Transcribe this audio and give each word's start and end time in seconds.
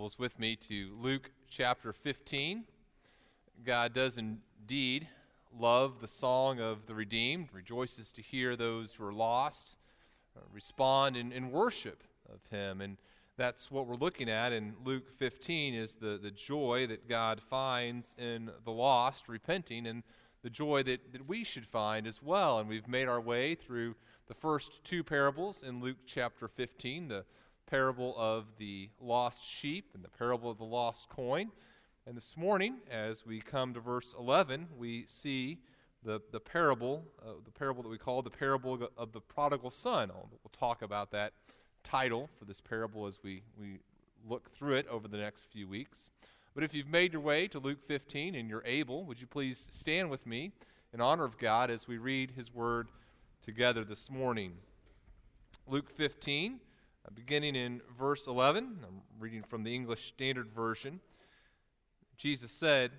with 0.00 0.38
me 0.38 0.56
to 0.56 0.96
Luke 0.98 1.30
chapter 1.50 1.92
15. 1.92 2.64
God 3.66 3.92
does 3.92 4.16
indeed 4.16 5.08
love 5.54 6.00
the 6.00 6.08
song 6.08 6.58
of 6.58 6.86
the 6.86 6.94
redeemed, 6.94 7.50
rejoices 7.52 8.10
to 8.12 8.22
hear 8.22 8.56
those 8.56 8.94
who 8.94 9.04
are 9.04 9.12
lost 9.12 9.76
uh, 10.34 10.40
respond 10.54 11.18
in, 11.18 11.32
in 11.32 11.50
worship 11.50 12.02
of 12.32 12.40
him. 12.50 12.80
And 12.80 12.96
that's 13.36 13.70
what 13.70 13.86
we're 13.86 13.94
looking 13.94 14.30
at 14.30 14.54
in 14.54 14.74
Luke 14.82 15.06
15 15.18 15.74
is 15.74 15.96
the, 15.96 16.18
the 16.20 16.30
joy 16.30 16.86
that 16.86 17.06
God 17.06 17.42
finds 17.42 18.14
in 18.16 18.50
the 18.64 18.72
lost 18.72 19.28
repenting 19.28 19.86
and 19.86 20.02
the 20.42 20.50
joy 20.50 20.82
that, 20.84 21.12
that 21.12 21.28
we 21.28 21.44
should 21.44 21.66
find 21.66 22.06
as 22.06 22.22
well. 22.22 22.58
And 22.58 22.70
we've 22.70 22.88
made 22.88 23.06
our 23.06 23.20
way 23.20 23.54
through 23.54 23.96
the 24.28 24.34
first 24.34 24.82
two 24.82 25.04
parables 25.04 25.62
in 25.62 25.82
Luke 25.82 25.98
chapter 26.06 26.48
15, 26.48 27.08
the 27.08 27.26
parable 27.70 28.14
of 28.18 28.46
the 28.58 28.90
lost 29.00 29.44
sheep 29.44 29.90
and 29.94 30.02
the 30.02 30.08
parable 30.08 30.50
of 30.50 30.58
the 30.58 30.64
lost 30.64 31.08
coin. 31.08 31.50
And 32.04 32.16
this 32.16 32.36
morning, 32.36 32.78
as 32.90 33.24
we 33.24 33.40
come 33.40 33.74
to 33.74 33.80
verse 33.80 34.12
11, 34.18 34.68
we 34.76 35.04
see 35.06 35.58
the, 36.02 36.20
the 36.32 36.40
parable, 36.40 37.04
uh, 37.22 37.34
the 37.44 37.52
parable 37.52 37.84
that 37.84 37.88
we 37.88 37.98
call 37.98 38.22
the 38.22 38.30
parable 38.30 38.88
of 38.96 39.12
the 39.12 39.20
prodigal 39.20 39.70
son. 39.70 40.10
We'll 40.12 40.50
talk 40.50 40.82
about 40.82 41.12
that 41.12 41.32
title 41.84 42.28
for 42.38 42.44
this 42.44 42.60
parable 42.60 43.06
as 43.06 43.18
we, 43.22 43.42
we 43.56 43.78
look 44.28 44.50
through 44.52 44.74
it 44.74 44.88
over 44.88 45.06
the 45.06 45.18
next 45.18 45.46
few 45.52 45.68
weeks. 45.68 46.10
But 46.54 46.64
if 46.64 46.74
you've 46.74 46.88
made 46.88 47.12
your 47.12 47.22
way 47.22 47.46
to 47.48 47.60
Luke 47.60 47.86
15 47.86 48.34
and 48.34 48.50
you're 48.50 48.64
able, 48.66 49.04
would 49.04 49.20
you 49.20 49.28
please 49.28 49.68
stand 49.70 50.10
with 50.10 50.26
me 50.26 50.50
in 50.92 51.00
honor 51.00 51.24
of 51.24 51.38
God 51.38 51.70
as 51.70 51.86
we 51.86 51.98
read 51.98 52.32
his 52.32 52.52
word 52.52 52.88
together 53.44 53.84
this 53.84 54.10
morning? 54.10 54.54
Luke 55.68 55.88
15 55.88 56.54
uh, 56.54 56.69
Uh, 57.06 57.10
beginning 57.14 57.56
in 57.56 57.80
verse 57.98 58.26
11, 58.26 58.78
I'm 58.86 59.02
reading 59.18 59.42
from 59.42 59.62
the 59.62 59.74
English 59.74 60.08
Standard 60.08 60.52
Version. 60.52 61.00
Jesus 62.16 62.52
said, 62.52 62.92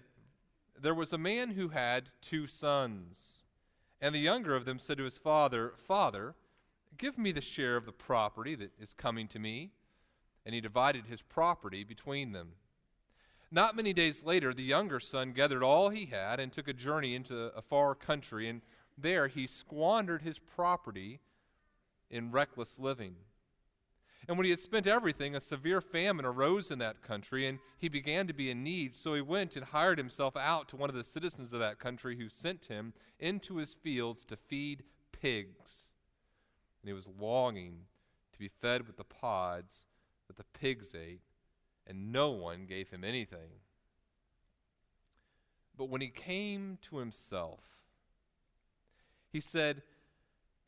There 0.80 0.96
was 0.96 1.14
a 1.14 1.20
man 1.20 1.52
who 1.52 1.70
had 1.70 2.10
two 2.22 2.48
sons. 2.48 3.44
And 4.02 4.16
the 4.16 4.20
younger 4.20 4.56
of 4.56 4.66
them 4.66 4.80
said 4.80 4.98
to 4.98 5.04
his 5.04 5.20
father, 5.20 5.74
Father, 5.78 6.34
give 6.98 7.20
me 7.20 7.32
the 7.32 7.42
share 7.42 7.78
of 7.78 7.86
the 7.86 7.92
property 7.92 8.56
that 8.56 8.72
is 8.80 8.96
coming 8.96 9.28
to 9.28 9.40
me. 9.40 9.70
And 10.48 10.56
he 10.56 10.62
divided 10.62 11.06
his 11.06 11.22
property 11.22 11.84
between 11.84 12.32
them. 12.32 12.54
Not 13.52 13.76
many 13.76 13.94
days 13.94 14.24
later, 14.24 14.52
the 14.52 14.64
younger 14.64 15.00
son 15.00 15.34
gathered 15.34 15.62
all 15.62 15.90
he 15.90 16.06
had 16.06 16.40
and 16.40 16.52
took 16.52 16.68
a 16.68 16.74
journey 16.74 17.14
into 17.14 17.52
a 17.56 17.62
far 17.62 17.94
country, 17.94 18.50
and 18.50 18.62
there 18.98 19.28
he 19.28 19.46
squandered 19.46 20.24
his 20.24 20.40
property 20.40 21.20
in 22.10 22.32
reckless 22.32 22.80
living. 22.80 23.18
And 24.28 24.38
when 24.38 24.46
he 24.46 24.52
had 24.52 24.60
spent 24.60 24.88
everything, 24.88 25.36
a 25.36 25.40
severe 25.40 25.82
famine 25.82 26.26
arose 26.26 26.70
in 26.70 26.80
that 26.80 27.02
country, 27.02 27.48
and 27.48 27.60
he 27.78 27.90
began 27.90 28.28
to 28.28 28.34
be 28.34 28.52
in 28.52 28.64
need. 28.64 28.96
So 28.96 29.14
he 29.14 29.22
went 29.22 29.56
and 29.56 29.66
hired 29.66 29.98
himself 29.98 30.38
out 30.38 30.70
to 30.70 30.76
one 30.76 30.90
of 30.90 30.96
the 30.96 31.04
citizens 31.04 31.54
of 31.54 31.60
that 31.60 31.80
country, 31.80 32.18
who 32.18 32.30
sent 32.30 32.68
him 32.68 32.94
into 33.20 33.58
his 33.58 33.74
fields 33.74 34.24
to 34.26 34.38
feed 34.38 34.84
pigs. 35.12 35.90
And 36.82 36.90
he 36.90 36.94
was 36.94 37.08
longing 37.20 37.86
to 38.32 38.40
be 38.40 38.48
fed 38.48 38.88
with 38.88 38.98
the 38.98 39.04
pods 39.04 39.86
that 40.28 40.38
the 40.38 40.60
pigs 40.60 40.94
ate, 40.96 41.22
and 41.88 42.12
no 42.12 42.30
one 42.30 42.66
gave 42.66 42.90
him 42.90 43.04
anything. 43.04 43.60
But 45.76 45.90
when 45.90 46.02
he 46.02 46.10
came 46.10 46.78
to 46.84 46.98
himself, 46.98 47.62
he 49.32 49.40
said, 49.40 49.82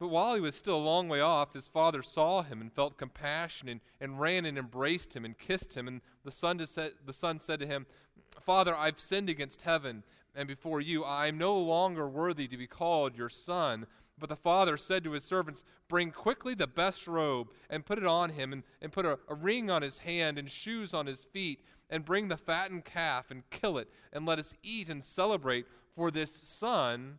But 0.00 0.08
while 0.08 0.34
he 0.34 0.40
was 0.40 0.54
still 0.54 0.76
a 0.76 0.78
long 0.78 1.10
way 1.10 1.20
off, 1.20 1.52
his 1.52 1.68
father 1.68 2.02
saw 2.02 2.42
him 2.42 2.62
and 2.62 2.72
felt 2.72 2.96
compassion 2.96 3.68
and, 3.68 3.80
and 4.00 4.18
ran 4.18 4.46
and 4.46 4.56
embraced 4.56 5.14
him 5.14 5.26
and 5.26 5.38
kissed 5.38 5.74
him. 5.74 5.86
And 5.86 6.00
the 6.24 6.32
son, 6.32 6.66
said, 6.66 6.92
the 7.04 7.12
son 7.12 7.38
said 7.38 7.60
to 7.60 7.66
him, 7.66 7.84
Father, 8.40 8.74
I've 8.74 8.98
sinned 8.98 9.28
against 9.28 9.60
heaven 9.60 10.02
and 10.34 10.48
before 10.48 10.80
you. 10.80 11.04
I 11.04 11.26
am 11.26 11.36
no 11.36 11.58
longer 11.58 12.08
worthy 12.08 12.48
to 12.48 12.56
be 12.56 12.66
called 12.66 13.14
your 13.14 13.28
son. 13.28 13.86
But 14.18 14.30
the 14.30 14.36
father 14.36 14.78
said 14.78 15.04
to 15.04 15.12
his 15.12 15.24
servants, 15.24 15.64
Bring 15.86 16.12
quickly 16.12 16.54
the 16.54 16.66
best 16.66 17.06
robe 17.06 17.48
and 17.68 17.84
put 17.84 17.98
it 17.98 18.06
on 18.06 18.30
him, 18.30 18.54
and, 18.54 18.62
and 18.80 18.92
put 18.92 19.04
a, 19.04 19.18
a 19.28 19.34
ring 19.34 19.70
on 19.70 19.82
his 19.82 19.98
hand 19.98 20.38
and 20.38 20.50
shoes 20.50 20.94
on 20.94 21.06
his 21.06 21.24
feet, 21.24 21.60
and 21.90 22.06
bring 22.06 22.28
the 22.28 22.36
fattened 22.38 22.86
calf 22.86 23.30
and 23.30 23.48
kill 23.50 23.76
it, 23.76 23.88
and 24.14 24.24
let 24.24 24.38
us 24.38 24.54
eat 24.62 24.88
and 24.88 25.04
celebrate. 25.04 25.66
For 25.94 26.10
this 26.10 26.30
son 26.44 27.18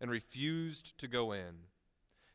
and 0.00 0.10
refused 0.10 0.96
to 0.98 1.08
go 1.08 1.32
in. 1.32 1.66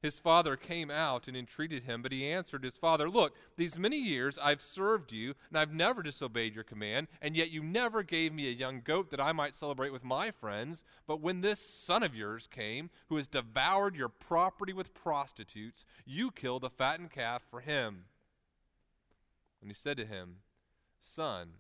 His 0.04 0.20
father 0.20 0.58
came 0.58 0.92
out 0.92 1.30
and 1.30 1.38
entreated 1.38 1.86
him, 1.86 2.02
but 2.02 2.12
he 2.12 2.30
answered 2.30 2.66
his 2.66 2.78
father, 2.78 3.10
Look, 3.10 3.38
these 3.56 3.80
many 3.80 3.98
years 3.98 4.38
I've 4.38 4.62
served 4.62 5.14
you, 5.14 5.34
and 5.48 5.58
I've 5.58 5.74
never 5.74 6.04
disobeyed 6.04 6.54
your 6.54 6.66
command, 6.66 7.08
and 7.22 7.38
yet 7.38 7.52
you 7.52 7.64
never 7.64 8.04
gave 8.04 8.34
me 8.34 8.50
a 8.50 8.52
young 8.52 8.82
goat 8.84 9.12
that 9.12 9.22
I 9.22 9.32
might 9.32 9.56
celebrate 9.56 9.94
with 9.94 10.04
my 10.04 10.30
friends. 10.30 10.84
But 11.08 11.22
when 11.22 11.40
this 11.40 11.62
son 11.62 12.04
of 12.04 12.14
yours 12.14 12.50
came, 12.52 12.90
who 13.08 13.16
has 13.16 13.28
devoured 13.30 13.96
your 13.96 14.10
property 14.10 14.74
with 14.74 14.94
prostitutes, 14.94 15.86
you 16.06 16.32
killed 16.32 16.66
a 16.66 16.70
fattened 16.70 17.12
calf 17.12 17.42
for 17.50 17.62
him. 17.62 18.04
And 19.62 19.72
he 19.72 19.74
said 19.74 19.96
to 19.96 20.06
him, 20.06 20.40
Son, 21.00 21.52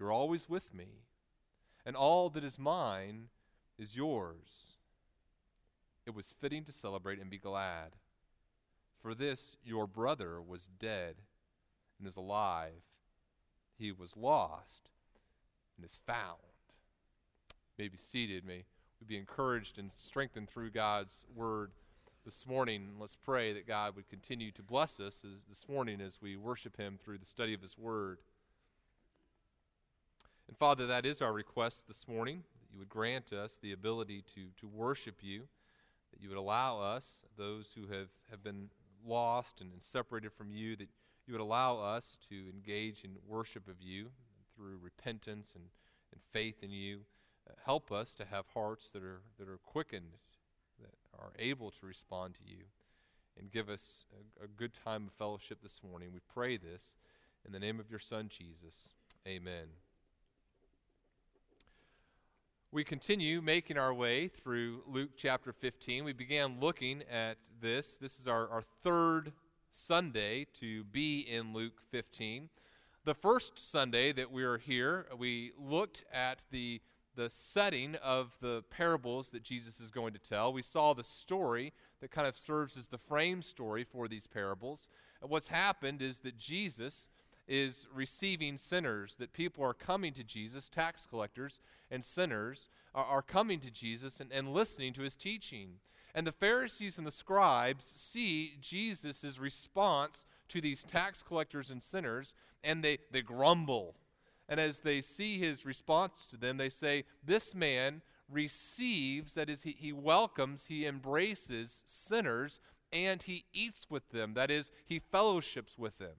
you're 0.00 0.12
always 0.12 0.48
with 0.48 0.72
me, 0.72 1.02
and 1.84 1.94
all 1.94 2.30
that 2.30 2.42
is 2.42 2.58
mine 2.58 3.28
is 3.78 3.94
yours 3.94 4.75
it 6.06 6.14
was 6.14 6.34
fitting 6.40 6.64
to 6.64 6.72
celebrate 6.72 7.20
and 7.20 7.28
be 7.28 7.38
glad. 7.38 7.96
For 9.02 9.14
this 9.14 9.56
your 9.64 9.86
brother 9.86 10.40
was 10.40 10.70
dead 10.78 11.16
and 11.98 12.08
is 12.08 12.16
alive. 12.16 12.82
He 13.76 13.92
was 13.92 14.16
lost 14.16 14.90
and 15.76 15.84
is 15.84 16.00
found. 16.06 16.38
may 17.76 17.88
be 17.88 17.98
seated. 17.98 18.44
May 18.44 18.64
we 19.00 19.06
be 19.06 19.18
encouraged 19.18 19.78
and 19.78 19.90
strengthened 19.96 20.48
through 20.48 20.70
God's 20.70 21.26
word 21.34 21.72
this 22.24 22.46
morning. 22.46 22.94
Let's 22.98 23.16
pray 23.16 23.52
that 23.52 23.66
God 23.66 23.94
would 23.96 24.08
continue 24.08 24.50
to 24.52 24.62
bless 24.62 24.98
us 24.98 25.20
as, 25.24 25.44
this 25.48 25.68
morning 25.68 26.00
as 26.00 26.18
we 26.22 26.36
worship 26.36 26.76
Him 26.76 26.98
through 27.02 27.18
the 27.18 27.26
study 27.26 27.52
of 27.52 27.60
His 27.60 27.76
word. 27.76 28.18
And 30.48 30.56
Father, 30.56 30.86
that 30.86 31.04
is 31.04 31.20
our 31.20 31.32
request 31.32 31.88
this 31.88 32.08
morning, 32.08 32.44
that 32.60 32.72
you 32.72 32.78
would 32.78 32.88
grant 32.88 33.32
us 33.32 33.58
the 33.60 33.72
ability 33.72 34.24
to, 34.34 34.46
to 34.60 34.66
worship 34.66 35.16
you 35.20 35.48
that 36.16 36.22
you 36.22 36.28
would 36.30 36.38
allow 36.38 36.80
us, 36.80 37.22
those 37.36 37.74
who 37.74 37.92
have, 37.92 38.08
have 38.30 38.42
been 38.42 38.70
lost 39.06 39.60
and, 39.60 39.72
and 39.72 39.82
separated 39.82 40.32
from 40.32 40.50
you, 40.50 40.76
that 40.76 40.88
you 41.26 41.34
would 41.34 41.40
allow 41.40 41.78
us 41.78 42.16
to 42.28 42.34
engage 42.50 43.04
in 43.04 43.10
worship 43.26 43.68
of 43.68 43.80
you 43.80 44.06
through 44.54 44.78
repentance 44.82 45.52
and, 45.54 45.64
and 46.12 46.20
faith 46.32 46.62
in 46.62 46.70
you. 46.70 47.00
Uh, 47.48 47.52
help 47.64 47.92
us 47.92 48.14
to 48.14 48.24
have 48.24 48.44
hearts 48.54 48.90
that 48.90 49.02
are, 49.02 49.20
that 49.38 49.48
are 49.48 49.58
quickened, 49.58 50.16
that 50.80 50.94
are 51.18 51.32
able 51.38 51.70
to 51.70 51.86
respond 51.86 52.34
to 52.34 52.40
you, 52.50 52.64
and 53.38 53.50
give 53.50 53.68
us 53.68 54.04
a, 54.40 54.44
a 54.44 54.48
good 54.48 54.72
time 54.72 55.08
of 55.08 55.12
fellowship 55.12 55.58
this 55.62 55.80
morning. 55.88 56.10
We 56.12 56.20
pray 56.32 56.56
this 56.56 56.96
in 57.44 57.52
the 57.52 57.60
name 57.60 57.78
of 57.78 57.90
your 57.90 58.00
Son, 58.00 58.28
Jesus. 58.28 58.94
Amen. 59.26 59.85
We 62.72 62.82
continue 62.82 63.40
making 63.40 63.78
our 63.78 63.94
way 63.94 64.26
through 64.26 64.82
Luke 64.88 65.10
chapter 65.16 65.52
15. 65.52 66.02
We 66.02 66.12
began 66.12 66.58
looking 66.58 67.04
at 67.08 67.38
this. 67.60 67.96
This 67.96 68.18
is 68.18 68.26
our, 68.26 68.48
our 68.48 68.64
third 68.82 69.32
Sunday 69.70 70.48
to 70.58 70.82
be 70.82 71.20
in 71.20 71.52
Luke 71.52 71.80
15. 71.92 72.48
The 73.04 73.14
first 73.14 73.70
Sunday 73.70 74.10
that 74.12 74.32
we 74.32 74.42
are 74.42 74.58
here, 74.58 75.06
we 75.16 75.52
looked 75.56 76.04
at 76.12 76.40
the, 76.50 76.82
the 77.14 77.30
setting 77.30 77.94
of 78.02 78.36
the 78.40 78.64
parables 78.68 79.30
that 79.30 79.44
Jesus 79.44 79.78
is 79.78 79.92
going 79.92 80.12
to 80.14 80.18
tell. 80.18 80.52
We 80.52 80.62
saw 80.62 80.92
the 80.92 81.04
story 81.04 81.72
that 82.00 82.10
kind 82.10 82.26
of 82.26 82.36
serves 82.36 82.76
as 82.76 82.88
the 82.88 82.98
frame 82.98 83.42
story 83.42 83.84
for 83.84 84.08
these 84.08 84.26
parables. 84.26 84.88
And 85.22 85.30
what's 85.30 85.48
happened 85.48 86.02
is 86.02 86.18
that 86.20 86.36
Jesus 86.36 87.08
is 87.48 87.86
receiving 87.94 88.58
sinners, 88.58 89.16
that 89.18 89.32
people 89.32 89.64
are 89.64 89.74
coming 89.74 90.12
to 90.14 90.24
Jesus, 90.24 90.68
tax 90.68 91.06
collectors 91.06 91.60
and 91.90 92.04
sinners 92.04 92.68
are, 92.94 93.04
are 93.04 93.22
coming 93.22 93.60
to 93.60 93.70
Jesus 93.70 94.20
and, 94.20 94.32
and 94.32 94.52
listening 94.52 94.92
to 94.94 95.02
his 95.02 95.14
teaching. 95.14 95.74
And 96.14 96.26
the 96.26 96.32
Pharisees 96.32 96.98
and 96.98 97.06
the 97.06 97.12
scribes 97.12 97.84
see 97.84 98.54
Jesus' 98.60 99.38
response 99.38 100.24
to 100.48 100.60
these 100.60 100.82
tax 100.82 101.22
collectors 101.22 101.70
and 101.70 101.82
sinners, 101.82 102.34
and 102.64 102.82
they, 102.82 102.98
they 103.10 103.22
grumble. 103.22 103.94
And 104.48 104.58
as 104.58 104.80
they 104.80 105.02
see 105.02 105.38
his 105.38 105.66
response 105.66 106.26
to 106.30 106.36
them, 106.36 106.56
they 106.56 106.70
say, 106.70 107.04
This 107.22 107.54
man 107.54 108.02
receives, 108.30 109.34
that 109.34 109.50
is, 109.50 109.64
he, 109.64 109.72
he 109.78 109.92
welcomes, 109.92 110.66
he 110.66 110.86
embraces 110.86 111.82
sinners, 111.84 112.60
and 112.92 113.22
he 113.22 113.44
eats 113.52 113.86
with 113.90 114.10
them, 114.10 114.34
that 114.34 114.50
is, 114.50 114.70
he 114.84 114.98
fellowships 114.98 115.76
with 115.76 115.98
them. 115.98 116.14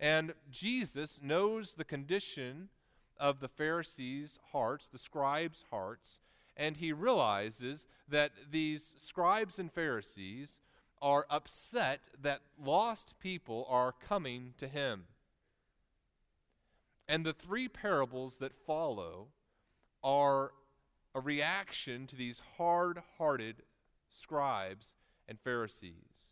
And 0.00 0.32
Jesus 0.50 1.20
knows 1.22 1.74
the 1.74 1.84
condition 1.84 2.70
of 3.18 3.40
the 3.40 3.48
Pharisees' 3.48 4.38
hearts, 4.50 4.88
the 4.88 4.98
scribes' 4.98 5.64
hearts, 5.70 6.20
and 6.56 6.78
he 6.78 6.92
realizes 6.92 7.86
that 8.08 8.32
these 8.50 8.94
scribes 8.96 9.58
and 9.58 9.70
Pharisees 9.70 10.60
are 11.02 11.26
upset 11.28 12.00
that 12.20 12.40
lost 12.58 13.14
people 13.20 13.66
are 13.68 13.92
coming 13.92 14.54
to 14.56 14.68
him. 14.68 15.04
And 17.06 17.26
the 17.26 17.32
three 17.34 17.68
parables 17.68 18.38
that 18.38 18.52
follow 18.66 19.28
are 20.02 20.52
a 21.14 21.20
reaction 21.20 22.06
to 22.06 22.16
these 22.16 22.42
hard 22.56 23.02
hearted 23.18 23.56
scribes 24.08 24.96
and 25.28 25.38
Pharisees. 25.40 26.29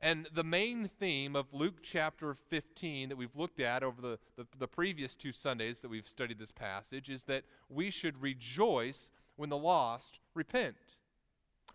And 0.00 0.28
the 0.32 0.44
main 0.44 0.88
theme 1.00 1.34
of 1.34 1.46
Luke 1.52 1.82
chapter 1.82 2.36
15 2.50 3.08
that 3.08 3.16
we've 3.16 3.34
looked 3.34 3.58
at 3.58 3.82
over 3.82 4.00
the, 4.00 4.18
the, 4.36 4.46
the, 4.56 4.68
previous 4.68 5.16
two 5.16 5.32
Sundays 5.32 5.80
that 5.80 5.88
we've 5.88 6.06
studied 6.06 6.38
this 6.38 6.52
passage 6.52 7.10
is 7.10 7.24
that 7.24 7.42
we 7.68 7.90
should 7.90 8.22
rejoice 8.22 9.10
when 9.34 9.50
the 9.50 9.56
lost 9.56 10.20
repent. 10.34 10.76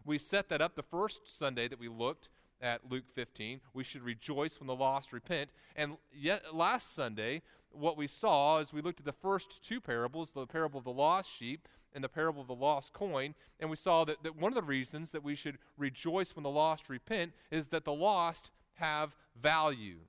We 0.05 0.17
set 0.17 0.47
that 0.49 0.61
up 0.61 0.75
the 0.75 0.83
first 0.83 1.21
Sunday 1.25 1.67
that 1.67 1.79
we 1.79 1.89
looked 1.89 2.29
at 2.61 2.89
Luke 2.89 3.05
15. 3.13 3.59
We 3.73 3.83
should 3.83 4.03
rejoice 4.03 4.57
when 4.59 4.67
the 4.67 4.75
lost 4.75 5.11
repent. 5.11 5.51
And 5.75 5.97
yet, 6.13 6.55
last 6.55 6.95
Sunday, 6.95 7.41
what 7.71 7.97
we 7.97 8.07
saw 8.07 8.59
is 8.59 8.71
we 8.71 8.81
looked 8.81 8.99
at 8.99 9.05
the 9.05 9.11
first 9.11 9.63
two 9.63 9.81
parables 9.81 10.31
the 10.31 10.47
parable 10.47 10.77
of 10.77 10.85
the 10.85 10.91
lost 10.91 11.29
sheep 11.29 11.67
in 11.95 12.01
the 12.01 12.09
parable 12.09 12.41
of 12.41 12.47
the 12.47 12.55
lost 12.55 12.93
coin, 12.93 13.35
and 13.59 13.69
we 13.69 13.75
saw 13.75 14.03
that, 14.05 14.23
that 14.23 14.35
one 14.35 14.51
of 14.51 14.55
the 14.55 14.63
reasons 14.63 15.11
that 15.11 15.23
we 15.23 15.35
should 15.35 15.57
rejoice 15.77 16.35
when 16.35 16.43
the 16.43 16.49
lost 16.49 16.89
repent 16.89 17.33
is 17.51 17.67
that 17.69 17.85
the 17.85 17.93
lost 17.93 18.51
have 18.75 19.15
value. 19.39 19.99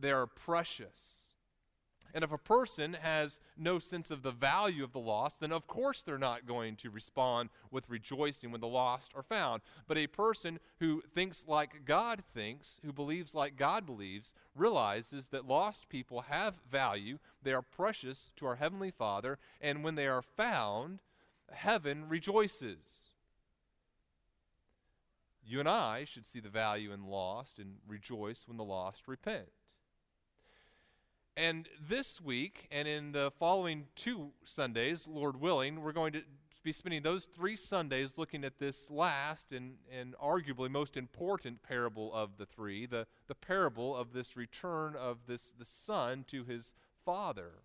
They 0.00 0.10
are 0.10 0.26
precious. 0.26 1.21
And 2.14 2.22
if 2.22 2.32
a 2.32 2.38
person 2.38 2.96
has 3.00 3.40
no 3.56 3.78
sense 3.78 4.10
of 4.10 4.22
the 4.22 4.32
value 4.32 4.84
of 4.84 4.92
the 4.92 4.98
lost, 4.98 5.40
then 5.40 5.52
of 5.52 5.66
course 5.66 6.02
they're 6.02 6.18
not 6.18 6.46
going 6.46 6.76
to 6.76 6.90
respond 6.90 7.50
with 7.70 7.88
rejoicing 7.88 8.50
when 8.50 8.60
the 8.60 8.66
lost 8.66 9.12
are 9.14 9.22
found. 9.22 9.62
But 9.88 9.98
a 9.98 10.06
person 10.06 10.58
who 10.78 11.02
thinks 11.14 11.46
like 11.48 11.84
God 11.84 12.22
thinks, 12.34 12.80
who 12.84 12.92
believes 12.92 13.34
like 13.34 13.56
God 13.56 13.86
believes, 13.86 14.34
realizes 14.54 15.28
that 15.28 15.46
lost 15.46 15.88
people 15.88 16.22
have 16.22 16.56
value, 16.70 17.18
they 17.42 17.52
are 17.52 17.62
precious 17.62 18.30
to 18.36 18.46
our 18.46 18.56
Heavenly 18.56 18.90
Father, 18.90 19.38
and 19.60 19.82
when 19.82 19.94
they 19.94 20.06
are 20.06 20.22
found, 20.22 21.00
heaven 21.50 22.08
rejoices. 22.08 23.12
You 25.44 25.60
and 25.60 25.68
I 25.68 26.04
should 26.04 26.26
see 26.26 26.40
the 26.40 26.48
value 26.48 26.92
in 26.92 27.06
lost 27.06 27.58
and 27.58 27.76
rejoice 27.86 28.44
when 28.46 28.56
the 28.56 28.64
lost 28.64 29.08
repent. 29.08 29.48
And 31.36 31.68
this 31.80 32.20
week 32.20 32.68
and 32.70 32.86
in 32.86 33.12
the 33.12 33.32
following 33.38 33.86
two 33.96 34.32
Sundays, 34.44 35.06
Lord 35.08 35.40
willing, 35.40 35.80
we're 35.80 35.92
going 35.92 36.12
to 36.12 36.22
be 36.62 36.72
spending 36.72 37.02
those 37.02 37.24
three 37.24 37.56
Sundays 37.56 38.18
looking 38.18 38.44
at 38.44 38.58
this 38.58 38.90
last 38.90 39.50
and, 39.50 39.76
and 39.90 40.14
arguably 40.22 40.70
most 40.70 40.96
important 40.96 41.62
parable 41.62 42.12
of 42.12 42.36
the 42.36 42.44
three, 42.44 42.84
the, 42.84 43.06
the 43.28 43.34
parable 43.34 43.96
of 43.96 44.12
this 44.12 44.36
return 44.36 44.94
of 44.94 45.26
this 45.26 45.54
the 45.58 45.64
son 45.64 46.24
to 46.28 46.44
his 46.44 46.74
father. 47.04 47.62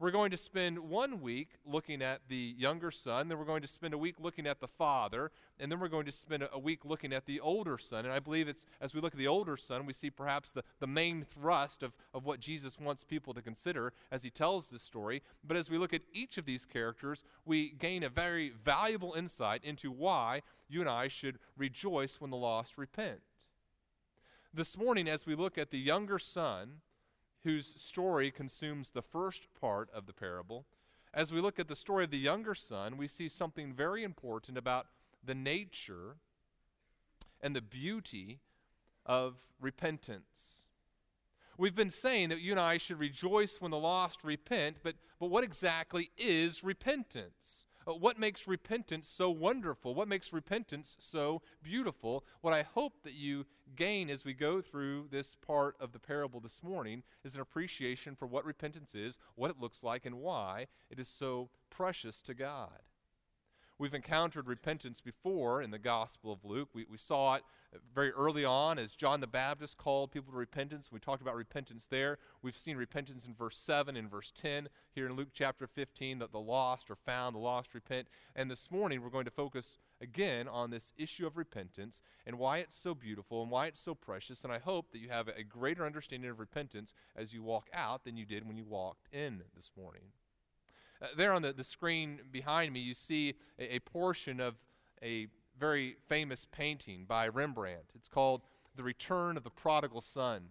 We're 0.00 0.12
going 0.12 0.30
to 0.30 0.36
spend 0.36 0.78
one 0.78 1.20
week 1.20 1.48
looking 1.66 2.02
at 2.02 2.20
the 2.28 2.54
younger 2.56 2.92
son, 2.92 3.26
then 3.26 3.36
we're 3.36 3.44
going 3.44 3.62
to 3.62 3.68
spend 3.68 3.94
a 3.94 3.98
week 3.98 4.20
looking 4.20 4.46
at 4.46 4.60
the 4.60 4.68
father, 4.68 5.32
and 5.58 5.72
then 5.72 5.80
we're 5.80 5.88
going 5.88 6.06
to 6.06 6.12
spend 6.12 6.46
a 6.52 6.58
week 6.58 6.84
looking 6.84 7.12
at 7.12 7.26
the 7.26 7.40
older 7.40 7.76
son. 7.78 8.04
And 8.04 8.14
I 8.14 8.20
believe 8.20 8.46
it's 8.46 8.64
as 8.80 8.94
we 8.94 9.00
look 9.00 9.12
at 9.12 9.18
the 9.18 9.26
older 9.26 9.56
son, 9.56 9.86
we 9.86 9.92
see 9.92 10.08
perhaps 10.08 10.52
the, 10.52 10.62
the 10.78 10.86
main 10.86 11.24
thrust 11.24 11.82
of, 11.82 11.96
of 12.14 12.24
what 12.24 12.38
Jesus 12.38 12.78
wants 12.78 13.02
people 13.02 13.34
to 13.34 13.42
consider 13.42 13.92
as 14.12 14.22
he 14.22 14.30
tells 14.30 14.68
this 14.68 14.82
story. 14.82 15.20
But 15.42 15.56
as 15.56 15.68
we 15.68 15.78
look 15.78 15.92
at 15.92 16.02
each 16.12 16.38
of 16.38 16.46
these 16.46 16.64
characters, 16.64 17.24
we 17.44 17.70
gain 17.70 18.04
a 18.04 18.08
very 18.08 18.50
valuable 18.50 19.14
insight 19.14 19.64
into 19.64 19.90
why 19.90 20.42
you 20.68 20.80
and 20.80 20.88
I 20.88 21.08
should 21.08 21.40
rejoice 21.56 22.20
when 22.20 22.30
the 22.30 22.36
lost 22.36 22.78
repent. 22.78 23.22
This 24.54 24.78
morning, 24.78 25.08
as 25.08 25.26
we 25.26 25.34
look 25.34 25.58
at 25.58 25.72
the 25.72 25.78
younger 25.78 26.20
son, 26.20 26.82
whose 27.48 27.80
story 27.80 28.30
consumes 28.30 28.90
the 28.90 29.00
first 29.00 29.48
part 29.58 29.88
of 29.94 30.04
the 30.04 30.12
parable, 30.12 30.66
as 31.14 31.32
we 31.32 31.40
look 31.40 31.58
at 31.58 31.66
the 31.66 31.74
story 31.74 32.04
of 32.04 32.10
the 32.10 32.18
younger 32.18 32.54
son, 32.54 32.98
we 32.98 33.08
see 33.08 33.26
something 33.26 33.72
very 33.72 34.04
important 34.04 34.58
about 34.58 34.88
the 35.24 35.34
nature 35.34 36.16
and 37.40 37.56
the 37.56 37.62
beauty 37.62 38.40
of 39.06 39.36
repentance. 39.58 40.68
We've 41.56 41.74
been 41.74 41.88
saying 41.88 42.28
that 42.28 42.42
you 42.42 42.50
and 42.50 42.60
I 42.60 42.76
should 42.76 43.00
rejoice 43.00 43.62
when 43.62 43.70
the 43.70 43.78
lost 43.78 44.24
repent, 44.24 44.76
but, 44.82 44.96
but 45.18 45.30
what 45.30 45.42
exactly 45.42 46.10
is 46.18 46.62
repentance? 46.62 47.64
Uh, 47.88 47.94
what 47.94 48.18
makes 48.18 48.46
repentance 48.46 49.08
so 49.08 49.30
wonderful? 49.30 49.94
What 49.94 50.08
makes 50.08 50.32
repentance 50.32 50.96
so 51.00 51.40
beautiful? 51.62 52.24
What 52.42 52.52
I 52.52 52.62
hope 52.62 53.02
that 53.04 53.14
you 53.14 53.46
gain 53.76 54.10
as 54.10 54.24
we 54.24 54.34
go 54.34 54.60
through 54.60 55.08
this 55.10 55.36
part 55.36 55.76
of 55.80 55.92
the 55.92 55.98
parable 55.98 56.40
this 56.40 56.62
morning 56.62 57.02
is 57.24 57.34
an 57.34 57.40
appreciation 57.40 58.14
for 58.14 58.26
what 58.26 58.44
repentance 58.44 58.94
is, 58.94 59.18
what 59.36 59.50
it 59.50 59.60
looks 59.60 59.82
like, 59.82 60.04
and 60.04 60.16
why 60.16 60.66
it 60.90 60.98
is 60.98 61.08
so 61.08 61.48
precious 61.70 62.20
to 62.22 62.34
God. 62.34 62.82
We've 63.80 63.94
encountered 63.94 64.48
repentance 64.48 65.00
before 65.00 65.62
in 65.62 65.70
the 65.70 65.78
Gospel 65.78 66.32
of 66.32 66.44
Luke. 66.44 66.70
We, 66.74 66.84
we 66.90 66.98
saw 66.98 67.36
it 67.36 67.44
very 67.94 68.10
early 68.10 68.44
on 68.44 68.76
as 68.76 68.96
John 68.96 69.20
the 69.20 69.28
Baptist 69.28 69.76
called 69.76 70.10
people 70.10 70.32
to 70.32 70.38
repentance. 70.38 70.90
We 70.90 70.98
talked 70.98 71.22
about 71.22 71.36
repentance 71.36 71.86
there. 71.88 72.18
We've 72.42 72.56
seen 72.56 72.76
repentance 72.76 73.24
in 73.24 73.34
verse 73.34 73.56
7 73.56 73.96
and 73.96 74.10
verse 74.10 74.32
10 74.34 74.68
here 74.90 75.06
in 75.06 75.14
Luke 75.14 75.28
chapter 75.32 75.68
15 75.68 76.18
that 76.18 76.32
the 76.32 76.40
lost 76.40 76.90
are 76.90 76.96
found, 76.96 77.36
the 77.36 77.40
lost 77.40 77.72
repent. 77.72 78.08
And 78.34 78.50
this 78.50 78.68
morning 78.68 79.00
we're 79.00 79.10
going 79.10 79.26
to 79.26 79.30
focus 79.30 79.78
again 80.00 80.48
on 80.48 80.70
this 80.70 80.92
issue 80.96 81.28
of 81.28 81.36
repentance 81.36 82.00
and 82.26 82.36
why 82.36 82.58
it's 82.58 82.78
so 82.78 82.96
beautiful 82.96 83.42
and 83.42 83.50
why 83.50 83.66
it's 83.66 83.80
so 83.80 83.94
precious. 83.94 84.42
And 84.42 84.52
I 84.52 84.58
hope 84.58 84.90
that 84.90 84.98
you 84.98 85.10
have 85.10 85.28
a 85.28 85.44
greater 85.44 85.86
understanding 85.86 86.30
of 86.30 86.40
repentance 86.40 86.94
as 87.14 87.32
you 87.32 87.44
walk 87.44 87.68
out 87.72 88.02
than 88.04 88.16
you 88.16 88.26
did 88.26 88.44
when 88.44 88.56
you 88.56 88.64
walked 88.64 89.06
in 89.12 89.42
this 89.54 89.70
morning. 89.76 90.10
Uh, 91.00 91.06
there 91.16 91.32
on 91.32 91.42
the, 91.42 91.52
the 91.52 91.64
screen 91.64 92.20
behind 92.30 92.72
me, 92.72 92.80
you 92.80 92.94
see 92.94 93.34
a, 93.58 93.76
a 93.76 93.78
portion 93.80 94.40
of 94.40 94.56
a 95.02 95.28
very 95.58 95.96
famous 96.08 96.46
painting 96.50 97.04
by 97.06 97.28
Rembrandt. 97.28 97.90
It's 97.94 98.08
called 98.08 98.42
The 98.76 98.82
Return 98.82 99.36
of 99.36 99.44
the 99.44 99.50
Prodigal 99.50 100.00
Son. 100.00 100.48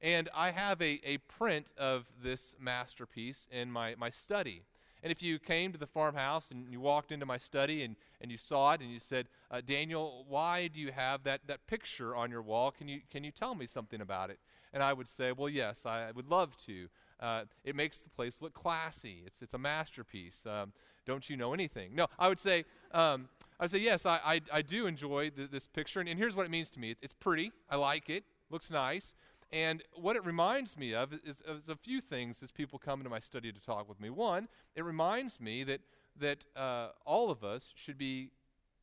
And 0.00 0.28
I 0.34 0.50
have 0.50 0.82
a, 0.82 1.00
a 1.04 1.18
print 1.18 1.72
of 1.78 2.06
this 2.22 2.56
masterpiece 2.58 3.46
in 3.50 3.70
my, 3.70 3.94
my 3.96 4.10
study. 4.10 4.62
And 5.02 5.10
if 5.10 5.22
you 5.22 5.38
came 5.38 5.72
to 5.72 5.78
the 5.78 5.86
farmhouse 5.86 6.50
and 6.52 6.68
you 6.70 6.80
walked 6.80 7.10
into 7.10 7.26
my 7.26 7.38
study 7.38 7.82
and, 7.82 7.96
and 8.20 8.30
you 8.30 8.38
saw 8.38 8.72
it 8.72 8.80
and 8.80 8.90
you 8.90 9.00
said, 9.00 9.26
uh, 9.50 9.60
Daniel, 9.64 10.24
why 10.28 10.68
do 10.68 10.78
you 10.78 10.92
have 10.92 11.24
that, 11.24 11.40
that 11.46 11.66
picture 11.66 12.14
on 12.14 12.30
your 12.30 12.42
wall? 12.42 12.70
Can 12.70 12.88
you, 12.88 13.00
can 13.10 13.24
you 13.24 13.32
tell 13.32 13.56
me 13.56 13.66
something 13.66 14.00
about 14.00 14.30
it? 14.30 14.38
And 14.72 14.82
I 14.82 14.92
would 14.92 15.08
say, 15.08 15.32
well, 15.32 15.48
yes, 15.48 15.86
I 15.86 16.10
would 16.12 16.28
love 16.28 16.56
to. 16.66 16.88
Uh, 17.22 17.44
it 17.64 17.76
makes 17.76 17.98
the 17.98 18.10
place 18.10 18.42
look 18.42 18.52
classy. 18.52 19.22
It's, 19.24 19.42
it's 19.42 19.54
a 19.54 19.58
masterpiece. 19.58 20.44
Um, 20.44 20.72
don't 21.06 21.30
you 21.30 21.36
know 21.36 21.54
anything? 21.54 21.94
No, 21.94 22.08
I 22.18 22.28
would 22.28 22.40
say, 22.40 22.64
um, 22.90 23.28
I 23.60 23.64
would 23.64 23.70
say 23.70 23.78
yes, 23.78 24.04
I, 24.04 24.20
I, 24.24 24.40
I 24.52 24.62
do 24.62 24.86
enjoy 24.86 25.30
the, 25.30 25.46
this 25.46 25.68
picture. 25.68 26.00
And, 26.00 26.08
and, 26.08 26.18
here's 26.18 26.34
what 26.34 26.46
it 26.46 26.50
means 26.50 26.68
to 26.70 26.80
me 26.80 26.90
it's, 26.90 27.00
it's 27.00 27.14
pretty. 27.14 27.52
I 27.70 27.76
like 27.76 28.10
it. 28.10 28.24
Looks 28.50 28.70
nice. 28.72 29.14
And 29.52 29.82
what 29.94 30.16
it 30.16 30.24
reminds 30.24 30.76
me 30.76 30.94
of 30.94 31.12
is, 31.12 31.42
is, 31.46 31.68
a 31.68 31.76
few 31.76 32.00
things 32.00 32.42
as 32.42 32.50
people 32.50 32.78
come 32.78 33.00
into 33.00 33.10
my 33.10 33.20
study 33.20 33.52
to 33.52 33.60
talk 33.60 33.88
with 33.88 34.00
me. 34.00 34.10
One, 34.10 34.48
it 34.74 34.82
reminds 34.82 35.40
me 35.40 35.62
that, 35.64 35.80
that 36.18 36.44
uh, 36.56 36.88
all 37.04 37.30
of 37.30 37.44
us 37.44 37.72
should 37.76 37.98
be 37.98 38.30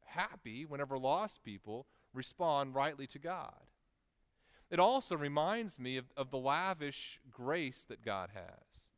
happy 0.06 0.66
whenever 0.66 0.98
lost 0.98 1.44
people 1.44 1.88
respond 2.14 2.76
rightly 2.76 3.08
to 3.08 3.20
God. 3.20 3.69
It 4.70 4.80
also 4.80 5.16
reminds 5.16 5.80
me 5.80 5.98
of, 5.98 6.06
of 6.16 6.30
the 6.32 6.38
lavish 6.38 7.20
grace 7.32 7.86
that 7.88 8.04
God 8.04 8.30
has. 8.34 8.90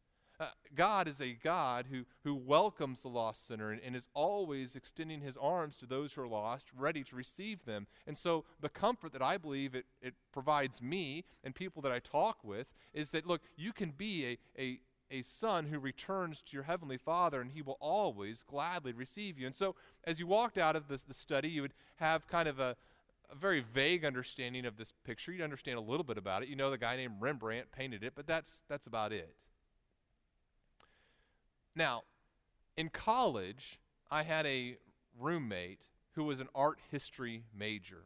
Uh, 0.42 0.48
God 0.74 1.08
is 1.08 1.22
a 1.22 1.34
God 1.34 1.86
who, 1.92 2.04
who 2.24 2.34
welcomes 2.34 3.04
the 3.04 3.10
lost 3.10 3.48
sinner 3.48 3.70
and, 3.70 3.80
and 3.86 3.96
is 3.96 4.10
always 4.16 4.76
extending 4.76 5.22
his 5.22 5.38
arms 5.38 5.78
to 5.78 5.86
those 5.86 6.14
who 6.14 6.22
are 6.24 6.28
lost, 6.28 6.66
ready 6.76 7.04
to 7.04 7.16
receive 7.16 7.64
them. 7.66 7.86
And 8.08 8.18
so, 8.18 8.44
the 8.60 8.68
comfort 8.68 9.14
that 9.14 9.22
I 9.22 9.38
believe 9.38 9.76
it, 9.76 9.86
it 10.02 10.16
provides 10.34 10.82
me 10.82 11.26
and 11.44 11.54
people 11.54 11.84
that 11.84 11.92
I 11.92 12.00
talk 12.00 12.44
with 12.44 12.66
is 12.92 13.12
that, 13.12 13.28
look, 13.28 13.42
you 13.56 13.72
can 13.72 13.92
be 13.92 14.40
a, 14.58 14.60
a, 14.60 14.80
a 15.12 15.22
son 15.22 15.68
who 15.68 15.78
returns 15.78 16.42
to 16.42 16.58
your 16.58 16.64
heavenly 16.64 16.98
father 16.98 17.40
and 17.40 17.52
he 17.52 17.62
will 17.62 17.78
always 17.80 18.42
gladly 18.42 18.94
receive 18.94 19.38
you. 19.38 19.46
And 19.46 19.56
so, 19.56 19.76
as 20.06 20.20
you 20.20 20.26
walked 20.26 20.58
out 20.58 20.76
of 20.76 20.88
this, 20.88 21.04
the 21.04 21.14
study, 21.14 21.50
you 21.50 21.62
would 21.62 21.74
have 21.98 22.28
kind 22.28 22.48
of 22.48 22.60
a, 22.60 22.76
a 23.32 23.36
very 23.36 23.62
vague 23.62 24.04
understanding 24.04 24.66
of 24.66 24.78
this 24.78 24.94
picture. 25.06 25.32
You'd 25.32 25.42
understand 25.44 25.78
a 25.78 25.82
little 25.82 26.04
bit 26.04 26.18
about 26.18 26.44
it. 26.44 26.50
You 26.50 26.56
know 26.56 26.70
the 26.70 26.78
guy 26.78 26.96
named 26.96 27.16
Rembrandt 27.20 27.72
painted 27.72 28.04
it, 28.04 28.14
but 28.16 28.28
that's, 28.28 28.64
that's 28.68 28.88
about 28.88 29.14
it. 29.14 29.36
Now, 31.76 32.02
in 32.76 32.90
college, 32.90 33.80
I 34.10 34.24
had 34.24 34.46
a 34.46 34.78
roommate 35.18 35.80
who 36.16 36.26
was 36.26 36.40
an 36.40 36.50
art 36.54 36.80
history 36.92 37.46
major. 37.58 38.06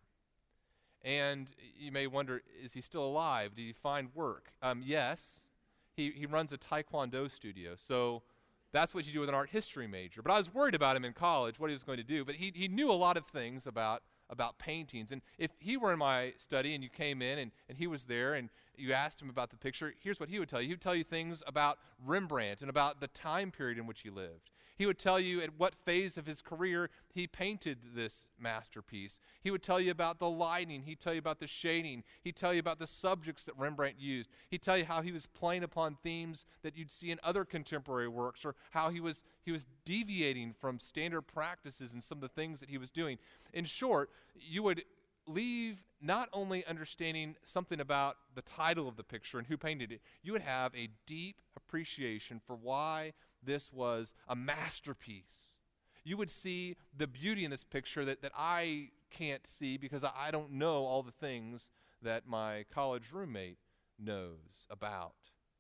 And 1.04 1.50
you 1.78 1.92
may 1.92 2.08
wonder, 2.08 2.42
is 2.64 2.74
he 2.74 2.82
still 2.82 3.04
alive? 3.04 3.56
Did 3.56 3.64
he 3.64 3.74
find 3.74 4.10
work? 4.14 4.52
Um, 4.62 4.84
yes. 4.86 5.48
He, 5.96 6.12
he 6.12 6.26
runs 6.26 6.52
a 6.52 6.58
taekwondo 6.58 7.32
studio. 7.32 7.74
So 7.76 8.24
that's 8.72 8.94
what 8.94 9.08
you 9.08 9.14
do 9.14 9.20
with 9.22 9.30
an 9.30 9.36
art 9.36 9.50
history 9.50 9.88
major. 9.88 10.22
But 10.22 10.32
I 10.32 10.38
was 10.38 10.54
worried 10.54 10.76
about 10.76 10.96
him 10.96 11.06
in 11.06 11.14
college, 11.14 11.60
what 11.60 11.70
he 11.70 11.74
was 11.74 11.84
going 11.84 11.98
to 11.98 12.04
do. 12.04 12.26
But 12.26 12.36
he, 12.36 12.52
he 12.54 12.68
knew 12.68 12.92
a 12.92 12.94
lot 12.94 13.18
of 13.18 13.26
things 13.26 13.66
about, 13.66 14.04
about 14.30 14.58
paintings. 14.60 15.12
And 15.12 15.22
if 15.38 15.52
he 15.60 15.78
were 15.78 15.94
in 15.94 16.00
my 16.00 16.34
study 16.38 16.74
and 16.74 16.84
you 16.84 16.90
came 16.90 17.22
in 17.22 17.40
and, 17.40 17.52
and 17.70 17.78
he 17.78 17.88
was 17.88 18.06
there 18.06 18.34
and 18.34 18.50
you 18.78 18.94
asked 18.94 19.22
him 19.22 19.30
about 19.30 19.50
the 19.50 19.58
picture, 19.58 19.94
here's 20.02 20.20
what 20.20 20.30
he 20.30 20.40
would 20.40 20.50
tell 20.50 20.62
you. 20.62 20.68
He 20.68 20.74
would 20.74 20.82
tell 20.82 20.96
you 20.96 21.04
things 21.04 21.44
about 21.48 21.78
Rembrandt 22.06 22.62
and 22.62 22.70
about 22.70 23.02
the 23.02 23.08
time 23.08 23.52
period 23.52 23.78
in 23.78 23.86
which 23.88 24.02
he 24.02 24.10
lived. 24.10 24.50
He 24.78 24.86
would 24.86 25.00
tell 25.00 25.20
you 25.20 25.42
at 25.42 25.58
what 25.58 25.74
phase 25.74 26.18
of 26.18 26.26
his 26.26 26.42
career 26.42 26.90
he 27.14 27.28
painted 27.28 27.80
this 27.96 28.28
masterpiece. 28.38 29.20
He 29.42 29.52
would 29.52 29.64
tell 29.64 29.80
you 29.80 29.92
about 29.92 30.20
the 30.20 30.30
lighting. 30.30 30.84
He'd 30.84 31.00
tell 31.00 31.14
you 31.14 31.20
about 31.20 31.40
the 31.40 31.48
shading. 31.48 32.04
He'd 32.22 32.36
tell 32.36 32.54
you 32.54 32.60
about 32.60 32.80
the 32.80 32.88
subjects 32.88 33.44
that 33.46 33.58
Rembrandt 33.58 34.00
used. 34.00 34.30
He'd 34.50 34.62
tell 34.62 34.78
you 34.78 34.86
how 34.86 35.02
he 35.02 35.12
was 35.12 35.28
playing 35.28 35.64
upon 35.64 35.98
themes 36.04 36.46
that 36.62 36.76
you'd 36.78 36.92
see 36.92 37.12
in 37.12 37.20
other 37.24 37.46
contemporary 37.46 38.10
works 38.10 38.44
or 38.44 38.56
how 38.72 38.90
he 38.90 39.00
was, 39.00 39.24
he 39.44 39.52
was 39.52 39.66
deviating 39.86 40.54
from 40.60 40.80
standard 40.80 41.24
practices 41.24 41.94
and 41.94 42.04
some 42.04 42.18
of 42.18 42.22
the 42.22 42.28
things 42.28 42.60
that 42.60 42.70
he 42.70 42.78
was 42.78 42.90
doing. 42.90 43.18
In 43.54 43.66
short, 43.66 44.10
you 44.36 44.62
would 44.64 44.84
leave 45.28 45.84
not 46.02 46.30
only 46.34 46.66
understanding 46.66 47.36
something 47.46 47.80
about 47.80 48.18
the 48.36 48.42
title 48.42 48.88
of 48.88 48.96
the 48.96 49.04
picture 49.04 49.40
and 49.40 49.48
who 49.48 49.58
painted 49.58 49.92
it, 49.92 50.02
you 50.22 50.32
would 50.34 50.42
have 50.42 50.74
a 50.76 50.90
deep 51.08 51.42
appreciation 51.56 52.40
for 52.46 52.56
why 52.56 53.14
this 53.46 53.72
was 53.72 54.14
a 54.28 54.36
masterpiece. 54.36 55.58
You 56.04 56.18
would 56.18 56.30
see 56.30 56.76
the 56.96 57.08
beauty 57.08 57.46
in 57.46 57.52
this 57.52 57.64
picture 57.64 58.06
that, 58.06 58.22
that 58.22 58.32
I 58.38 58.90
can't 59.10 59.48
see 59.48 59.78
because 59.78 60.04
I, 60.04 60.30
don't 60.32 60.54
know 60.54 60.86
all 60.86 61.02
the 61.02 61.12
things 61.12 61.70
that 62.02 62.28
my 62.28 62.66
college 62.72 63.12
roommate 63.12 63.58
knows 63.98 64.68
about 64.70 65.16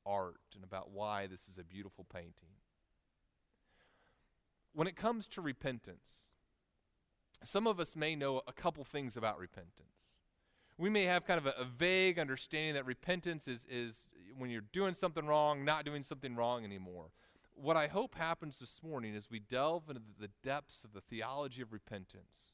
art 0.05 0.41
and 0.53 0.63
about 0.63 0.91
why 0.91 1.27
this 1.27 1.47
is 1.47 1.57
a 1.57 1.63
beautiful 1.63 2.05
painting. 2.13 2.49
When 4.73 4.87
it 4.87 4.95
comes 4.95 5.27
to 5.29 5.41
repentance, 5.41 6.35
some 7.43 7.65
of 7.65 7.79
us 7.79 7.95
may 7.95 8.15
know 8.15 8.41
a 8.47 8.53
couple 8.53 8.83
things 8.83 9.15
about 9.15 9.39
repentance. 9.39 10.19
We 10.77 10.89
may 10.89 11.03
have 11.03 11.25
kind 11.25 11.37
of 11.37 11.45
a, 11.45 11.61
a, 11.61 11.63
vague 11.63 12.19
understanding 12.19 12.73
that 12.73 12.85
repentance 12.85 13.47
is, 13.47 13.65
is 13.69 14.07
when 14.37 14.49
you're 14.49 14.63
doing 14.73 14.93
something 14.93 15.25
wrong, 15.25 15.63
not 15.63 15.85
doing 15.85 16.03
something 16.03 16.35
wrong 16.35 16.65
anymore. 16.65 17.11
What 17.55 17.77
I 17.77 17.87
hope 17.87 18.15
happens 18.15 18.59
this 18.59 18.83
morning 18.83 19.15
as 19.15 19.29
we 19.31 19.39
delve 19.39 19.89
into 19.89 20.01
the 20.19 20.29
depths 20.43 20.83
of 20.83 20.91
the 20.93 20.99
theology 20.99 21.61
of 21.61 21.71
repentance. 21.71 22.51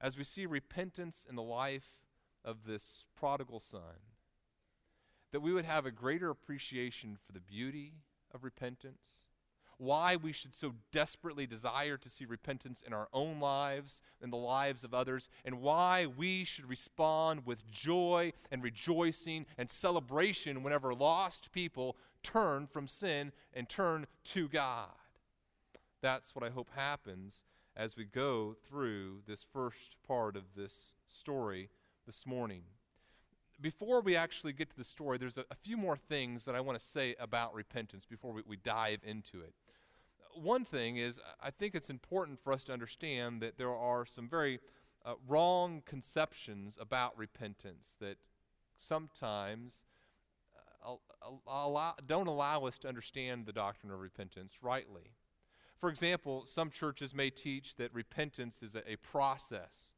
As 0.00 0.16
we 0.16 0.22
see 0.22 0.46
repentance 0.46 1.26
in 1.28 1.34
the 1.34 1.42
life 1.42 1.98
of 2.44 2.66
this 2.66 3.04
prodigal 3.16 3.58
son, 3.58 4.14
that 5.32 5.40
we 5.40 5.52
would 5.52 5.64
have 5.64 5.86
a 5.86 5.90
greater 5.90 6.30
appreciation 6.30 7.18
for 7.26 7.32
the 7.32 7.40
beauty 7.40 7.94
of 8.32 8.44
repentance 8.44 9.26
why 9.78 10.16
we 10.16 10.32
should 10.32 10.54
so 10.54 10.74
desperately 10.90 11.46
desire 11.46 11.96
to 11.96 12.08
see 12.08 12.24
repentance 12.24 12.82
in 12.86 12.92
our 12.92 13.08
own 13.12 13.40
lives 13.40 14.02
and 14.22 14.32
the 14.32 14.36
lives 14.36 14.84
of 14.84 14.94
others, 14.94 15.28
and 15.44 15.60
why 15.60 16.06
we 16.06 16.44
should 16.44 16.68
respond 16.68 17.44
with 17.44 17.70
joy 17.70 18.32
and 18.50 18.62
rejoicing 18.62 19.46
and 19.58 19.70
celebration 19.70 20.62
whenever 20.62 20.94
lost 20.94 21.52
people 21.52 21.96
turn 22.32 22.66
from 22.66 22.88
sin 22.88 23.32
and 23.54 23.68
turn 23.68 24.06
to 24.24 24.48
God. 24.48 24.90
That's 26.02 26.34
what 26.34 26.44
I 26.44 26.50
hope 26.50 26.70
happens 26.74 27.44
as 27.76 27.96
we 27.96 28.04
go 28.04 28.56
through 28.68 29.22
this 29.26 29.46
first 29.52 29.96
part 30.06 30.36
of 30.36 30.54
this 30.56 30.94
story 31.06 31.70
this 32.06 32.26
morning. 32.26 32.62
Before 33.60 34.00
we 34.00 34.16
actually 34.16 34.52
get 34.52 34.70
to 34.70 34.76
the 34.76 34.84
story, 34.84 35.18
there's 35.18 35.38
a, 35.38 35.44
a 35.50 35.54
few 35.54 35.76
more 35.76 35.96
things 35.96 36.44
that 36.44 36.54
I 36.54 36.60
want 36.60 36.78
to 36.78 36.84
say 36.84 37.14
about 37.18 37.54
repentance 37.54 38.06
before 38.06 38.32
we, 38.32 38.42
we 38.46 38.56
dive 38.56 39.00
into 39.04 39.40
it 39.40 39.54
one 40.36 40.64
thing 40.64 40.96
is, 40.96 41.18
I 41.42 41.50
think 41.50 41.74
it's 41.74 41.90
important 41.90 42.40
for 42.42 42.52
us 42.52 42.64
to 42.64 42.72
understand 42.72 43.40
that 43.40 43.56
there 43.56 43.74
are 43.74 44.04
some 44.04 44.28
very 44.28 44.60
uh, 45.04 45.14
wrong 45.26 45.82
conceptions 45.86 46.76
about 46.80 47.16
repentance 47.16 47.94
that 48.00 48.18
sometimes 48.78 49.82
allow, 51.46 51.94
don't 52.06 52.26
allow 52.26 52.64
us 52.66 52.78
to 52.80 52.88
understand 52.88 53.46
the 53.46 53.52
doctrine 53.52 53.92
of 53.92 54.00
repentance 54.00 54.54
rightly. 54.60 55.12
For 55.80 55.90
example, 55.90 56.44
some 56.46 56.70
churches 56.70 57.14
may 57.14 57.30
teach 57.30 57.76
that 57.76 57.92
repentance 57.92 58.62
is 58.62 58.74
a, 58.74 58.92
a 58.92 58.96
process. 58.96 59.92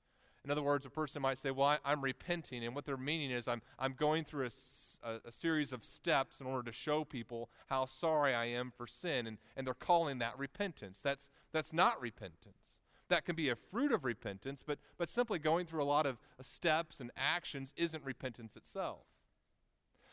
In 0.45 0.51
other 0.51 0.63
words, 0.63 0.87
a 0.87 0.91
person 0.91 1.23
might 1.23 1.39
say, 1.39 1.51
Well, 1.51 1.79
I, 1.85 1.93
am 1.93 2.03
repenting. 2.03 2.65
And 2.65 2.75
what 2.75 2.87
they're 2.87 2.97
meaning 2.97 3.31
is, 3.31 3.49
I'm, 3.49 3.63
I'm 3.79 3.93
going 3.93 4.25
through 4.25 4.47
a, 4.47 5.09
a, 5.09 5.21
a, 5.27 5.33
series 5.33 5.73
of 5.73 5.85
steps 5.85 6.41
in 6.41 6.47
order 6.47 6.71
to 6.71 6.77
show 6.77 7.05
people 7.05 7.51
how 7.69 7.87
sorry 7.87 8.35
I 8.35 8.47
am 8.47 8.73
for 8.77 8.87
sin. 8.87 9.27
And, 9.27 9.39
and 9.57 9.67
they're 9.67 9.75
calling 9.75 10.19
that 10.19 10.39
repentance. 10.39 11.01
That's, 11.03 11.31
that's 11.53 11.73
not 11.73 12.01
repentance. 12.01 12.81
That 13.09 13.25
can 13.25 13.37
be 13.37 13.49
a 13.49 13.57
fruit 13.57 13.93
of 13.93 14.05
repentance, 14.05 14.63
but, 14.67 14.79
but 14.99 15.09
simply 15.09 15.39
going 15.39 15.67
through 15.67 15.83
a 15.83 15.85
lot 15.85 16.07
of 16.07 16.19
steps 16.43 17.01
and 17.01 17.11
actions 17.17 17.73
isn't 17.77 18.05
repentance 18.05 18.57
itself. 18.57 19.08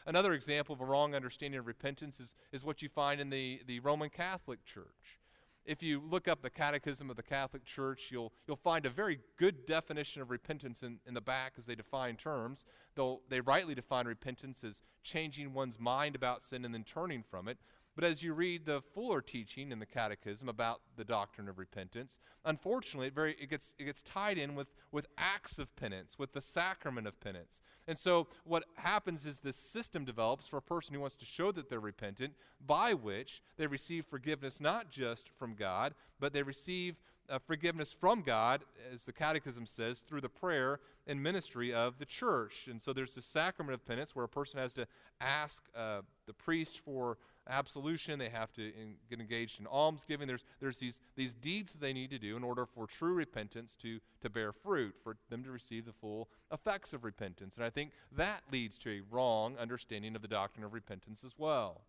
Another 0.05 0.33
example 0.33 0.73
of 0.73 0.81
a 0.81 0.85
wrong 0.85 1.15
understanding 1.15 1.59
of 1.59 1.67
repentance 1.67 2.19
is, 2.19 2.35
is 2.51 2.63
what 2.63 2.81
you 2.81 2.89
find 2.89 3.19
in 3.19 3.29
the, 3.29 3.61
the 3.65 3.79
Roman 3.79 4.09
Catholic 4.09 4.63
Church 4.63 5.19
if 5.65 5.81
you 5.81 6.01
look 6.09 6.27
up 6.27 6.41
the 6.41 6.49
Catechism 6.49 7.09
of 7.09 7.15
the 7.15 7.23
Catholic 7.23 7.65
Church, 7.65 8.09
you'll, 8.11 8.31
you'll 8.47 8.55
find 8.55 8.85
a 8.85 8.89
very 8.89 9.19
good 9.37 9.65
definition 9.65 10.21
of 10.21 10.29
repentance 10.29 10.83
in, 10.83 10.99
in 11.07 11.13
the 11.13 11.21
back 11.21 11.53
as 11.57 11.65
they 11.65 11.75
define 11.75 12.15
terms. 12.15 12.65
Though 12.95 13.21
they 13.29 13.41
rightly 13.41 13.75
define 13.75 14.05
repentance 14.05 14.63
as 14.63 14.81
changing 15.03 15.53
one's 15.53 15.79
mind 15.79 16.15
about 16.15 16.43
sin 16.43 16.65
and 16.65 16.73
then 16.73 16.83
turning 16.83 17.23
from 17.23 17.47
it. 17.47 17.57
But 17.95 18.03
as 18.03 18.21
you 18.21 18.33
read 18.33 18.65
the 18.65 18.81
fuller 18.81 19.21
teaching 19.21 19.71
in 19.71 19.79
the 19.79 19.85
Catechism 19.85 20.49
about 20.49 20.81
the 20.97 21.05
doctrine 21.05 21.47
of 21.47 21.57
repentance, 21.57 22.19
unfortunately, 22.43 23.07
it, 23.07 23.15
very, 23.15 23.35
it, 23.39 23.49
gets, 23.49 23.73
it 23.79 23.85
gets 23.85 24.01
tied 24.01 24.37
in 24.37 24.53
with, 24.53 24.67
with 24.91 25.07
acts 25.17 25.57
of 25.59 25.73
penance, 25.77 26.19
with 26.19 26.33
the 26.33 26.41
sacrament 26.41 27.07
of 27.07 27.19
penance. 27.21 27.61
And 27.87 27.97
so 27.97 28.27
what 28.43 28.65
happens 28.75 29.25
is 29.25 29.39
this 29.39 29.55
system 29.55 30.03
develops 30.03 30.47
for 30.47 30.57
a 30.57 30.61
person 30.61 30.93
who 30.93 30.99
wants 30.99 31.15
to 31.17 31.25
show 31.25 31.53
that 31.53 31.69
they're 31.69 31.79
repentant, 31.79 32.33
by 32.65 32.93
which 32.93 33.41
they 33.57 33.67
receive 33.67 34.05
forgiveness 34.05 34.59
not 34.59 34.89
just 34.89 35.29
from 35.29 35.55
God, 35.55 35.93
but 36.19 36.33
they 36.33 36.43
receive 36.43 36.95
uh, 37.29 37.39
forgiveness 37.39 37.95
from 37.97 38.21
God, 38.21 38.63
as 38.93 39.05
the 39.05 39.13
Catechism 39.13 39.65
says, 39.65 39.99
through 39.99 40.21
the 40.21 40.29
prayer 40.29 40.79
and 41.07 41.23
ministry 41.23 41.73
of 41.73 41.97
the 41.97 42.05
church. 42.05 42.67
And 42.69 42.81
so 42.81 42.93
there's 42.93 43.15
this 43.15 43.25
sacrament 43.25 43.73
of 43.73 43.85
penance 43.85 44.15
where 44.15 44.25
a 44.25 44.29
person 44.29 44.59
has 44.59 44.73
to 44.73 44.87
ask 45.21 45.63
uh, 45.75 46.01
the 46.27 46.33
priest 46.33 46.81
for 46.83 47.17
absolution. 47.49 48.19
They 48.19 48.29
have 48.29 48.51
to 48.53 48.61
in, 48.61 48.95
get 49.09 49.19
engaged 49.19 49.59
in 49.59 49.67
almsgiving. 49.67 50.27
There's, 50.27 50.43
there's 50.59 50.77
these, 50.77 50.99
these 51.15 51.33
deeds 51.33 51.73
that 51.73 51.81
they 51.81 51.93
need 51.93 52.09
to 52.11 52.19
do 52.19 52.35
in 52.35 52.43
order 52.43 52.65
for 52.65 52.87
true 52.87 53.13
repentance 53.13 53.75
to, 53.81 53.99
to 54.21 54.29
bear 54.29 54.51
fruit, 54.51 54.95
for 55.03 55.17
them 55.29 55.43
to 55.43 55.51
receive 55.51 55.85
the 55.85 55.93
full 55.93 56.29
effects 56.51 56.93
of 56.93 57.03
repentance. 57.03 57.55
And 57.55 57.65
I 57.65 57.69
think 57.69 57.91
that 58.11 58.41
leads 58.51 58.77
to 58.79 58.91
a 58.91 59.01
wrong 59.09 59.57
understanding 59.57 60.15
of 60.15 60.21
the 60.21 60.27
doctrine 60.27 60.65
of 60.65 60.73
repentance 60.73 61.23
as 61.23 61.33
well. 61.37 61.81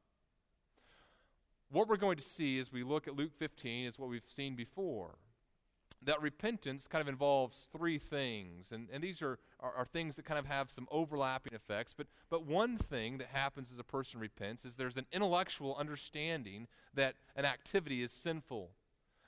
What 1.71 1.89
we're 1.89 1.97
going 1.97 2.17
to 2.17 2.23
see 2.23 2.59
as 2.59 2.73
we 2.73 2.85
look 2.85 3.09
at 3.09 3.17
Luke 3.17 3.33
15 3.37 3.87
is 3.87 3.99
what 3.99 4.09
we've 4.09 4.23
seen 4.27 4.55
before 4.55 5.17
that 6.03 6.21
repentance 6.21 6.87
kind 6.87 7.03
of 7.03 7.09
involves 7.09 7.69
three 7.77 7.99
things, 7.99 8.71
and, 8.71 8.89
and 8.93 9.03
these 9.03 9.23
are, 9.23 9.39
are, 9.61 9.73
are, 9.73 9.85
things 9.85 10.17
that 10.17 10.25
kind 10.25 10.39
of 10.39 10.47
have 10.47 10.71
some 10.71 10.87
overlapping 10.91 11.55
effects. 11.55 11.95
But, 11.95 12.07
but 12.31 12.45
one 12.45 12.79
thing 12.79 13.19
that 13.19 13.29
happens 13.33 13.71
as 13.73 13.79
a 13.79 13.85
person 13.85 14.21
repents 14.21 14.65
is 14.65 14.77
there's 14.77 14.97
an 14.97 15.07
intellectual 15.13 15.75
understanding 15.77 16.69
that 16.95 17.15
an 17.35 17.45
activity 17.45 18.03
is 18.03 18.13
sinful. 18.13 18.71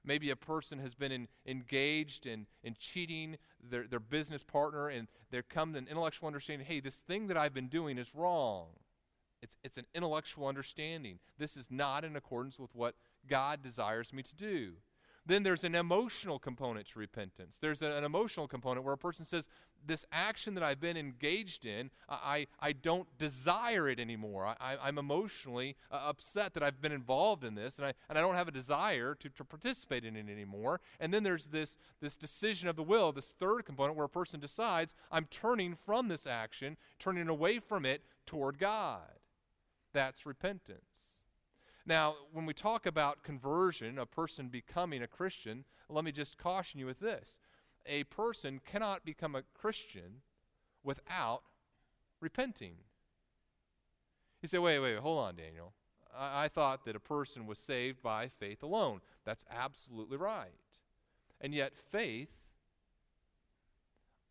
Maybe 0.05 0.31
a 0.31 0.37
person 0.37 0.79
has 0.79 0.95
been 0.95 1.13
in, 1.13 1.29
engaged 1.47 2.27
in, 2.27 2.47
in 2.63 2.77
cheating 2.79 3.39
their, 3.63 3.87
their 3.87 4.01
business 4.01 4.43
partner, 4.43 4.89
and 4.89 5.09
there 5.31 5.43
comes 5.43 5.77
an 5.77 5.87
intellectual 5.91 6.27
understanding 6.27 6.67
hey, 6.67 6.81
this 6.81 6.97
thing 6.97 7.27
that 7.29 7.37
I've 7.37 7.55
been 7.55 7.69
doing 7.69 7.99
is 7.99 8.15
wrong. 8.15 8.69
It's, 9.43 9.57
it's 9.63 9.79
an 9.79 9.87
intellectual 9.95 10.47
understanding. 10.47 11.19
This 11.39 11.57
is 11.57 11.69
not 11.71 12.05
in 12.05 12.17
accordance 12.17 12.59
with 12.59 12.75
what 12.75 12.95
God 13.29 13.63
desires 13.63 14.13
me 14.13 14.23
to 14.23 14.35
do. 14.35 14.73
Then 15.29 15.43
there's 15.43 15.63
an 15.63 15.75
emotional 15.75 16.39
component 16.39 16.87
to 16.89 16.99
repentance. 16.99 17.59
There's 17.61 17.83
a, 17.83 17.93
an 17.93 18.03
emotional 18.03 18.49
component 18.49 18.85
where 18.85 18.95
a 18.95 18.99
person 18.99 19.27
says, 19.27 19.47
This 19.87 20.07
action 20.11 20.55
that 20.55 20.65
I've 20.65 20.81
been 20.81 20.97
engaged 20.97 21.67
in, 21.67 21.91
I, 22.09 22.47
I 22.61 22.73
don't 22.73 23.07
desire 23.19 23.89
it 23.89 24.01
anymore. 24.01 24.47
I, 24.59 24.89
am 24.89 24.97
emotionally 24.97 25.77
uh, 25.93 26.01
upset 26.07 26.55
that 26.55 26.63
I've 26.63 26.81
been 26.81 26.93
involved 26.93 27.45
in 27.45 27.57
this, 27.57 27.77
and 27.77 27.87
I, 27.87 27.93
and 28.09 28.17
I 28.17 28.23
don't 28.23 28.37
have 28.37 28.49
a 28.49 28.53
desire 28.53 29.15
to, 29.17 29.29
to 29.29 29.45
participate 29.45 30.03
in 30.03 30.17
it 30.17 30.31
anymore. 30.31 30.81
And 30.99 31.13
then 31.13 31.25
there's 31.25 31.49
this, 31.49 31.77
this 32.01 32.17
decision 32.17 32.67
of 32.67 32.77
the 32.77 32.83
will, 32.83 33.13
this 33.13 33.35
third 33.39 33.67
component 33.67 33.99
where 33.99 34.07
a 34.07 34.09
person 34.09 34.41
decides, 34.41 34.95
I'm 35.13 35.27
turning 35.27 35.77
from 35.77 36.09
this 36.09 36.27
action, 36.27 36.79
turning 36.99 37.29
away 37.29 37.59
from 37.59 37.85
it 37.85 38.03
toward 38.25 38.59
God. 38.59 39.19
That's 39.93 40.25
repentance. 40.25 40.88
Now, 41.87 42.17
when 42.33 42.45
we 42.45 42.53
talk 42.53 42.87
about 42.87 43.23
conversion, 43.23 43.99
a 43.99 44.07
person 44.07 44.49
becoming 44.49 45.03
a 45.03 45.07
Christian, 45.07 45.65
let 45.89 46.05
me 46.05 46.13
just 46.13 46.37
caution 46.37 46.81
you 46.81 46.87
with 46.87 47.01
this. 47.01 47.39
A 47.87 48.05
person 48.05 48.61
cannot 48.65 49.05
become 49.05 49.35
a 49.35 49.43
Christian 49.55 50.23
without 50.85 51.43
repenting. 52.21 52.77
You 54.43 54.49
say, 54.49 54.59
wait, 54.59 54.79
wait, 54.79 54.99
hold 54.99 55.19
on, 55.21 55.37
Daniel. 55.37 55.73
I, 56.17 56.45
I 56.45 56.49
thought 56.49 56.85
that 56.85 56.97
a 56.97 57.01
person 57.01 57.47
was 57.47 57.59
saved 57.59 58.03
by 58.03 58.29
faith 58.29 58.63
alone. 58.63 59.01
That's 59.25 59.45
absolutely 59.51 60.17
right. 60.19 60.53
And 61.41 61.55
yet, 61.55 61.77
faith 61.77 62.31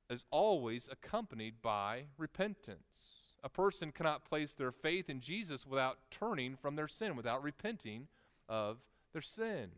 is 0.10 0.25
always 0.32 0.88
accompanied 0.92 1.62
by 1.62 2.06
repentance. 2.18 3.17
A 3.44 3.50
person 3.50 3.91
cannot 3.91 4.25
place 4.25 4.53
their 4.53 4.72
faith 4.72 5.10
in 5.10 5.22
Jesus 5.22 5.65
without 5.65 6.00
turning 6.12 6.56
from 6.56 6.75
their 6.75 6.88
sin, 6.88 7.15
without 7.15 7.44
repenting 7.44 8.08
of 8.50 8.77
their 9.13 9.22
sin. 9.22 9.70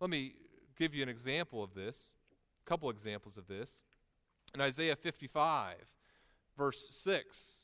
Let 0.00 0.10
me 0.10 0.34
give 0.78 0.94
you 0.94 1.02
an 1.02 1.08
example 1.08 1.62
of 1.62 1.74
this, 1.74 2.14
a 2.64 2.68
couple 2.68 2.88
examples 2.88 3.36
of 3.36 3.46
this. 3.46 3.84
In 4.54 4.60
Isaiah 4.60 4.96
55, 4.96 5.76
verse 6.56 6.88
6, 6.90 7.54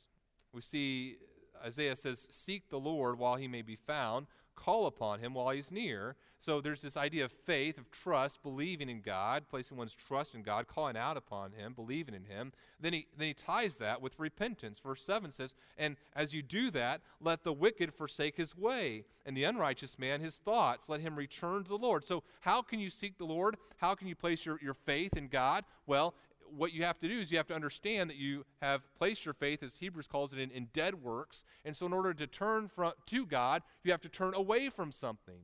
we 0.52 0.60
see 0.60 1.16
Isaiah 1.64 1.96
says, 1.96 2.28
Seek 2.30 2.68
the 2.68 2.78
Lord 2.78 3.18
while 3.18 3.36
he 3.36 3.48
may 3.48 3.62
be 3.62 3.76
found, 3.76 4.26
call 4.56 4.86
upon 4.86 5.20
him 5.20 5.34
while 5.34 5.50
he's 5.50 5.70
near. 5.70 6.16
So 6.38 6.60
there's 6.60 6.82
this 6.82 6.96
idea 6.96 7.24
of 7.24 7.32
faith, 7.32 7.78
of 7.78 7.90
trust, 7.90 8.42
believing 8.42 8.88
in 8.88 9.00
God, 9.00 9.44
placing 9.48 9.76
one's 9.76 9.94
trust 9.94 10.34
in 10.34 10.42
God, 10.42 10.66
calling 10.66 10.96
out 10.96 11.16
upon 11.16 11.52
him, 11.52 11.72
believing 11.72 12.14
in 12.14 12.24
him. 12.24 12.52
Then 12.80 12.92
he, 12.92 13.06
then 13.16 13.28
he 13.28 13.34
ties 13.34 13.78
that 13.78 14.02
with 14.02 14.18
repentance. 14.18 14.80
Verse 14.80 15.02
7 15.02 15.32
says, 15.32 15.54
And 15.78 15.96
as 16.14 16.34
you 16.34 16.42
do 16.42 16.70
that, 16.72 17.00
let 17.20 17.42
the 17.42 17.52
wicked 17.52 17.94
forsake 17.94 18.36
his 18.36 18.56
way, 18.56 19.04
and 19.24 19.36
the 19.36 19.44
unrighteous 19.44 19.98
man 19.98 20.20
his 20.20 20.36
thoughts. 20.36 20.88
Let 20.88 21.00
him 21.00 21.16
return 21.16 21.62
to 21.64 21.68
the 21.68 21.78
Lord. 21.78 22.04
So, 22.04 22.22
how 22.40 22.62
can 22.62 22.80
you 22.80 22.90
seek 22.90 23.18
the 23.18 23.24
Lord? 23.24 23.56
How 23.78 23.94
can 23.94 24.08
you 24.08 24.14
place 24.14 24.44
your, 24.44 24.58
your 24.62 24.74
faith 24.74 25.16
in 25.16 25.28
God? 25.28 25.64
Well, 25.86 26.14
what 26.54 26.72
you 26.72 26.84
have 26.84 26.98
to 26.98 27.08
do 27.08 27.18
is 27.18 27.30
you 27.30 27.36
have 27.36 27.46
to 27.48 27.54
understand 27.54 28.10
that 28.10 28.16
you 28.16 28.44
have 28.60 28.82
placed 28.96 29.24
your 29.24 29.34
faith, 29.34 29.62
as 29.62 29.76
Hebrews 29.76 30.06
calls 30.06 30.32
it, 30.32 30.38
in, 30.38 30.50
in 30.50 30.68
dead 30.72 31.02
works. 31.02 31.44
And 31.64 31.76
so, 31.76 31.86
in 31.86 31.92
order 31.92 32.14
to 32.14 32.26
turn 32.26 32.68
from, 32.68 32.92
to 33.06 33.26
God, 33.26 33.62
you 33.82 33.90
have 33.90 34.00
to 34.02 34.08
turn 34.08 34.34
away 34.34 34.68
from 34.68 34.92
something. 34.92 35.40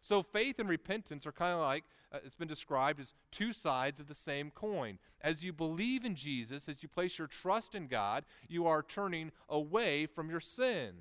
So, 0.00 0.22
faith 0.22 0.58
and 0.58 0.68
repentance 0.68 1.26
are 1.26 1.32
kind 1.32 1.52
of 1.52 1.60
like 1.60 1.84
uh, 2.12 2.18
it's 2.24 2.34
been 2.34 2.48
described 2.48 3.00
as 3.00 3.14
two 3.30 3.52
sides 3.52 4.00
of 4.00 4.08
the 4.08 4.14
same 4.14 4.50
coin. 4.50 4.98
As 5.20 5.44
you 5.44 5.52
believe 5.52 6.04
in 6.04 6.14
Jesus, 6.14 6.68
as 6.68 6.82
you 6.82 6.88
place 6.88 7.18
your 7.18 7.28
trust 7.28 7.74
in 7.74 7.86
God, 7.86 8.24
you 8.48 8.66
are 8.66 8.82
turning 8.82 9.32
away 9.48 10.06
from 10.06 10.28
your 10.28 10.40
sin. 10.40 10.94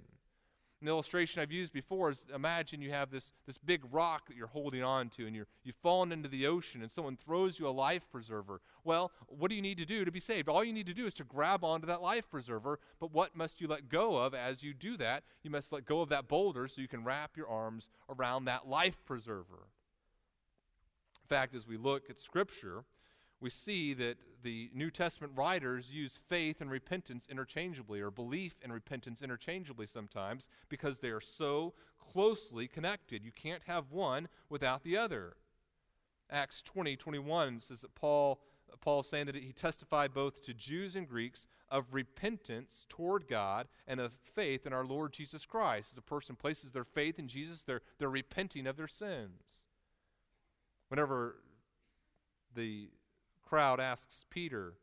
An 0.81 0.87
illustration 0.87 1.39
I've 1.39 1.51
used 1.51 1.71
before 1.71 2.09
is 2.09 2.25
imagine 2.33 2.81
you 2.81 2.89
have 2.89 3.11
this, 3.11 3.33
this 3.45 3.59
big 3.59 3.83
rock 3.91 4.27
that 4.27 4.35
you're 4.35 4.47
holding 4.47 4.81
on 4.83 5.09
to 5.09 5.27
and 5.27 5.35
you're, 5.35 5.45
you've 5.63 5.75
fallen 5.75 6.11
into 6.11 6.27
the 6.27 6.47
ocean 6.47 6.81
and 6.81 6.91
someone 6.91 7.17
throws 7.17 7.59
you 7.59 7.67
a 7.67 7.69
life 7.69 8.09
preserver. 8.11 8.61
Well, 8.83 9.11
what 9.27 9.49
do 9.49 9.55
you 9.55 9.61
need 9.61 9.77
to 9.77 9.85
do 9.85 10.03
to 10.05 10.11
be 10.11 10.19
saved? 10.19 10.49
All 10.49 10.63
you 10.63 10.73
need 10.73 10.87
to 10.87 10.93
do 10.95 11.05
is 11.05 11.13
to 11.15 11.23
grab 11.23 11.63
onto 11.63 11.85
that 11.85 12.01
life 12.01 12.27
preserver, 12.31 12.79
but 12.99 13.13
what 13.13 13.35
must 13.35 13.61
you 13.61 13.67
let 13.67 13.89
go 13.89 14.17
of 14.17 14.33
as 14.33 14.63
you 14.63 14.73
do 14.73 14.97
that? 14.97 15.23
You 15.43 15.51
must 15.51 15.71
let 15.71 15.85
go 15.85 16.01
of 16.01 16.09
that 16.09 16.27
boulder 16.27 16.67
so 16.67 16.81
you 16.81 16.87
can 16.87 17.03
wrap 17.03 17.37
your 17.37 17.47
arms 17.47 17.89
around 18.09 18.45
that 18.45 18.67
life 18.67 18.97
preserver. 19.05 19.67
In 21.23 21.27
fact, 21.29 21.53
as 21.53 21.67
we 21.67 21.77
look 21.77 22.09
at 22.09 22.19
Scripture, 22.19 22.85
we 23.41 23.49
see 23.49 23.93
that 23.95 24.17
the 24.43 24.69
New 24.73 24.91
Testament 24.91 25.33
writers 25.35 25.91
use 25.91 26.19
faith 26.29 26.61
and 26.61 26.69
repentance 26.69 27.27
interchangeably, 27.29 27.99
or 27.99 28.11
belief 28.11 28.55
and 28.63 28.71
repentance 28.71 29.21
interchangeably 29.21 29.87
sometimes, 29.87 30.47
because 30.69 30.99
they 30.99 31.09
are 31.09 31.21
so 31.21 31.73
closely 31.99 32.67
connected. 32.67 33.23
You 33.25 33.31
can't 33.31 33.63
have 33.65 33.91
one 33.91 34.27
without 34.49 34.83
the 34.83 34.95
other. 34.95 35.33
Acts 36.29 36.61
20, 36.61 36.95
21 36.95 37.59
says 37.59 37.81
that 37.81 37.95
Paul, 37.95 38.39
Paul 38.79 39.01
is 39.01 39.07
saying 39.07 39.25
that 39.25 39.35
he 39.35 39.51
testified 39.51 40.13
both 40.13 40.43
to 40.43 40.53
Jews 40.53 40.95
and 40.95 41.07
Greeks 41.07 41.47
of 41.69 41.93
repentance 41.93 42.85
toward 42.89 43.27
God 43.27 43.67
and 43.87 43.99
of 43.99 44.13
faith 44.13 44.65
in 44.65 44.73
our 44.73 44.85
Lord 44.85 45.13
Jesus 45.13 45.45
Christ. 45.45 45.89
As 45.91 45.97
a 45.97 46.01
person 46.01 46.35
places 46.35 46.71
their 46.71 46.83
faith 46.83 47.17
in 47.17 47.27
Jesus, 47.27 47.63
they're, 47.63 47.81
they're 47.97 48.09
repenting 48.09 48.67
of 48.67 48.77
their 48.77 48.87
sins. 48.87 49.65
Whenever 50.89 51.37
the 52.53 52.89
crowd 53.51 53.81
asks 53.81 54.23
Peter, 54.29 54.75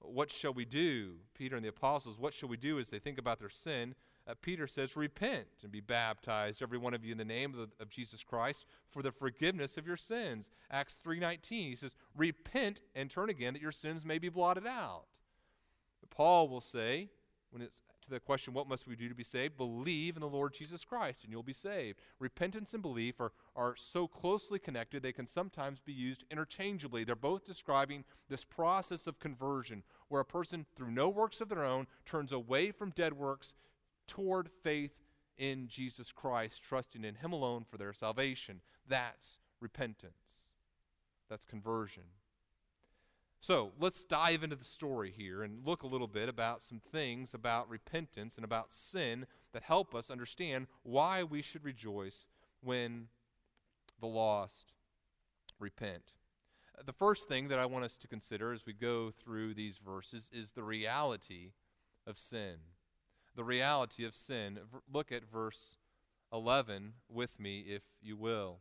What 0.00 0.32
shall 0.32 0.52
we 0.52 0.64
do? 0.64 1.12
Peter 1.32 1.54
and 1.54 1.64
the 1.64 1.68
apostles, 1.68 2.18
What 2.18 2.34
shall 2.34 2.48
we 2.48 2.56
do 2.56 2.80
as 2.80 2.90
they 2.90 2.98
think 2.98 3.18
about 3.18 3.38
their 3.38 3.48
sin? 3.48 3.94
Uh, 4.26 4.34
Peter 4.42 4.66
says, 4.66 4.96
Repent 4.96 5.46
and 5.62 5.70
be 5.70 5.80
baptized, 5.80 6.60
every 6.60 6.76
one 6.76 6.92
of 6.92 7.04
you, 7.04 7.12
in 7.12 7.18
the 7.18 7.24
name 7.24 7.54
of, 7.54 7.58
the, 7.60 7.68
of 7.78 7.88
Jesus 7.88 8.24
Christ 8.24 8.66
for 8.90 9.00
the 9.00 9.12
forgiveness 9.12 9.76
of 9.76 9.86
your 9.86 9.96
sins. 9.96 10.50
Acts 10.72 10.98
3.19, 11.06 11.48
he 11.50 11.76
says, 11.76 11.94
Repent 12.16 12.80
and 12.96 13.08
turn 13.08 13.30
again 13.30 13.52
that 13.52 13.62
your 13.62 13.70
sins 13.70 14.04
may 14.04 14.18
be 14.18 14.28
blotted 14.28 14.66
out. 14.66 15.04
But 16.00 16.10
Paul 16.10 16.48
will 16.48 16.60
say, 16.60 17.10
when 17.50 17.62
it's 17.62 17.80
to 18.02 18.10
the 18.10 18.20
question, 18.20 18.54
what 18.54 18.68
must 18.68 18.86
we 18.86 18.96
do 18.96 19.08
to 19.08 19.14
be 19.14 19.24
saved? 19.24 19.56
Believe 19.56 20.16
in 20.16 20.20
the 20.20 20.28
Lord 20.28 20.52
Jesus 20.52 20.84
Christ 20.84 21.22
and 21.22 21.32
you'll 21.32 21.42
be 21.42 21.52
saved. 21.52 21.98
Repentance 22.18 22.72
and 22.72 22.82
belief 22.82 23.20
are, 23.20 23.32
are 23.54 23.76
so 23.76 24.06
closely 24.06 24.58
connected 24.58 25.02
they 25.02 25.12
can 25.12 25.26
sometimes 25.26 25.80
be 25.80 25.92
used 25.92 26.24
interchangeably. 26.30 27.04
They're 27.04 27.16
both 27.16 27.44
describing 27.44 28.04
this 28.28 28.44
process 28.44 29.06
of 29.06 29.18
conversion 29.18 29.82
where 30.08 30.20
a 30.20 30.24
person, 30.24 30.66
through 30.76 30.90
no 30.90 31.08
works 31.08 31.40
of 31.40 31.48
their 31.48 31.64
own, 31.64 31.86
turns 32.04 32.32
away 32.32 32.70
from 32.70 32.90
dead 32.90 33.14
works 33.14 33.54
toward 34.06 34.50
faith 34.62 34.92
in 35.38 35.68
Jesus 35.68 36.12
Christ, 36.12 36.62
trusting 36.62 37.04
in 37.04 37.16
Him 37.16 37.32
alone 37.32 37.64
for 37.68 37.78
their 37.78 37.92
salvation. 37.92 38.60
That's 38.86 39.38
repentance. 39.60 40.14
That's 41.28 41.44
conversion. 41.44 42.04
So 43.40 43.72
let's 43.80 44.04
dive 44.04 44.42
into 44.42 44.56
the 44.56 44.64
story 44.64 45.12
here 45.16 45.42
and 45.42 45.66
look 45.66 45.82
a 45.82 45.86
little 45.86 46.06
bit 46.06 46.28
about 46.28 46.62
some 46.62 46.80
things 46.92 47.32
about 47.32 47.70
repentance 47.70 48.36
and 48.36 48.44
about 48.44 48.74
sin 48.74 49.26
that 49.52 49.62
help 49.62 49.94
us 49.94 50.10
understand 50.10 50.66
why 50.82 51.22
we 51.22 51.40
should 51.40 51.64
rejoice 51.64 52.28
when 52.60 53.08
the 53.98 54.06
lost 54.06 54.72
repent. 55.58 56.12
The 56.84 56.92
first 56.92 57.28
thing 57.28 57.48
that 57.48 57.58
I 57.58 57.66
want 57.66 57.84
us 57.84 57.96
to 57.98 58.08
consider 58.08 58.52
as 58.52 58.66
we 58.66 58.74
go 58.74 59.10
through 59.10 59.54
these 59.54 59.78
verses 59.78 60.30
is 60.32 60.52
the 60.52 60.62
reality 60.62 61.52
of 62.06 62.18
sin. 62.18 62.56
The 63.36 63.44
reality 63.44 64.04
of 64.04 64.14
sin. 64.14 64.58
Look 64.92 65.10
at 65.10 65.30
verse 65.30 65.78
11 66.32 66.92
with 67.08 67.40
me, 67.40 67.60
if 67.60 67.82
you 68.02 68.16
will. 68.16 68.60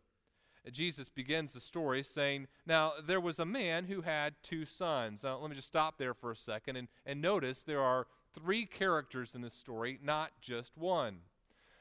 Jesus 0.72 1.10
begins 1.10 1.54
the 1.54 1.60
story 1.60 2.04
saying, 2.04 2.48
Now 2.65 2.93
there 3.06 3.19
was 3.19 3.39
a 3.39 3.45
man 3.45 3.86
who 3.86 4.02
had 4.02 4.36
two 4.43 4.65
sons. 4.65 5.24
Now 5.24 5.39
let 5.39 5.50
me 5.50 5.56
just 5.56 5.67
stop 5.67 5.98
there 5.98 6.13
for 6.13 6.32
a 6.32 6.36
second 6.36 6.76
and, 6.76 6.88
and 7.06 7.22
notice 7.22 7.62
there 7.62 7.82
are 7.82 8.08
three 8.34 8.65
characters 8.65 9.36
in 9.36 9.41
this 9.41 9.54
story, 9.54 10.00
not 10.04 10.32
just 10.41 10.78
one. 10.78 11.22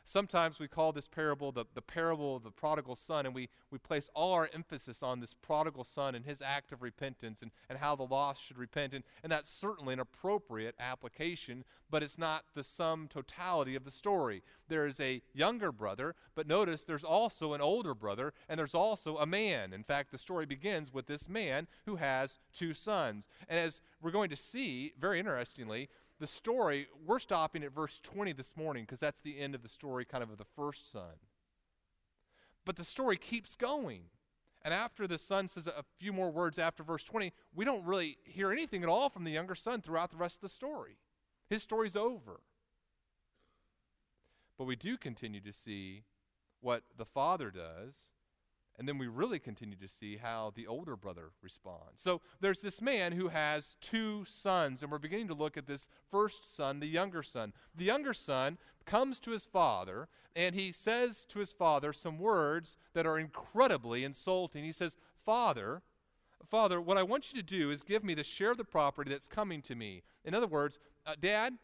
Sometimes 0.09 0.59
we 0.59 0.69
call 0.69 0.93
this 0.93 1.07
parable 1.07 1.53
the, 1.53 1.67
the 1.75 1.83
parable 1.83 2.37
of 2.37 2.43
the 2.43 2.51
prodigal 2.51 2.97
son, 2.97 3.27
and 3.27 3.35
we, 3.35 3.51
we 3.71 3.77
place 3.77 4.09
all 4.15 4.33
our 4.33 4.49
emphasis 4.55 5.03
on 5.03 5.21
this 5.21 5.35
prodigal 5.35 5.85
son 5.85 6.15
and 6.15 6.25
his 6.25 6.41
act 6.41 6.73
of 6.73 6.81
repentance 6.81 7.43
and, 7.43 7.51
and 7.69 7.79
how 7.79 7.95
the 7.95 8.05
lost 8.05 8.43
should 8.43 8.57
repent. 8.57 8.95
And, 8.95 9.05
and 9.23 9.31
that's 9.31 9.51
certainly 9.51 9.93
an 9.93 10.01
appropriate 10.01 10.75
application, 10.81 11.63
but 11.91 12.03
it's 12.03 12.17
not 12.17 12.45
the 12.55 12.65
sum 12.65 13.07
totality 13.07 13.75
of 13.75 13.85
the 13.85 13.91
story. 13.91 14.43
There 14.69 14.87
is 14.87 14.99
a 14.99 15.21
younger 15.35 15.73
brother, 15.73 16.15
but 16.35 16.47
notice 16.47 16.85
there's 16.85 17.05
also 17.05 17.53
an 17.53 17.61
older 17.61 17.93
brother, 17.95 18.33
and 18.49 18.59
there's 18.59 18.75
also 18.75 19.19
a 19.19 19.27
man. 19.27 19.75
In 19.75 19.85
fact, 19.85 20.11
the 20.11 20.17
story 20.17 20.47
begins 20.47 20.91
with 20.91 21.05
this 21.05 21.29
man 21.29 21.67
who 21.85 21.97
has 21.97 22.39
two 22.55 22.73
sons. 22.73 23.29
And 23.47 23.59
as 23.59 23.83
we're 24.01 24.11
going 24.11 24.31
to 24.31 24.37
see, 24.37 24.95
very 24.99 25.19
interestingly, 25.19 25.91
the 26.19 26.27
story, 26.27 26.89
we're 27.07 27.19
stopping 27.19 27.63
at 27.63 27.73
verse 27.73 28.01
20 28.03 28.33
this 28.33 28.57
morning 28.57 28.85
because 28.85 29.01
that's 29.01 29.21
the 29.21 29.39
end 29.39 29.55
of 29.55 29.63
the 29.63 29.69
story, 29.69 30.05
kind 30.05 30.23
of 30.23 30.31
of 30.31 30.39
the 30.39 30.45
first 30.57 30.91
son. 30.91 31.21
But 32.65 32.77
the 32.77 32.85
story 32.85 33.17
keeps 33.17 33.55
going. 33.55 34.05
And 34.63 34.75
after 34.75 35.07
the 35.07 35.19
son 35.19 35.49
says 35.49 35.67
a 35.67 35.85
few 35.99 36.13
more 36.13 36.31
words 36.31 36.59
after 36.59 36.83
verse 36.83 37.05
20, 37.05 37.33
we 37.55 37.65
don't 37.65 37.85
really 37.85 38.19
hear 38.25 38.51
anything 38.51 38.83
at 38.83 38.89
all 38.89 39.09
from 39.09 39.25
the 39.25 39.31
younger 39.31 39.55
son 39.55 39.81
throughout 39.81 40.11
the 40.11 40.17
rest 40.17 40.37
of 40.37 40.43
the 40.43 40.49
story. 40.49 40.99
His 41.49 41.63
story's 41.63 41.97
over. 41.97 42.41
But 44.59 44.65
we 44.65 44.75
do 44.75 44.97
continue 44.97 45.41
to 45.41 45.53
see 45.53 46.03
what 46.61 46.83
the 46.97 47.05
father 47.05 47.51
does 47.51 48.11
and 48.79 48.89
then 48.89 48.97
we 48.97 49.09
really 49.09 49.39
continue 49.39 49.77
to 49.77 49.89
see 49.89 50.17
how 50.17 50.53
the 50.55 50.67
older 50.67 50.97
brother 50.97 51.31
responds. 51.43 52.01
So 52.01 52.21
there's 52.41 52.61
this 52.61 52.81
man 52.81 53.13
who 53.13 53.29
has 53.29 53.77
two 53.81 54.25
sons, 54.25 54.83
and 54.83 54.93
we're 54.93 54.99
beginning 54.99 55.29
to 55.29 55.35
look 55.35 55.57
at 55.57 55.67
this 55.67 55.89
first 56.11 56.57
son, 56.57 56.79
the 56.79 56.87
younger 56.87 57.23
son. 57.23 57.53
The 57.75 57.85
younger 57.85 58.15
son 58.15 58.57
comes 58.87 59.19
to 59.21 59.33
his 59.33 59.45
father, 59.45 60.09
and 60.37 60.55
he 60.55 60.71
says 60.71 61.25
to 61.31 61.41
his 61.41 61.53
father 61.53 61.93
some 61.93 62.19
words 62.19 62.77
that 62.95 63.07
are 63.07 63.19
incredibly 63.19 64.05
insulting. 64.05 64.65
He 64.65 64.73
says, 64.73 64.97
Father, 65.25 65.83
Father, 66.49 66.81
what 66.81 66.97
I 66.97 67.03
want 67.03 67.33
you 67.33 67.43
to 67.43 67.47
do 67.47 67.71
is 67.71 67.83
give 67.83 68.03
me 68.03 68.15
the 68.15 68.25
share 68.25 68.53
of 68.53 68.57
the 68.57 68.65
property 68.65 69.11
that's 69.11 69.29
coming 69.29 69.61
to 69.63 69.75
me. 69.75 70.03
In 70.25 70.35
other 70.35 70.47
words, 70.47 70.79
uh, 71.05 71.15
Dad, 71.21 71.55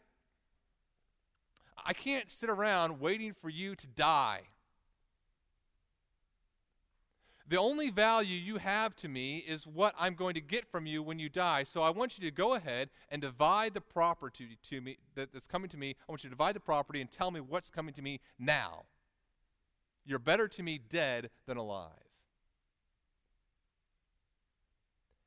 I 1.83 1.93
can't 1.93 2.29
sit 2.29 2.49
around 2.49 2.99
waiting 2.99 3.33
for 3.33 3.49
you 3.49 3.75
to 3.75 3.87
die. 3.87 4.41
The 7.47 7.57
only 7.57 7.91
value 7.91 8.35
you 8.35 8.57
have 8.57 8.95
to 8.97 9.07
me 9.07 9.37
is 9.37 9.67
what 9.67 9.93
I'm 9.99 10.15
going 10.15 10.33
to 10.33 10.41
get 10.41 10.65
from 10.65 10.87
you 10.87 11.03
when 11.03 11.19
you 11.19 11.29
die. 11.29 11.63
So 11.63 11.83
I 11.83 11.91
want 11.91 12.17
you 12.17 12.27
to 12.27 12.35
go 12.35 12.55
ahead 12.55 12.89
and 13.09 13.21
divide 13.21 13.75
the 13.75 13.81
property 13.81 14.57
to 14.69 14.81
me 14.81 14.97
that, 15.13 15.31
that's 15.31 15.45
coming 15.45 15.69
to 15.69 15.77
me. 15.77 15.95
I 16.07 16.11
want 16.11 16.23
you 16.23 16.29
to 16.29 16.35
divide 16.35 16.55
the 16.55 16.59
property 16.59 17.01
and 17.01 17.11
tell 17.11 17.29
me 17.29 17.39
what's 17.39 17.69
coming 17.69 17.93
to 17.93 18.01
me 18.01 18.19
now. 18.39 18.85
You're 20.05 20.17
better 20.19 20.47
to 20.47 20.63
me 20.63 20.79
dead 20.89 21.29
than 21.45 21.57
alive. 21.57 21.91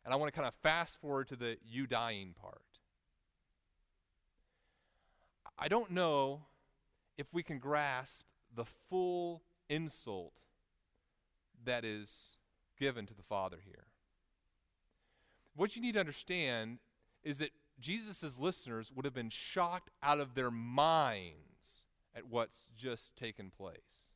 And 0.04 0.12
I 0.12 0.16
want 0.16 0.33
to 0.33 0.37
kind 0.37 0.48
of 0.48 0.54
fast 0.62 1.00
forward 1.00 1.28
to 1.28 1.37
the 1.37 1.59
you 1.64 1.87
dying 1.87 2.35
part. 2.40 2.62
I 5.57 5.68
don't 5.68 5.92
know 5.92 6.42
if 7.16 7.26
we 7.33 7.42
can 7.42 7.59
grasp 7.59 8.24
the 8.54 8.64
full 8.64 9.42
insult 9.68 10.33
that 11.68 11.85
is 11.85 12.37
given 12.78 13.07
to 13.07 13.14
the 13.14 13.22
Father 13.22 13.59
here. 13.64 13.87
What 15.54 15.76
you 15.76 15.83
need 15.83 15.94
to 15.94 16.00
understand 16.00 16.78
is 17.22 17.38
that 17.38 17.50
Jesus' 17.81 18.38
listeners 18.38 18.90
would 18.94 19.04
have 19.04 19.14
been 19.14 19.31
shocked 19.31 19.90
out 20.02 20.20
of 20.20 20.35
their 20.35 20.50
minds 20.50 21.85
at 22.14 22.26
what's 22.26 22.68
just 22.76 23.14
taken 23.16 23.50
place. 23.50 24.14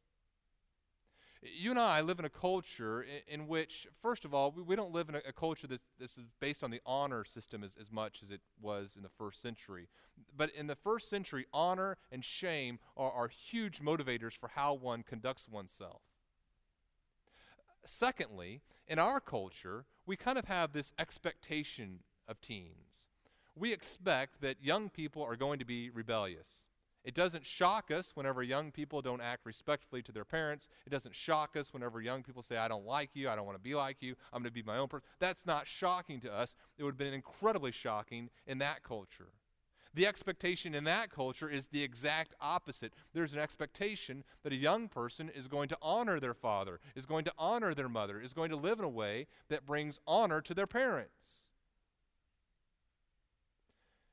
You 1.42 1.70
and 1.70 1.78
I 1.78 2.00
live 2.00 2.20
in 2.20 2.24
a 2.24 2.30
culture 2.30 3.02
in, 3.02 3.40
in 3.40 3.48
which, 3.48 3.88
first 4.00 4.24
of 4.24 4.32
all, 4.32 4.52
we, 4.52 4.62
we 4.62 4.76
don't 4.76 4.92
live 4.92 5.08
in 5.08 5.16
a, 5.16 5.22
a 5.26 5.32
culture 5.32 5.66
that 5.66 5.80
this 5.98 6.16
is 6.16 6.24
based 6.40 6.62
on 6.62 6.70
the 6.70 6.80
honor 6.86 7.24
system 7.24 7.64
as, 7.64 7.72
as 7.80 7.90
much 7.90 8.20
as 8.22 8.30
it 8.30 8.40
was 8.60 8.94
in 8.96 9.02
the 9.02 9.08
first 9.08 9.42
century. 9.42 9.88
But 10.36 10.50
in 10.50 10.68
the 10.68 10.76
first 10.76 11.10
century, 11.10 11.46
honor 11.52 11.96
and 12.12 12.24
shame 12.24 12.78
are, 12.96 13.10
are 13.10 13.28
huge 13.28 13.80
motivators 13.80 14.38
for 14.38 14.50
how 14.54 14.74
one 14.74 15.02
conducts 15.02 15.48
oneself. 15.48 16.02
Secondly, 17.84 18.62
in 18.86 18.98
our 18.98 19.20
culture, 19.20 19.86
we 20.06 20.16
kind 20.16 20.38
of 20.38 20.46
have 20.46 20.72
this 20.72 20.92
expectation 20.98 22.00
of 22.28 22.40
teens. 22.40 23.08
We 23.54 23.72
expect 23.72 24.40
that 24.40 24.62
young 24.62 24.88
people 24.88 25.22
are 25.22 25.36
going 25.36 25.58
to 25.58 25.64
be 25.64 25.90
rebellious. 25.90 26.48
It 27.04 27.14
doesn't 27.14 27.44
shock 27.44 27.90
us 27.90 28.12
whenever 28.14 28.42
young 28.42 28.70
people 28.70 29.02
don't 29.02 29.20
act 29.20 29.44
respectfully 29.44 30.02
to 30.02 30.12
their 30.12 30.24
parents. 30.24 30.68
It 30.86 30.90
doesn't 30.90 31.16
shock 31.16 31.56
us 31.56 31.72
whenever 31.72 32.00
young 32.00 32.22
people 32.22 32.42
say, 32.42 32.56
I 32.56 32.68
don't 32.68 32.86
like 32.86 33.10
you, 33.14 33.28
I 33.28 33.34
don't 33.34 33.44
want 33.44 33.58
to 33.58 33.62
be 33.62 33.74
like 33.74 33.96
you, 34.00 34.14
I'm 34.32 34.42
going 34.42 34.50
to 34.50 34.52
be 34.52 34.62
my 34.62 34.78
own 34.78 34.88
person. 34.88 35.06
That's 35.18 35.44
not 35.44 35.66
shocking 35.66 36.20
to 36.20 36.32
us. 36.32 36.54
It 36.78 36.84
would 36.84 36.92
have 36.92 36.98
been 36.98 37.12
incredibly 37.14 37.72
shocking 37.72 38.30
in 38.46 38.58
that 38.58 38.84
culture. 38.84 39.32
The 39.94 40.07
expectation 40.07 40.74
in 40.74 40.85
that 40.85 41.11
culture 41.11 41.50
is 41.50 41.66
the 41.66 41.83
exact 41.83 42.35
opposite. 42.40 42.94
There's 43.12 43.35
an 43.35 43.38
expectation 43.38 44.24
that 44.42 44.52
a 44.52 44.57
young 44.57 44.88
person 44.88 45.31
is 45.35 45.48
going 45.48 45.68
to 45.68 45.78
honor 45.83 46.18
their 46.18 46.35
father, 46.35 46.81
is 46.96 47.05
going 47.05 47.24
to 47.26 47.33
honor 47.38 47.74
their 47.74 47.90
mother, 47.90 48.20
is 48.20 48.33
going 48.33 48.50
to 48.50 48.57
live 48.57 48.78
in 48.78 48.85
a 48.85 48.90
way 48.90 49.26
that 49.48 49.66
brings 49.66 50.00
honor 50.07 50.40
to 50.40 50.55
their 50.55 50.66
parents. 50.66 51.48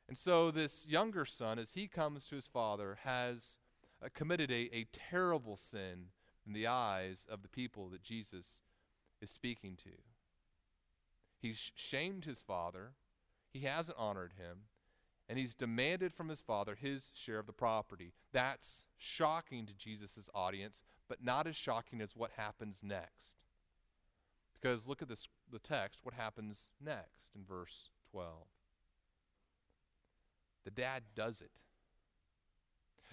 And 0.10 0.18
so, 0.18 0.50
this 0.52 0.88
younger 0.88 1.24
son, 1.24 1.60
as 1.60 1.74
he 1.74 1.88
comes 1.88 2.26
to 2.26 2.36
his 2.36 2.48
father, 2.48 2.98
has 3.04 3.60
uh, 4.04 4.08
committed 4.14 4.52
a, 4.52 4.76
a 4.76 4.88
terrible 4.92 5.56
sin 5.56 6.08
in 6.46 6.54
the 6.54 6.68
eyes 6.68 7.28
of 7.30 7.44
the 7.44 7.48
people 7.48 7.90
that 7.90 8.02
Jesus 8.02 8.62
is 9.22 9.30
speaking 9.30 9.78
to. 9.84 9.92
He's 11.40 11.72
shamed 11.76 12.26
his 12.26 12.42
father, 12.42 12.94
he 13.54 13.60
hasn't 13.62 13.98
honored 13.98 14.34
him, 14.38 14.64
and 15.30 15.38
he's 15.38 15.54
demanded 15.54 16.12
from 16.12 16.28
his 16.28 16.42
father 16.42 16.76
his 16.76 17.12
share 17.14 17.38
of 17.38 17.46
the 17.46 17.54
property. 17.54 18.14
That's 18.34 18.84
shocking 18.98 19.68
to 19.68 19.74
Jesus' 19.74 20.28
audience, 20.34 20.82
but 21.08 21.24
not 21.24 21.46
as 21.46 21.56
shocking 21.56 22.02
as 22.02 22.16
what 22.16 22.32
happens 22.36 22.80
next. 22.82 23.44
Because 24.60 24.88
look 24.88 25.04
at 25.04 25.08
this, 25.08 25.28
the 25.52 25.60
text, 25.60 26.00
what 26.04 26.16
happens 26.16 26.72
next 26.84 27.30
in 27.36 27.46
verse 27.46 27.92
12. 28.12 28.34
The 30.66 30.72
dad 30.72 31.04
does 31.16 31.42
it. 31.42 31.52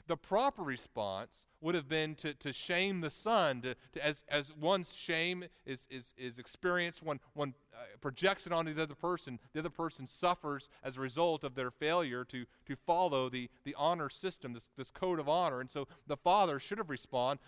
The 0.07 0.17
proper 0.17 0.63
response 0.63 1.47
would 1.61 1.75
have 1.75 1.89
been 1.89 2.15
to, 2.17 2.33
to 2.35 2.53
shame 2.53 3.01
the 3.01 3.11
son, 3.11 3.61
to, 3.63 3.75
to, 3.93 4.07
as, 4.07 4.23
as 4.29 4.53
one's 4.55 4.95
shame 4.95 5.45
is, 5.65 5.87
is, 5.91 6.15
is 6.17 6.39
experienced, 6.39 7.03
one, 7.03 7.19
one 7.35 7.55
uh, 7.75 7.79
projects 8.01 8.47
it 8.47 8.53
onto 8.53 8.73
the 8.73 8.83
other 8.83 8.95
person. 8.95 9.41
The 9.53 9.61
other 9.61 9.71
person 9.71 10.07
suffers 10.07 10.69
as 10.85 10.97
a 10.97 11.01
result 11.01 11.43
of 11.43 11.55
their 11.55 11.71
failure 11.71 12.25
to, 12.27 12.47
to 12.67 12.77
follow 12.77 13.29
the, 13.29 13.51
the 13.65 13.75
honor 13.77 14.09
system, 14.09 14.53
this, 14.53 14.71
this 14.77 14.91
code 14.91 15.19
of 15.19 15.29
honor. 15.29 15.61
And 15.61 15.71
so 15.71 15.89
the 16.07 16.17
father 16.17 16.61
should 16.61 16.79
have 16.79 16.91
responded 16.91 17.41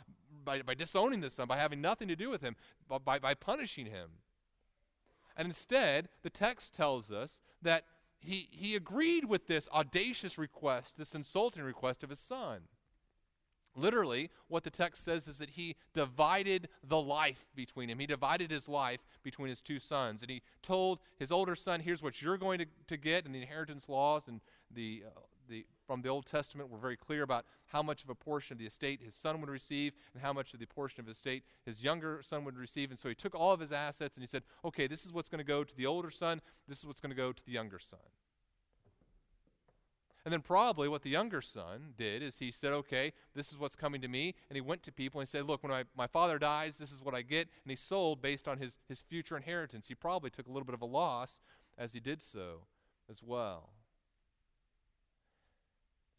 by, 0.44 0.62
by 0.62 0.74
disowning 0.74 1.20
the 1.20 1.30
son, 1.30 1.46
by 1.46 1.58
having 1.58 1.80
nothing 1.80 2.08
to 2.08 2.16
do 2.16 2.30
with 2.30 2.42
him, 2.42 2.56
by, 2.88 3.18
by 3.18 3.34
punishing 3.34 3.86
him. 3.86 4.10
And 5.36 5.46
instead, 5.46 6.08
the 6.22 6.30
text 6.30 6.74
tells 6.74 7.12
us 7.12 7.40
that 7.62 7.84
he, 8.20 8.48
he 8.50 8.74
agreed 8.74 9.24
with 9.24 9.46
this 9.46 9.68
audacious 9.72 10.38
request, 10.38 10.96
this 10.98 11.14
insulting 11.14 11.62
request 11.62 12.02
of 12.02 12.10
his 12.10 12.18
son. 12.18 12.62
Literally, 13.76 14.30
what 14.48 14.64
the 14.64 14.70
text 14.70 15.04
says 15.04 15.28
is 15.28 15.38
that 15.38 15.50
he 15.50 15.76
divided 15.94 16.68
the 16.82 17.00
life 17.00 17.46
between 17.54 17.88
him. 17.88 18.00
He 18.00 18.06
divided 18.06 18.50
his 18.50 18.68
life 18.68 19.00
between 19.22 19.50
his 19.50 19.62
two 19.62 19.78
sons. 19.78 20.22
And 20.22 20.30
he 20.30 20.42
told 20.62 20.98
his 21.16 21.30
older 21.30 21.54
son, 21.54 21.80
here's 21.80 22.02
what 22.02 22.20
you're 22.20 22.38
going 22.38 22.58
to, 22.58 22.66
to 22.88 22.96
get. 22.96 23.24
And 23.24 23.34
the 23.34 23.40
inheritance 23.40 23.88
laws 23.88 24.22
and 24.26 24.40
the, 24.74 25.04
uh, 25.06 25.20
the, 25.48 25.64
from 25.88 26.02
the 26.02 26.08
Old 26.10 26.26
Testament 26.26 26.68
were 26.68 26.76
very 26.76 26.98
clear 26.98 27.22
about 27.22 27.46
how 27.68 27.82
much 27.82 28.04
of 28.04 28.10
a 28.10 28.14
portion 28.14 28.52
of 28.52 28.58
the 28.58 28.66
estate 28.66 29.00
his 29.02 29.14
son 29.14 29.40
would 29.40 29.48
receive 29.48 29.94
and 30.12 30.22
how 30.22 30.34
much 30.34 30.52
of 30.52 30.60
the 30.60 30.66
portion 30.66 31.00
of 31.00 31.06
his 31.06 31.16
estate 31.16 31.44
his 31.64 31.82
younger 31.82 32.20
son 32.22 32.44
would 32.44 32.58
receive. 32.58 32.90
And 32.90 32.98
so 32.98 33.08
he 33.08 33.14
took 33.14 33.34
all 33.34 33.52
of 33.52 33.60
his 33.60 33.72
assets 33.72 34.14
and 34.14 34.22
he 34.22 34.28
said, 34.28 34.42
okay, 34.62 34.86
this 34.86 35.06
is 35.06 35.12
what's 35.12 35.30
going 35.30 35.38
to 35.38 35.44
go 35.44 35.64
to 35.64 35.74
the 35.74 35.86
older 35.86 36.10
son, 36.10 36.42
this 36.68 36.78
is 36.78 36.84
what's 36.84 37.00
going 37.00 37.10
to 37.10 37.16
go 37.16 37.32
to 37.32 37.42
the 37.44 37.52
younger 37.52 37.78
son. 37.78 38.00
And 40.26 40.32
then 40.32 40.42
probably 40.42 40.90
what 40.90 41.02
the 41.02 41.08
younger 41.08 41.40
son 41.40 41.94
did 41.96 42.22
is 42.22 42.36
he 42.36 42.52
said, 42.52 42.74
okay, 42.74 43.14
this 43.34 43.50
is 43.50 43.56
what's 43.56 43.76
coming 43.76 44.02
to 44.02 44.08
me. 44.08 44.34
And 44.50 44.56
he 44.56 44.60
went 44.60 44.82
to 44.82 44.92
people 44.92 45.22
and 45.22 45.26
he 45.26 45.30
said, 45.30 45.46
look, 45.46 45.62
when 45.62 45.72
my, 45.72 45.84
my 45.96 46.06
father 46.06 46.38
dies, 46.38 46.76
this 46.76 46.92
is 46.92 47.02
what 47.02 47.14
I 47.14 47.22
get. 47.22 47.48
And 47.64 47.70
he 47.70 47.76
sold 47.76 48.20
based 48.20 48.46
on 48.46 48.58
his, 48.58 48.76
his 48.90 49.00
future 49.00 49.38
inheritance. 49.38 49.88
He 49.88 49.94
probably 49.94 50.28
took 50.28 50.46
a 50.46 50.50
little 50.50 50.66
bit 50.66 50.74
of 50.74 50.82
a 50.82 50.86
loss 50.86 51.40
as 51.78 51.94
he 51.94 52.00
did 52.00 52.22
so 52.22 52.66
as 53.10 53.22
well. 53.22 53.70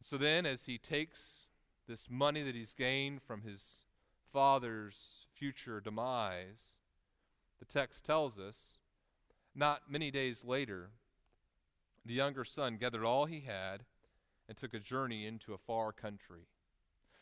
So 0.03 0.17
then, 0.17 0.45
as 0.45 0.63
he 0.63 0.77
takes 0.77 1.47
this 1.87 2.09
money 2.09 2.41
that 2.41 2.55
he's 2.55 2.73
gained 2.73 3.21
from 3.21 3.41
his 3.41 3.85
father's 4.31 5.27
future 5.33 5.81
demise, 5.81 6.77
the 7.59 7.65
text 7.65 8.05
tells 8.05 8.39
us, 8.39 8.79
not 9.53 9.91
many 9.91 10.11
days 10.11 10.43
later, 10.45 10.91
the 12.05 12.13
younger 12.13 12.45
son 12.45 12.77
gathered 12.77 13.03
all 13.03 13.25
he 13.25 13.41
had 13.41 13.83
and 14.47 14.57
took 14.57 14.73
a 14.73 14.79
journey 14.79 15.25
into 15.25 15.53
a 15.53 15.57
far 15.57 15.91
country. 15.91 16.47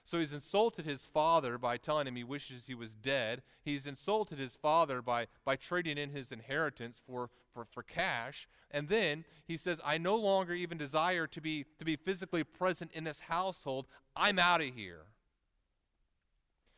So 0.07 0.19
he's 0.19 0.31
insulted 0.31 0.85
his 0.85 1.05
father 1.05 1.57
by 1.57 1.75
telling 1.75 2.07
him 2.07 2.15
he 2.15 2.23
wishes 2.23 2.63
he 2.65 2.73
was 2.73 2.93
dead. 2.93 3.41
He's 3.61 3.85
insulted 3.85 4.39
his 4.39 4.55
father 4.55 5.01
by, 5.01 5.27
by 5.43 5.57
trading 5.57 5.97
in 5.97 6.11
his 6.11 6.31
inheritance 6.31 7.01
for, 7.05 7.29
for, 7.53 7.65
for 7.65 7.83
cash. 7.83 8.47
And 8.71 8.87
then 8.87 9.25
he 9.45 9.57
says, 9.57 9.81
I 9.83 9.97
no 9.97 10.15
longer 10.15 10.53
even 10.53 10.77
desire 10.77 11.27
to 11.27 11.41
be, 11.41 11.65
to 11.77 11.83
be 11.83 11.97
physically 11.97 12.45
present 12.45 12.91
in 12.93 13.03
this 13.03 13.19
household. 13.19 13.85
I'm 14.15 14.39
out 14.39 14.61
of 14.61 14.73
here. 14.73 15.07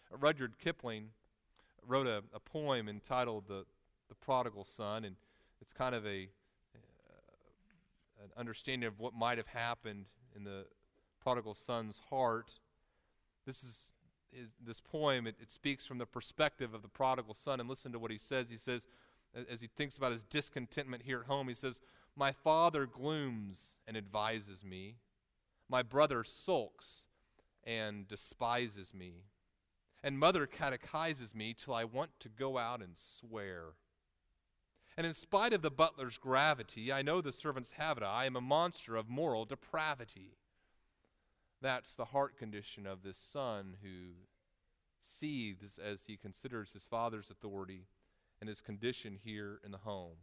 Rudyard 0.09 0.57
Kipling 0.57 1.09
wrote 1.87 2.07
a, 2.07 2.23
a 2.33 2.39
poem 2.39 2.89
entitled 2.89 3.47
the, 3.47 3.63
the 4.07 4.15
Prodigal 4.15 4.65
Son, 4.65 5.05
and 5.05 5.15
it's 5.61 5.71
kind 5.71 5.93
of 5.93 6.03
a, 6.03 6.29
uh, 6.75 8.23
an 8.23 8.31
understanding 8.35 8.87
of 8.87 8.99
what 8.99 9.13
might 9.13 9.37
have 9.37 9.45
happened 9.45 10.05
in 10.35 10.43
the 10.43 10.65
prodigal 11.21 11.53
son's 11.53 12.01
heart. 12.09 12.53
This 13.49 13.63
is, 13.63 13.93
is 14.31 14.49
this 14.63 14.79
poem, 14.79 15.25
it, 15.25 15.33
it 15.41 15.51
speaks 15.51 15.83
from 15.83 15.97
the 15.97 16.05
perspective 16.05 16.75
of 16.75 16.83
the 16.83 16.87
prodigal 16.87 17.33
son. 17.33 17.59
And 17.59 17.67
listen 17.67 17.91
to 17.93 17.97
what 17.97 18.11
he 18.11 18.19
says. 18.19 18.47
He 18.47 18.57
says, 18.57 18.85
as 19.49 19.59
he 19.59 19.65
thinks 19.65 19.97
about 19.97 20.11
his 20.11 20.23
discontentment 20.23 21.01
here 21.01 21.21
at 21.21 21.25
home, 21.25 21.47
he 21.47 21.55
says, 21.55 21.79
My 22.15 22.31
father 22.31 22.85
glooms 22.85 23.79
and 23.87 23.97
advises 23.97 24.63
me. 24.63 24.97
My 25.67 25.81
brother 25.81 26.23
sulks 26.23 27.07
and 27.63 28.07
despises 28.07 28.93
me. 28.93 29.23
And 30.03 30.19
mother 30.19 30.45
catechizes 30.45 31.33
me 31.33 31.55
till 31.55 31.73
I 31.73 31.85
want 31.85 32.11
to 32.19 32.29
go 32.29 32.59
out 32.59 32.81
and 32.83 32.95
swear. 32.95 33.73
And 34.95 35.07
in 35.07 35.15
spite 35.15 35.53
of 35.53 35.63
the 35.63 35.71
butler's 35.71 36.19
gravity, 36.19 36.93
I 36.93 37.01
know 37.01 37.19
the 37.19 37.31
servant's 37.31 37.71
have 37.71 37.97
it. 37.97 38.03
I 38.03 38.27
am 38.27 38.35
a 38.35 38.41
monster 38.41 38.95
of 38.95 39.09
moral 39.09 39.45
depravity. 39.45 40.37
That's 41.61 41.95
the 41.95 42.05
heart 42.05 42.37
condition 42.37 42.85
of 42.87 43.03
this 43.03 43.17
son 43.17 43.75
who 43.83 44.13
seethes 45.01 45.77
as 45.77 46.01
he 46.07 46.17
considers 46.17 46.71
his 46.71 46.83
father's 46.83 47.29
authority 47.29 47.87
and 48.39 48.47
his 48.47 48.61
condition 48.61 49.17
here 49.21 49.59
in 49.63 49.71
the 49.71 49.79
home. 49.79 50.17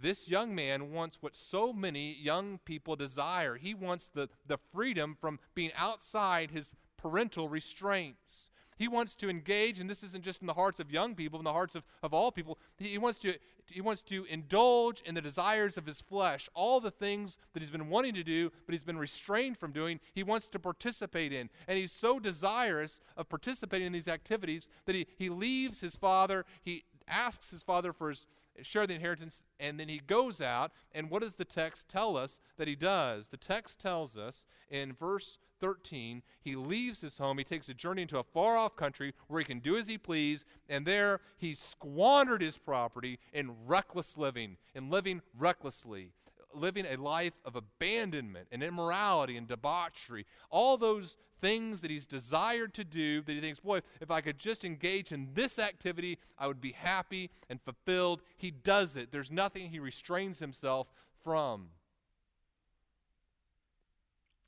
This 0.00 0.28
young 0.28 0.54
man 0.54 0.92
wants 0.92 1.18
what 1.20 1.36
so 1.36 1.72
many 1.72 2.12
young 2.12 2.58
people 2.64 2.96
desire. 2.96 3.56
He 3.56 3.74
wants 3.74 4.10
the, 4.12 4.28
the 4.46 4.58
freedom 4.72 5.16
from 5.20 5.38
being 5.54 5.70
outside 5.76 6.50
his 6.50 6.74
parental 6.96 7.48
restraints. 7.48 8.50
He 8.76 8.88
wants 8.88 9.14
to 9.16 9.28
engage, 9.28 9.78
and 9.78 9.88
this 9.88 10.02
isn't 10.02 10.24
just 10.24 10.40
in 10.40 10.46
the 10.46 10.54
hearts 10.54 10.80
of 10.80 10.90
young 10.90 11.14
people, 11.14 11.38
in 11.38 11.44
the 11.44 11.52
hearts 11.52 11.74
of, 11.74 11.84
of 12.02 12.12
all 12.12 12.32
people. 12.32 12.58
He 12.78 12.98
wants, 12.98 13.18
to, 13.20 13.34
he 13.66 13.80
wants 13.80 14.02
to 14.02 14.24
indulge 14.24 15.00
in 15.02 15.14
the 15.14 15.22
desires 15.22 15.76
of 15.76 15.86
his 15.86 16.00
flesh, 16.00 16.48
all 16.54 16.80
the 16.80 16.90
things 16.90 17.38
that 17.52 17.60
he's 17.60 17.70
been 17.70 17.88
wanting 17.88 18.14
to 18.14 18.24
do, 18.24 18.50
but 18.66 18.72
he's 18.72 18.84
been 18.84 18.98
restrained 18.98 19.58
from 19.58 19.72
doing, 19.72 20.00
he 20.12 20.22
wants 20.22 20.48
to 20.48 20.58
participate 20.58 21.32
in. 21.32 21.50
And 21.68 21.78
he's 21.78 21.92
so 21.92 22.18
desirous 22.18 23.00
of 23.16 23.28
participating 23.28 23.86
in 23.86 23.92
these 23.92 24.08
activities 24.08 24.68
that 24.86 24.94
he, 24.94 25.06
he 25.16 25.28
leaves 25.28 25.80
his 25.80 25.96
father, 25.96 26.44
he 26.62 26.84
asks 27.06 27.50
his 27.50 27.62
father 27.62 27.92
for 27.92 28.08
his 28.08 28.26
share 28.62 28.86
the 28.86 28.94
inheritance, 28.94 29.42
and 29.58 29.78
then 29.78 29.88
he 29.88 29.98
goes 29.98 30.40
out. 30.40 30.72
And 30.92 31.10
what 31.10 31.22
does 31.22 31.36
the 31.36 31.44
text 31.44 31.88
tell 31.88 32.16
us 32.16 32.40
that 32.56 32.68
he 32.68 32.74
does? 32.74 33.28
The 33.28 33.36
text 33.36 33.78
tells 33.78 34.16
us 34.16 34.46
in 34.70 34.92
verse 34.92 35.38
13, 35.60 36.22
he 36.40 36.54
leaves 36.54 37.00
his 37.00 37.18
home. 37.18 37.38
He 37.38 37.44
takes 37.44 37.68
a 37.68 37.74
journey 37.74 38.02
into 38.02 38.18
a 38.18 38.24
far 38.24 38.56
off 38.56 38.76
country 38.76 39.14
where 39.28 39.38
he 39.40 39.44
can 39.44 39.60
do 39.60 39.76
as 39.76 39.86
he 39.86 39.98
please. 39.98 40.44
And 40.68 40.84
there 40.84 41.20
he 41.38 41.54
squandered 41.54 42.42
his 42.42 42.58
property 42.58 43.18
in 43.32 43.66
reckless 43.66 44.18
living, 44.18 44.56
in 44.74 44.90
living 44.90 45.22
recklessly, 45.36 46.12
living 46.56 46.86
a 46.86 46.96
life 46.96 47.34
of 47.44 47.56
abandonment 47.56 48.48
and 48.50 48.62
immorality 48.62 49.36
and 49.36 49.46
debauchery. 49.46 50.26
All 50.50 50.76
those 50.76 51.16
things 51.40 51.82
that 51.82 51.90
he's 51.90 52.06
desired 52.06 52.72
to 52.74 52.84
do 52.84 53.20
that 53.22 53.32
he 53.32 53.40
thinks, 53.40 53.60
boy, 53.60 53.80
if 54.00 54.10
I 54.10 54.20
could 54.20 54.38
just 54.38 54.64
engage 54.64 55.12
in 55.12 55.28
this 55.34 55.58
activity, 55.58 56.18
I 56.38 56.46
would 56.46 56.60
be 56.60 56.72
happy 56.72 57.30
and 57.50 57.60
fulfilled. 57.60 58.22
He 58.36 58.50
does 58.50 58.96
it. 58.96 59.12
There's 59.12 59.30
nothing 59.30 59.68
he 59.68 59.78
restrains 59.78 60.38
himself 60.38 60.88
from. 61.22 61.68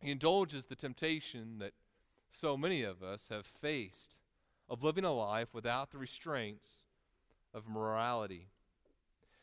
He 0.01 0.11
indulges 0.11 0.67
the 0.67 0.77
temptation 0.77 1.59
that 1.59 1.73
so 2.33 2.57
many 2.57 2.83
of 2.83 3.03
us 3.03 3.29
have 3.31 3.47
faced 3.47 4.17
of 4.69 4.83
living 4.83 5.05
a 5.05 5.13
life 5.13 5.49
without 5.53 5.91
the 5.91 5.99
restraints 5.99 6.87
of 7.55 7.69
morality. 7.69 8.49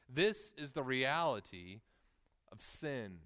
This 0.08 0.54
is 0.58 0.74
the 0.74 0.84
reality 0.84 1.80
of 2.54 2.62
sin. 2.62 3.18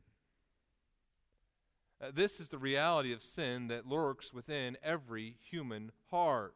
Uh, 2.02 2.08
this 2.14 2.40
is 2.40 2.50
the 2.50 2.58
reality 2.58 3.12
of 3.12 3.22
sin 3.22 3.68
that 3.68 3.88
lurks 3.88 4.34
within 4.34 4.78
every 4.82 5.36
human 5.42 5.92
heart. 6.10 6.56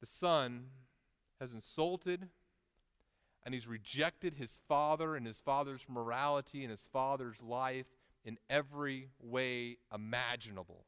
The 0.00 0.06
son 0.06 0.66
has 1.40 1.52
insulted 1.52 2.28
and 3.44 3.54
he's 3.54 3.68
rejected 3.68 4.34
his 4.34 4.60
father 4.66 5.14
and 5.14 5.24
his 5.24 5.40
father's 5.40 5.86
morality 5.88 6.62
and 6.62 6.70
his 6.70 6.88
father's 6.92 7.40
life 7.42 7.86
in 8.24 8.38
every 8.50 9.10
way 9.20 9.76
imaginable. 9.94 10.86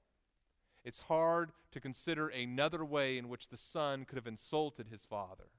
It's 0.84 1.00
hard 1.00 1.52
to 1.70 1.80
consider 1.80 2.26
another 2.28 2.84
way 2.84 3.16
in 3.16 3.28
which 3.28 3.48
the 3.48 3.56
son 3.56 4.04
could 4.04 4.16
have 4.16 4.26
insulted 4.26 4.88
his 4.88 5.04
father. 5.04 5.50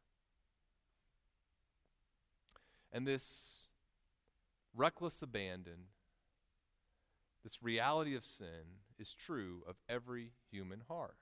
And 2.92 3.08
this 3.08 3.68
reckless 4.76 5.22
abandon, 5.22 5.88
this 7.44 7.62
reality 7.62 8.16
of 8.16 8.26
sin 8.26 8.80
is 8.98 9.14
true 9.14 9.64
of 9.68 9.76
every 9.88 10.32
human 10.52 10.82
heart. 10.88 11.16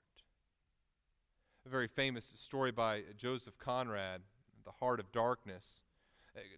A 1.66 1.68
very 1.68 1.88
famous 1.88 2.32
story 2.36 2.72
by 2.72 3.02
Joseph 3.16 3.58
Conrad, 3.58 4.22
The 4.64 4.72
Heart 4.72 5.00
of 5.00 5.12
Darkness, 5.12 5.82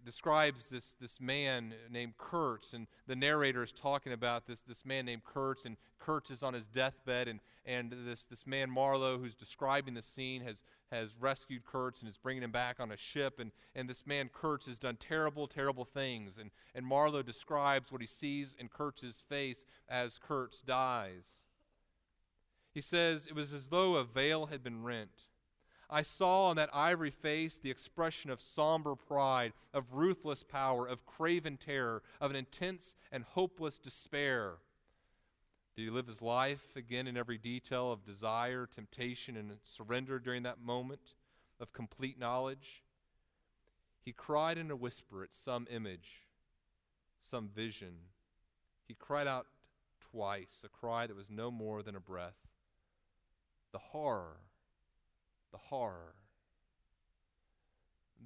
describes 0.05 0.69
this, 0.69 0.95
this 1.01 1.21
man 1.21 1.75
named 1.91 2.15
Kurtz, 2.19 2.73
and 2.73 2.87
the 3.07 3.17
narrator 3.17 3.63
is 3.63 3.73
talking 3.73 4.13
about 4.13 4.47
this, 4.47 4.61
this 4.61 4.85
man 4.85 5.07
named 5.07 5.25
Kurtz, 5.25 5.65
and 5.65 5.77
Kurtz 5.99 6.31
is 6.31 6.43
on 6.43 6.55
his 6.55 6.67
deathbed, 6.67 7.29
and, 7.29 7.41
and 7.65 7.93
this, 8.07 8.25
this 8.25 8.47
man 8.47 8.71
Marlow, 8.71 9.19
who's 9.19 9.35
describing 9.35 9.95
the 9.95 10.03
scene, 10.03 10.43
has, 10.43 10.63
has 10.91 11.15
rescued 11.19 11.65
Kurtz 11.65 12.01
and 12.01 12.09
is 12.09 12.19
bringing 12.19 12.43
him 12.43 12.51
back 12.53 12.81
on 12.81 12.91
a 12.91 12.97
ship. 12.97 13.39
And, 13.39 13.53
and 13.75 13.89
this 13.89 14.07
man, 14.07 14.31
Kurtz, 14.33 14.67
has 14.67 14.79
done 14.79 14.97
terrible, 14.97 15.47
terrible 15.47 15.85
things. 15.85 16.39
And, 16.39 16.51
and 16.75 16.87
Marlow 16.87 17.23
describes 17.23 17.93
what 17.93 18.01
he 18.01 18.07
sees 18.07 18.57
in 18.59 18.69
Kurtz's 18.69 19.23
face 19.29 19.65
as 19.89 20.19
Kurtz 20.19 20.61
dies. 20.63 21.45
He 22.73 22.81
says, 22.81 23.27
It 23.27 23.35
was 23.35 23.53
as 23.53 23.69
though 23.69 23.97
a 23.97 24.05
veil 24.05 24.47
had 24.47 24.63
been 24.63 24.83
rent. 24.83 25.29
I 25.91 26.03
saw 26.03 26.47
on 26.47 26.57
that 26.57 26.71
ivory 26.73 27.11
face 27.11 27.59
the 27.59 27.71
expression 27.71 28.31
of 28.31 28.41
somber 28.41 28.95
pride, 28.95 29.53
of 29.75 29.93
ruthless 29.93 30.45
power, 30.45 30.87
of 30.87 31.05
craven 31.05 31.57
terror, 31.57 32.03
of 32.21 32.31
an 32.31 32.37
intense 32.37 32.95
and 33.11 33.25
hopeless 33.25 33.79
despair. 33.79 34.59
Did 35.75 35.83
he 35.83 35.91
live 35.91 36.07
his 36.07 36.23
life 36.23 36.77
again 36.77 37.07
in 37.07 37.17
every 37.17 37.39
detail 37.39 37.91
of 37.91 38.05
desire, 38.05 38.67
temptation, 38.67 39.37
and 39.37 39.53
surrender 39.65 40.19
during 40.19 40.45
that 40.45 40.61
moment 40.61 41.15
of 41.59 41.73
complete 41.73 42.19
knowledge? 42.19 42.85
He 44.05 44.13
cried 44.13 44.59
in 44.59 44.71
a 44.71 44.77
whisper 44.77 45.25
at 45.25 45.35
some 45.35 45.67
image, 45.71 46.27
some 47.21 47.49
vision. 47.49 47.95
He 48.87 48.95
cried 48.95 49.27
out 49.27 49.47
twice, 50.11 50.63
a 50.65 50.69
cry 50.69 51.07
that 51.07 51.17
was 51.17 51.31
no 51.31 51.51
more 51.51 51.83
than 51.83 51.97
a 51.97 52.01
breath. 52.01 52.49
The 53.73 53.79
horror, 53.79 54.37
the 55.53 55.59
horror, 55.59 56.15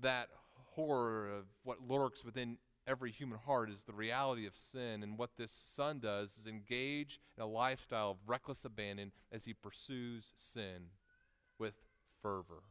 that 0.00 0.28
horror 0.74 1.28
of 1.30 1.44
what 1.62 1.78
lurks 1.88 2.24
within 2.24 2.58
every 2.86 3.10
human 3.10 3.38
heart 3.38 3.70
is 3.70 3.82
the 3.82 3.92
reality 3.92 4.46
of 4.46 4.56
sin. 4.56 5.02
And 5.02 5.18
what 5.18 5.30
this 5.36 5.52
son 5.52 6.00
does 6.00 6.36
is 6.36 6.46
engage 6.46 7.20
in 7.36 7.42
a 7.42 7.46
lifestyle 7.46 8.12
of 8.12 8.16
reckless 8.26 8.64
abandon 8.64 9.12
as 9.32 9.44
he 9.44 9.54
pursues 9.54 10.32
sin 10.36 10.90
with 11.58 11.74
fervor. 12.22 12.62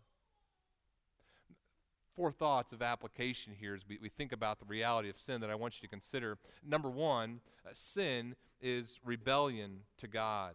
Four 2.16 2.32
thoughts 2.32 2.74
of 2.74 2.84
application 2.84 3.54
here 3.60 3.74
as 3.74 3.82
we, 3.88 3.98
we 4.00 4.10
think 4.10 4.32
about 4.32 4.60
the 4.60 4.66
reality 4.66 5.10
of 5.10 5.18
sin 5.18 5.42
that 5.42 5.50
I 5.50 5.56
want 5.56 5.76
you 5.76 5.88
to 5.88 5.90
consider. 5.90 6.38
Number 6.64 6.90
one, 6.90 7.40
uh, 7.66 7.72
sin 7.74 8.36
is 8.62 9.00
rebellion 9.04 9.80
to 9.98 10.08
God 10.08 10.54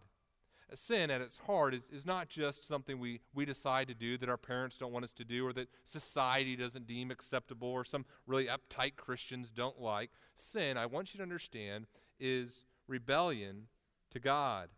sin 0.75 1.09
at 1.09 1.21
its 1.21 1.37
heart 1.37 1.73
is, 1.73 1.83
is 1.91 2.05
not 2.05 2.29
just 2.29 2.65
something 2.65 2.99
we, 2.99 3.21
we 3.33 3.45
decide 3.45 3.87
to 3.87 3.93
do 3.93 4.17
that 4.17 4.29
our 4.29 4.37
parents 4.37 4.77
don't 4.77 4.91
want 4.91 5.05
us 5.05 5.13
to 5.13 5.25
do 5.25 5.47
or 5.47 5.53
that 5.53 5.69
society 5.85 6.55
doesn't 6.55 6.87
deem 6.87 7.11
acceptable 7.11 7.69
or 7.69 7.83
some 7.83 8.05
really 8.27 8.47
uptight 8.47 8.95
Christians 8.95 9.49
don't 9.49 9.79
like. 9.79 10.11
Sin, 10.37 10.77
I 10.77 10.85
want 10.85 11.13
you 11.13 11.17
to 11.17 11.23
understand, 11.23 11.87
is 12.19 12.65
rebellion 12.87 13.67
to 14.11 14.19
God. 14.19 14.69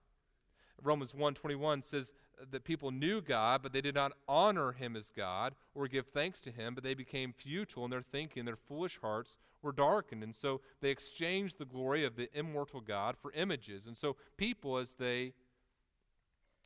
Romans 0.84 1.14
1:21 1.14 1.84
says 1.84 2.12
that 2.50 2.64
people 2.64 2.90
knew 2.92 3.22
God, 3.22 3.62
but 3.62 3.72
they 3.72 3.82
did 3.82 3.94
not 3.94 4.14
honor 4.28 4.72
him 4.72 4.96
as 4.96 5.12
God 5.12 5.56
or 5.76 5.88
give 5.88 6.08
thanks 6.08 6.42
to 6.42 6.52
him, 6.52 6.74
but 6.74 6.84
they 6.84 6.96
became 6.96 7.34
futile 7.34 7.86
in 7.86 7.92
their 7.92 8.02
thinking, 8.02 8.46
their 8.46 8.56
foolish 8.56 9.00
hearts 9.00 9.38
were 9.62 9.72
darkened. 9.72 10.24
And 10.24 10.36
so 10.36 10.62
they 10.82 10.90
exchanged 10.90 11.60
the 11.60 11.66
glory 11.66 12.04
of 12.04 12.16
the 12.16 12.30
immortal 12.38 12.82
God 12.82 13.16
for 13.16 13.32
images. 13.34 13.86
And 13.86 13.96
so 13.96 14.16
people 14.38 14.78
as 14.78 14.96
they 14.96 15.34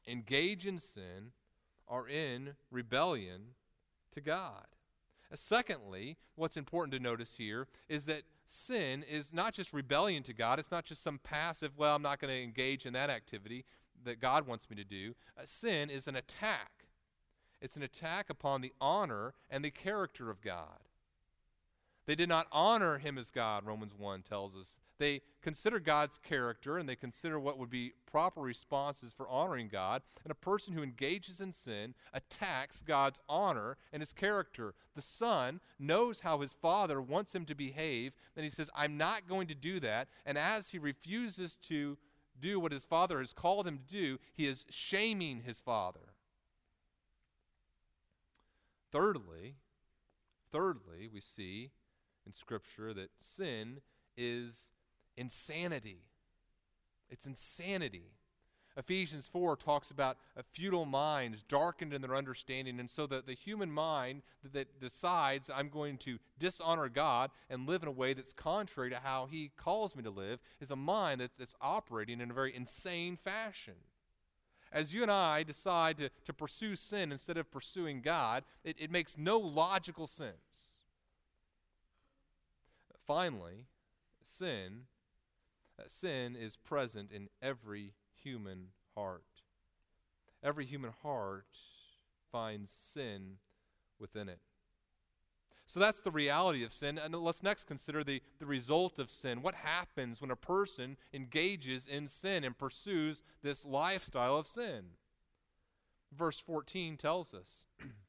engage 0.08 0.66
in 0.66 0.80
sin 0.80 1.32
are 1.88 2.08
in 2.08 2.56
rebellion 2.72 3.56
to 4.14 4.22
God. 4.22 4.66
Secondly, 5.34 6.18
what's 6.36 6.56
important 6.56 6.94
to 6.94 7.00
notice 7.00 7.36
here 7.36 7.68
is 7.90 8.06
that 8.06 8.24
sin 8.48 9.04
is 9.04 9.34
not 9.34 9.54
just 9.54 9.74
rebellion 9.74 10.24
to 10.24 10.34
God, 10.34 10.60
it's 10.60 10.72
not 10.72 10.86
just 10.86 11.04
some 11.04 11.20
passive, 11.20 11.78
well, 11.78 11.96
I'm 11.96 12.02
not 12.02 12.20
going 12.20 12.34
to 12.34 12.42
engage 12.42 12.86
in 12.86 12.94
that 12.94 13.10
activity 13.10 13.66
that 14.04 14.22
God 14.22 14.48
wants 14.48 14.70
me 14.70 14.76
to 14.76 14.84
do. 14.84 15.16
Uh, 15.38 15.42
sin 15.46 15.90
is 15.90 16.08
an 16.08 16.16
attack. 16.16 16.86
It's 17.62 17.76
an 17.76 17.84
attack 17.84 18.30
upon 18.30 18.62
the 18.62 18.74
honor 18.80 19.34
and 19.50 19.66
the 19.66 19.72
character 19.72 20.30
of 20.30 20.42
God. 20.42 20.90
They 22.06 22.16
did 22.16 22.30
not 22.30 22.48
honor 22.52 23.00
him 23.00 23.18
as 23.18 23.32
God, 23.32 23.66
Romans 23.66 23.94
1 23.98 24.22
tells 24.22 24.56
us. 24.56 24.78
They 24.98 25.22
consider 25.42 25.80
God's 25.80 26.18
character 26.18 26.78
and 26.78 26.88
they 26.88 26.96
consider 26.96 27.40
what 27.40 27.58
would 27.58 27.70
be 27.70 27.94
proper 28.10 28.42
responses 28.42 29.14
for 29.14 29.28
honoring 29.28 29.68
God. 29.68 30.02
And 30.24 30.32
a 30.32 30.36
person 30.36 30.74
who 30.74 30.84
engages 30.84 31.42
in 31.42 31.52
sin 31.52 31.96
attacks 32.14 32.82
God's 32.82 33.20
honor 33.28 33.78
and 33.92 34.02
his 34.02 34.14
character. 34.14 34.74
The 34.96 35.02
son 35.02 35.60
knows 35.78 36.22
how 36.22 36.40
his 36.40 36.54
father 36.54 37.02
wants 37.02 37.36
him 37.36 37.46
to 37.46 37.56
behave, 37.56 38.14
and 38.36 38.44
he 38.44 38.50
says, 38.50 38.70
I'm 38.74 38.98
not 38.98 39.28
going 39.28 39.48
to 39.48 39.56
do 39.56 39.80
that. 39.82 40.08
And 40.26 40.38
as 40.38 40.70
he 40.70 40.80
refuses 40.80 41.58
to 41.64 41.98
do 42.40 42.60
what 42.60 42.72
his 42.72 42.86
father 42.86 43.20
has 43.20 43.34
called 43.34 43.68
him 43.68 43.78
to 43.78 43.94
do, 43.94 44.20
he 44.34 44.48
is 44.48 44.66
shaming 44.70 45.42
his 45.46 45.60
father. 45.60 46.14
Thirdly, 48.92 49.56
thirdly, 50.52 51.10
we 51.12 51.20
see 51.20 51.72
in 52.26 52.34
Scripture 52.34 52.94
that 52.94 53.10
sin 53.20 53.82
is 54.18 54.72
insanity. 55.18 56.04
It's 57.10 57.26
insanity. 57.26 58.12
Ephesians 58.78 59.30
4 59.30 59.56
talks 59.56 59.90
about 59.90 60.18
a 60.36 60.44
futile 60.44 60.86
minds 60.86 61.44
darkened 61.48 61.94
in 61.94 62.02
their 62.02 62.16
understanding. 62.16 62.80
And 62.80 62.90
so 62.90 63.08
that 63.08 63.26
the 63.26 63.34
human 63.34 63.72
mind 63.72 64.22
that, 64.44 64.54
that 64.54 64.82
decides 64.82 65.50
I'm 65.50 65.70
going 65.70 65.98
to 66.00 66.20
dishonor 66.38 66.90
God 66.90 67.32
and 67.50 67.68
live 67.68 67.84
in 67.84 67.88
a 67.88 67.94
way 67.94 68.14
that's 68.14 68.34
contrary 68.34 68.90
to 68.90 69.00
how 69.00 69.28
He 69.32 69.52
calls 69.56 69.96
me 69.96 70.04
to 70.04 70.10
live 70.10 70.40
is 70.60 70.72
a 70.72 70.76
mind 70.76 71.22
that's, 71.22 71.36
that's 71.40 71.56
operating 71.62 72.20
in 72.20 72.32
a 72.32 72.34
very 72.34 72.54
insane 72.54 73.18
fashion. 73.18 73.76
As 74.74 74.94
you 74.94 75.04
and 75.04 75.12
I 75.12 75.44
decide 75.44 75.98
to, 76.00 76.10
to 76.26 76.34
pursue 76.34 76.76
sin 76.76 77.14
instead 77.14 77.38
of 77.38 77.50
pursuing 77.50 78.02
God, 78.02 78.44
it, 78.66 78.76
it 78.78 78.92
makes 78.92 79.18
no 79.18 79.38
logical 79.38 80.06
sense. 80.06 80.34
Finally, 83.08 83.68
sin, 84.26 84.82
uh, 85.80 85.84
sin 85.88 86.36
is 86.36 86.56
present 86.56 87.12
in 87.12 87.30
every 87.42 87.94
human 88.22 88.70
heart. 88.96 89.24
Every 90.44 90.66
human 90.66 90.92
heart 91.02 91.48
finds 92.32 92.72
sin 92.72 93.38
within 94.00 94.30
it. 94.30 94.40
So 95.68 95.80
that's 95.80 96.00
the 96.00 96.12
reality 96.12 96.64
of 96.64 96.72
sin. 96.72 97.00
And 97.00 97.16
let's 97.16 97.42
next 97.42 97.66
consider 97.66 98.04
the, 98.04 98.22
the 98.40 98.46
result 98.46 99.00
of 99.00 99.10
sin. 99.10 99.42
What 99.42 99.56
happens 99.56 100.22
when 100.22 100.30
a 100.30 100.36
person 100.36 100.98
engages 101.14 101.88
in 101.88 102.08
sin 102.08 102.44
and 102.44 102.58
pursues 102.58 103.24
this 103.42 103.66
lifestyle 103.66 104.38
of 104.38 104.48
sin? 104.48 104.92
Verse 106.16 106.40
14 106.40 106.98
tells 106.98 107.34
us 107.34 107.68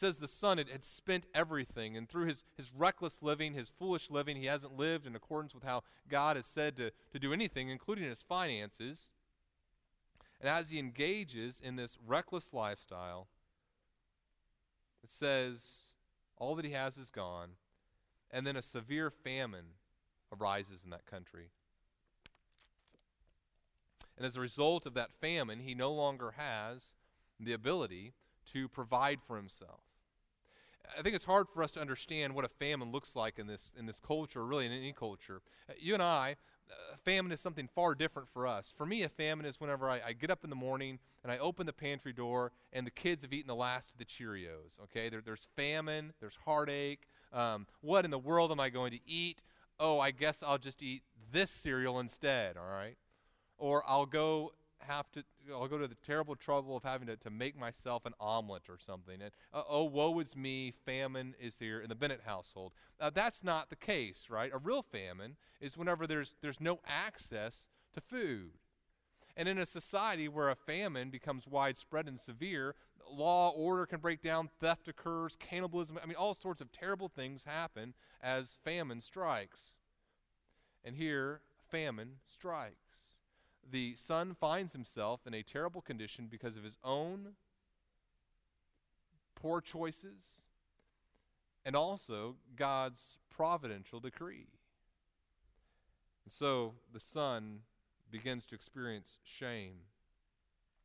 says 0.00 0.16
the 0.16 0.26
son 0.26 0.58
had, 0.58 0.70
had 0.70 0.84
spent 0.84 1.26
everything, 1.34 1.96
and 1.96 2.08
through 2.08 2.24
his, 2.24 2.42
his 2.56 2.72
reckless 2.74 3.22
living, 3.22 3.52
his 3.52 3.68
foolish 3.68 4.10
living, 4.10 4.36
he 4.36 4.46
hasn't 4.46 4.76
lived 4.76 5.06
in 5.06 5.14
accordance 5.14 5.54
with 5.54 5.62
how 5.62 5.82
God 6.08 6.36
has 6.36 6.46
said 6.46 6.76
to, 6.78 6.90
to 7.12 7.18
do 7.18 7.32
anything, 7.34 7.68
including 7.68 8.04
his 8.04 8.22
finances. 8.22 9.10
And 10.40 10.48
as 10.48 10.70
he 10.70 10.78
engages 10.78 11.60
in 11.62 11.76
this 11.76 11.98
reckless 12.04 12.54
lifestyle, 12.54 13.28
it 15.04 15.10
says 15.10 15.90
all 16.38 16.54
that 16.54 16.64
he 16.64 16.72
has 16.72 16.96
is 16.96 17.10
gone, 17.10 17.50
and 18.30 18.46
then 18.46 18.56
a 18.56 18.62
severe 18.62 19.10
famine 19.10 19.74
arises 20.32 20.80
in 20.82 20.90
that 20.90 21.04
country. 21.04 21.50
And 24.16 24.26
as 24.26 24.36
a 24.36 24.40
result 24.40 24.86
of 24.86 24.94
that 24.94 25.12
famine, 25.20 25.60
he 25.60 25.74
no 25.74 25.92
longer 25.92 26.34
has 26.38 26.94
the 27.38 27.52
ability 27.52 28.14
to 28.52 28.68
provide 28.68 29.18
for 29.26 29.36
himself. 29.36 29.80
I 30.98 31.02
think 31.02 31.14
it's 31.14 31.24
hard 31.24 31.48
for 31.52 31.62
us 31.62 31.70
to 31.72 31.80
understand 31.80 32.34
what 32.34 32.44
a 32.44 32.48
famine 32.48 32.92
looks 32.92 33.16
like 33.16 33.38
in 33.38 33.46
this 33.46 33.72
in 33.78 33.86
this 33.86 33.98
culture, 33.98 34.44
really 34.44 34.66
in 34.66 34.72
any 34.72 34.92
culture. 34.92 35.42
Uh, 35.68 35.74
you 35.78 35.94
and 35.94 36.02
I, 36.02 36.36
uh, 36.70 36.96
famine 37.04 37.32
is 37.32 37.40
something 37.40 37.68
far 37.74 37.94
different 37.94 38.28
for 38.28 38.46
us. 38.46 38.72
For 38.76 38.86
me, 38.86 39.02
a 39.02 39.08
famine 39.08 39.46
is 39.46 39.60
whenever 39.60 39.88
I, 39.88 40.00
I, 40.06 40.12
get 40.12 40.30
up 40.30 40.44
in 40.44 40.50
the 40.50 40.56
morning 40.56 40.98
and 41.22 41.32
I 41.32 41.38
open 41.38 41.66
the 41.66 41.72
pantry 41.72 42.12
door 42.12 42.52
and 42.72 42.86
the 42.86 42.90
kids 42.90 43.22
have 43.22 43.32
eaten 43.32 43.48
the 43.48 43.54
last 43.54 43.90
of 43.90 43.98
the 43.98 44.04
Cheerios. 44.04 44.80
Okay, 44.84 45.08
there, 45.08 45.20
there's 45.20 45.48
famine, 45.56 46.12
there's 46.20 46.38
heartache. 46.44 47.06
Um, 47.32 47.66
what 47.80 48.04
in 48.04 48.10
the 48.10 48.18
world 48.18 48.50
am 48.52 48.60
I 48.60 48.70
going 48.70 48.92
to 48.92 49.00
eat? 49.06 49.42
Oh, 49.78 49.98
I 49.98 50.10
guess 50.10 50.42
I'll 50.46 50.58
just 50.58 50.82
eat 50.82 51.02
this 51.32 51.50
cereal 51.50 51.98
instead. 51.98 52.56
All 52.56 52.68
right, 52.68 52.96
or 53.58 53.82
I'll 53.86 54.06
go 54.06 54.52
have 54.86 55.10
to 55.12 55.24
I'll 55.52 55.68
go 55.68 55.78
to 55.78 55.88
the 55.88 55.96
terrible 55.96 56.36
trouble 56.36 56.76
of 56.76 56.82
having 56.82 57.06
to, 57.08 57.16
to 57.16 57.30
make 57.30 57.58
myself 57.58 58.06
an 58.06 58.14
omelet 58.20 58.62
or 58.68 58.78
something. 58.78 59.20
And 59.20 59.30
uh, 59.52 59.62
oh, 59.68 59.84
woe 59.84 60.18
is 60.20 60.36
me, 60.36 60.72
famine 60.84 61.34
is 61.40 61.56
here 61.58 61.80
in 61.80 61.88
the 61.88 61.94
Bennett 61.94 62.22
household. 62.24 62.72
Uh, 63.00 63.10
that's 63.10 63.42
not 63.42 63.70
the 63.70 63.76
case, 63.76 64.26
right? 64.30 64.50
A 64.52 64.58
real 64.58 64.82
famine 64.82 65.36
is 65.60 65.76
whenever 65.76 66.06
there's 66.06 66.34
there's 66.40 66.60
no 66.60 66.80
access 66.86 67.68
to 67.94 68.00
food. 68.00 68.52
And 69.36 69.48
in 69.48 69.58
a 69.58 69.66
society 69.66 70.28
where 70.28 70.50
a 70.50 70.56
famine 70.56 71.10
becomes 71.10 71.46
widespread 71.46 72.06
and 72.06 72.18
severe, 72.18 72.74
law, 73.10 73.50
order 73.50 73.86
can 73.86 74.00
break 74.00 74.22
down, 74.22 74.50
theft 74.60 74.88
occurs, 74.88 75.36
cannibalism, 75.38 75.98
I 76.02 76.06
mean, 76.06 76.16
all 76.16 76.34
sorts 76.34 76.60
of 76.60 76.72
terrible 76.72 77.08
things 77.08 77.44
happen 77.44 77.94
as 78.20 78.56
famine 78.64 79.00
strikes. 79.00 79.76
And 80.84 80.96
here, 80.96 81.40
famine 81.70 82.16
strikes 82.26 82.89
the 83.68 83.94
son 83.96 84.34
finds 84.38 84.72
himself 84.72 85.26
in 85.26 85.34
a 85.34 85.42
terrible 85.42 85.80
condition 85.80 86.28
because 86.30 86.56
of 86.56 86.64
his 86.64 86.76
own 86.84 87.34
poor 89.34 89.60
choices 89.60 90.42
and 91.64 91.76
also 91.76 92.36
God's 92.56 93.18
providential 93.30 94.00
decree. 94.00 94.48
And 96.24 96.32
so 96.32 96.74
the 96.92 97.00
son 97.00 97.60
begins 98.10 98.46
to 98.46 98.54
experience 98.54 99.18
shame. 99.22 99.84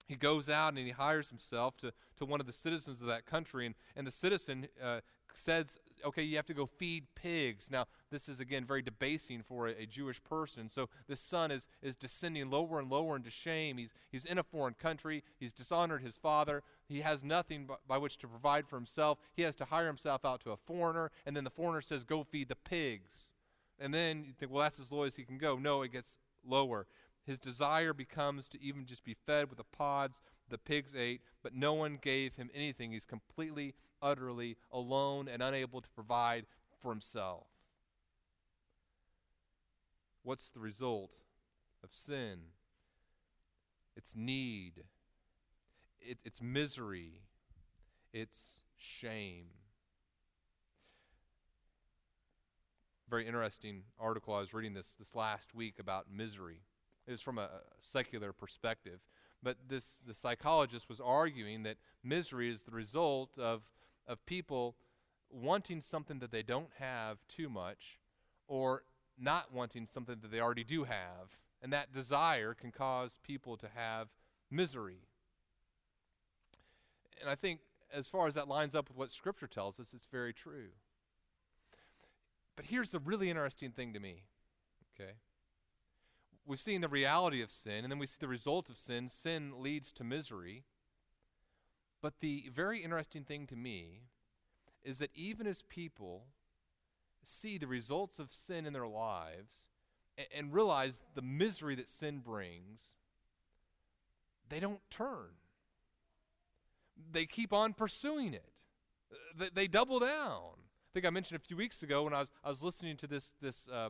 He 0.08 0.16
goes 0.16 0.48
out 0.48 0.70
and 0.70 0.80
he 0.80 0.92
hires 0.92 1.30
himself 1.30 1.76
to, 1.78 1.92
to 2.18 2.26
one 2.26 2.40
of 2.40 2.46
the 2.46 2.54
citizens 2.54 3.02
of 3.02 3.08
that 3.08 3.26
country, 3.26 3.66
and, 3.66 3.76
and 3.96 4.06
the 4.06 4.12
citizen 4.12 4.68
uh, 4.82 5.02
says, 5.38 5.78
okay, 6.06 6.24
you 6.24 6.36
have 6.36 6.45
to 6.45 6.54
go 6.54 6.65
feed 6.65 7.06
pigs. 7.15 7.69
Now, 7.71 7.86
this 8.12 8.30
is 8.30 8.39
again 8.39 8.65
very 8.65 8.82
debasing 8.82 9.41
for 9.41 9.67
a, 9.67 9.71
a, 9.82 9.86
Jewish 9.86 10.24
person. 10.24 10.69
So 10.69 10.89
the 11.08 11.15
son 11.15 11.52
is, 11.52 11.67
is 11.82 11.95
descending 11.95 12.50
lower 12.50 12.80
and 12.80 12.89
lower 12.89 13.15
into 13.15 13.30
shame. 13.30 13.78
He's, 13.78 13.93
he's 14.12 14.26
in 14.26 14.38
a 14.38 14.43
foreign 14.43 14.76
country. 14.76 15.24
He's 15.39 15.54
dishonored 15.54 16.02
his 16.02 16.17
father. 16.17 16.63
He 16.88 17.02
has 17.02 17.24
nothing 17.24 17.65
by, 17.65 17.76
by 17.88 17.98
which 17.98 18.17
to 18.19 18.28
provide 18.28 18.67
for 18.67 18.76
himself. 18.76 19.17
He 19.34 19.43
has 19.43 19.56
to 19.58 19.65
hire 19.65 19.88
himself 19.88 20.26
out 20.26 20.41
to 20.41 20.52
a 20.52 20.58
foreigner, 20.58 21.12
and 21.26 21.36
then 21.36 21.43
the 21.43 21.50
foreigner 21.50 21.82
says, 21.82 22.04
go 22.04 22.24
feed 22.24 22.50
the 22.50 22.56
pigs. 22.56 23.32
And 23.80 23.93
then 23.93 24.24
you 24.26 24.34
think, 24.34 24.52
well, 24.52 24.63
that's 24.63 24.80
as 24.80 24.91
low 24.91 25.04
as 25.04 25.15
he 25.15 25.24
can 25.24 25.38
go. 25.38 25.58
No, 25.58 25.82
it 25.82 25.91
gets 25.91 26.17
lower. 26.48 26.88
His 27.26 27.40
desire 27.40 27.94
becomes 27.94 28.48
to 28.50 28.62
even 28.62 28.86
just 28.86 29.04
be 29.04 29.16
fed 29.26 29.50
with 29.50 29.58
the 29.58 29.64
pods 29.64 30.22
the 30.50 30.58
pigs 30.58 30.96
ate, 30.96 31.22
but 31.42 31.56
no 31.56 31.74
one 31.74 31.98
gave 32.00 32.36
him 32.36 32.50
anything. 32.54 32.92
He's 32.92 33.06
completely 33.06 33.74
utterly 34.02 34.58
alone 34.72 35.28
and 35.28 35.42
unable 35.42 35.82
to 35.82 35.90
provide 35.90 36.46
for 36.80 36.92
himself. 36.92 37.48
What's 40.24 40.50
the 40.52 40.60
result 40.60 41.12
of 41.84 41.94
sin? 41.94 42.40
It's 43.96 44.16
need, 44.16 44.84
it, 46.00 46.20
it's 46.24 46.42
misery, 46.42 47.22
it's 48.14 48.58
shame. 48.78 49.46
Very 53.10 53.26
interesting 53.26 53.84
article 54.00 54.34
I 54.34 54.40
was 54.40 54.54
reading 54.54 54.74
this 54.74 54.96
this 55.00 55.16
last 55.16 55.54
week 55.56 55.76
about 55.80 56.08
misery. 56.12 56.62
Was 57.08 57.22
from 57.22 57.38
a, 57.38 57.44
a 57.44 57.62
secular 57.82 58.34
perspective. 58.34 59.00
But 59.44 59.58
this 59.68 60.02
the 60.06 60.15
psychologist 60.15 60.89
was 60.89 61.00
arguing 61.00 61.63
that 61.63 61.78
misery 62.04 62.52
is 62.52 62.63
the 62.63 62.72
result 62.72 63.38
of 63.38 63.63
of 64.08 64.26
people 64.26 64.76
wanting 65.30 65.82
something 65.82 66.20
that 66.20 66.32
they 66.32 66.44
don't 66.44 66.70
have 66.80 67.20
too 67.28 67.50
much 67.50 68.00
or 68.48 68.84
not 69.18 69.54
wanting 69.54 69.88
something 69.91 70.18
that 70.22 70.32
they 70.32 70.39
already 70.39 70.63
do 70.63 70.84
have. 70.84 71.38
And 71.62 71.72
that 71.74 71.94
desire 71.94 72.54
can 72.54 72.72
cause 72.72 73.18
people 73.24 73.58
to 73.58 73.68
have 73.74 74.10
misery. 74.52 75.08
And 77.22 77.30
I 77.30 77.36
think, 77.36 77.62
as 77.94 78.08
far 78.08 78.28
as 78.28 78.34
that 78.36 78.48
lines 78.48 78.76
up 78.76 78.89
with 78.89 78.98
what 78.98 79.12
Scripture 79.12 79.48
tells 79.48 79.80
us, 79.80 79.94
it's 79.94 80.08
very 80.12 80.34
true. 80.34 80.70
But 82.56 82.65
here's 82.65 82.89
the 82.89 83.00
really 83.00 83.30
interesting 83.30 83.72
thing 83.72 83.94
to 83.94 84.00
me, 84.00 84.24
okay? 84.94 85.13
We've 86.45 86.60
seen 86.60 86.81
the 86.81 86.87
reality 86.87 87.41
of 87.41 87.52
sin, 87.52 87.83
and 87.83 87.91
then 87.91 87.98
we 87.98 88.06
see 88.06 88.17
the 88.19 88.27
result 88.27 88.69
of 88.69 88.77
sin. 88.77 89.10
Sin 89.10 89.54
leads 89.58 89.91
to 89.93 90.04
misery. 90.04 90.63
But 92.02 92.19
the 92.19 92.50
very 92.54 92.83
interesting 92.83 93.23
thing 93.23 93.48
to 93.48 93.56
me 93.56 94.04
is 94.83 95.00
that 95.00 95.10
even 95.15 95.48
as 95.48 95.63
people 95.63 96.25
see 97.23 97.58
the 97.58 97.65
results 97.65 98.19
of 98.19 98.31
sin 98.31 98.67
in 98.67 98.73
their 98.73 98.87
lives 98.87 99.69
and, 100.15 100.27
and 100.35 100.54
realize 100.54 101.02
the 101.15 101.23
misery 101.23 101.73
that 101.75 101.89
sin 101.89 102.19
brings, 102.19 102.98
they 104.50 104.60
don't 104.60 104.81
turn. 104.91 105.31
They 107.12 107.25
keep 107.25 107.52
on 107.52 107.73
pursuing 107.73 108.35
it. 108.35 108.52
They, 109.35 109.50
they 109.54 109.67
double 109.67 109.98
down. 110.00 110.41
I 110.58 110.89
think 110.93 111.08
I 111.08 111.10
mentioned 111.10 111.39
a 111.41 111.46
few 111.46 111.58
weeks 111.58 111.81
ago 111.81 112.04
when 112.04 112.13
I 112.13 112.19
was, 112.19 112.31
I 112.43 112.50
was 112.50 112.62
listening 112.62 112.98
to 112.98 113.08
this, 113.08 113.33
this 113.41 113.67
uh, 113.67 113.89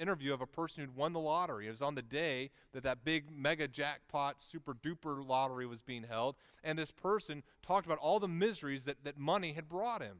interview 0.00 0.32
of 0.32 0.40
a 0.40 0.46
person 0.46 0.84
who'd 0.84 0.96
won 0.96 1.12
the 1.12 1.20
lottery. 1.20 1.66
It 1.66 1.70
was 1.70 1.82
on 1.82 1.94
the 1.94 2.02
day 2.02 2.50
that 2.72 2.82
that 2.82 3.04
big 3.04 3.30
mega 3.30 3.68
jackpot, 3.68 4.42
super 4.42 4.74
duper 4.74 5.26
lottery 5.26 5.66
was 5.66 5.82
being 5.82 6.04
held. 6.04 6.36
And 6.64 6.78
this 6.78 6.90
person 6.90 7.42
talked 7.62 7.86
about 7.86 7.98
all 7.98 8.18
the 8.18 8.28
miseries 8.28 8.84
that, 8.84 9.04
that 9.04 9.18
money 9.18 9.52
had 9.52 9.68
brought 9.68 10.02
him. 10.02 10.18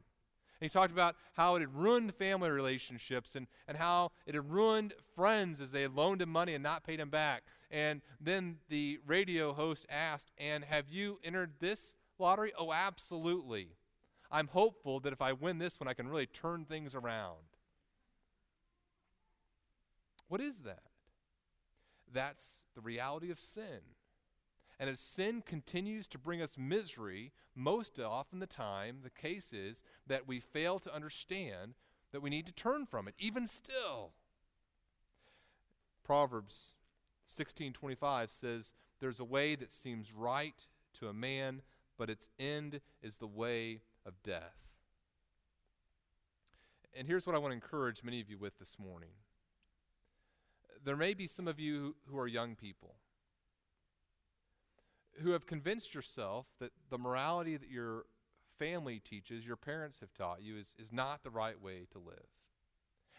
And 0.59 0.65
he 0.65 0.69
talked 0.69 0.91
about 0.91 1.15
how 1.33 1.55
it 1.55 1.61
had 1.61 1.75
ruined 1.75 2.13
family 2.13 2.49
relationships 2.49 3.35
and, 3.35 3.47
and 3.67 3.77
how 3.77 4.11
it 4.27 4.35
had 4.35 4.51
ruined 4.51 4.93
friends 5.15 5.59
as 5.59 5.71
they 5.71 5.81
had 5.81 5.95
loaned 5.95 6.21
him 6.21 6.29
money 6.29 6.53
and 6.53 6.63
not 6.63 6.83
paid 6.83 6.99
him 6.99 7.09
back. 7.09 7.43
And 7.71 8.01
then 8.19 8.57
the 8.69 8.99
radio 9.07 9.53
host 9.53 9.87
asked, 9.89 10.29
And 10.37 10.63
have 10.65 10.89
you 10.89 11.19
entered 11.23 11.53
this 11.59 11.95
lottery? 12.19 12.53
Oh, 12.57 12.71
absolutely. 12.71 13.69
I'm 14.31 14.47
hopeful 14.47 14.99
that 15.01 15.13
if 15.13 15.21
I 15.21 15.33
win 15.33 15.57
this 15.57 15.79
one, 15.79 15.87
I 15.87 15.93
can 15.93 16.07
really 16.07 16.27
turn 16.27 16.65
things 16.65 16.93
around. 16.93 17.37
What 20.31 20.39
is 20.39 20.59
that? 20.59 20.83
That's 22.09 22.67
the 22.73 22.79
reality 22.79 23.31
of 23.31 23.37
sin. 23.37 23.81
And 24.79 24.89
as 24.89 25.01
sin 25.01 25.43
continues 25.45 26.07
to 26.07 26.17
bring 26.17 26.41
us 26.41 26.57
misery, 26.57 27.33
most 27.53 27.99
often 27.99 28.39
the 28.39 28.47
time, 28.47 28.99
the 29.03 29.09
case 29.09 29.51
is 29.51 29.83
that 30.07 30.29
we 30.29 30.39
fail 30.39 30.79
to 30.79 30.95
understand 30.95 31.73
that 32.13 32.21
we 32.21 32.29
need 32.29 32.45
to 32.45 32.53
turn 32.53 32.85
from 32.85 33.09
it, 33.09 33.15
even 33.19 33.45
still. 33.45 34.13
Proverbs 36.01 36.75
16:25 37.27 38.31
says, 38.31 38.73
"There's 38.99 39.19
a 39.19 39.25
way 39.25 39.55
that 39.55 39.73
seems 39.73 40.13
right 40.13 40.65
to 40.93 41.09
a 41.09 41.13
man, 41.13 41.61
but 41.97 42.09
its 42.09 42.29
end 42.39 42.79
is 43.01 43.17
the 43.17 43.27
way 43.27 43.81
of 44.05 44.23
death." 44.23 44.71
And 46.93 47.05
here's 47.05 47.27
what 47.27 47.35
I 47.35 47.39
want 47.39 47.51
to 47.51 47.55
encourage 47.55 48.01
many 48.01 48.21
of 48.21 48.29
you 48.29 48.37
with 48.37 48.57
this 48.59 48.79
morning 48.79 49.20
there 50.83 50.95
may 50.95 51.13
be 51.13 51.27
some 51.27 51.47
of 51.47 51.59
you 51.59 51.95
who 52.07 52.17
are 52.17 52.27
young 52.27 52.55
people 52.55 52.95
who 55.21 55.31
have 55.31 55.45
convinced 55.45 55.93
yourself 55.93 56.47
that 56.59 56.71
the 56.89 56.97
morality 56.97 57.57
that 57.57 57.69
your 57.69 58.05
family 58.57 58.99
teaches, 58.99 59.45
your 59.45 59.55
parents 59.55 59.99
have 59.99 60.13
taught 60.13 60.41
you, 60.41 60.57
is, 60.57 60.75
is 60.79 60.91
not 60.91 61.23
the 61.23 61.29
right 61.29 61.61
way 61.61 61.85
to 61.91 61.99
live. 61.99 62.25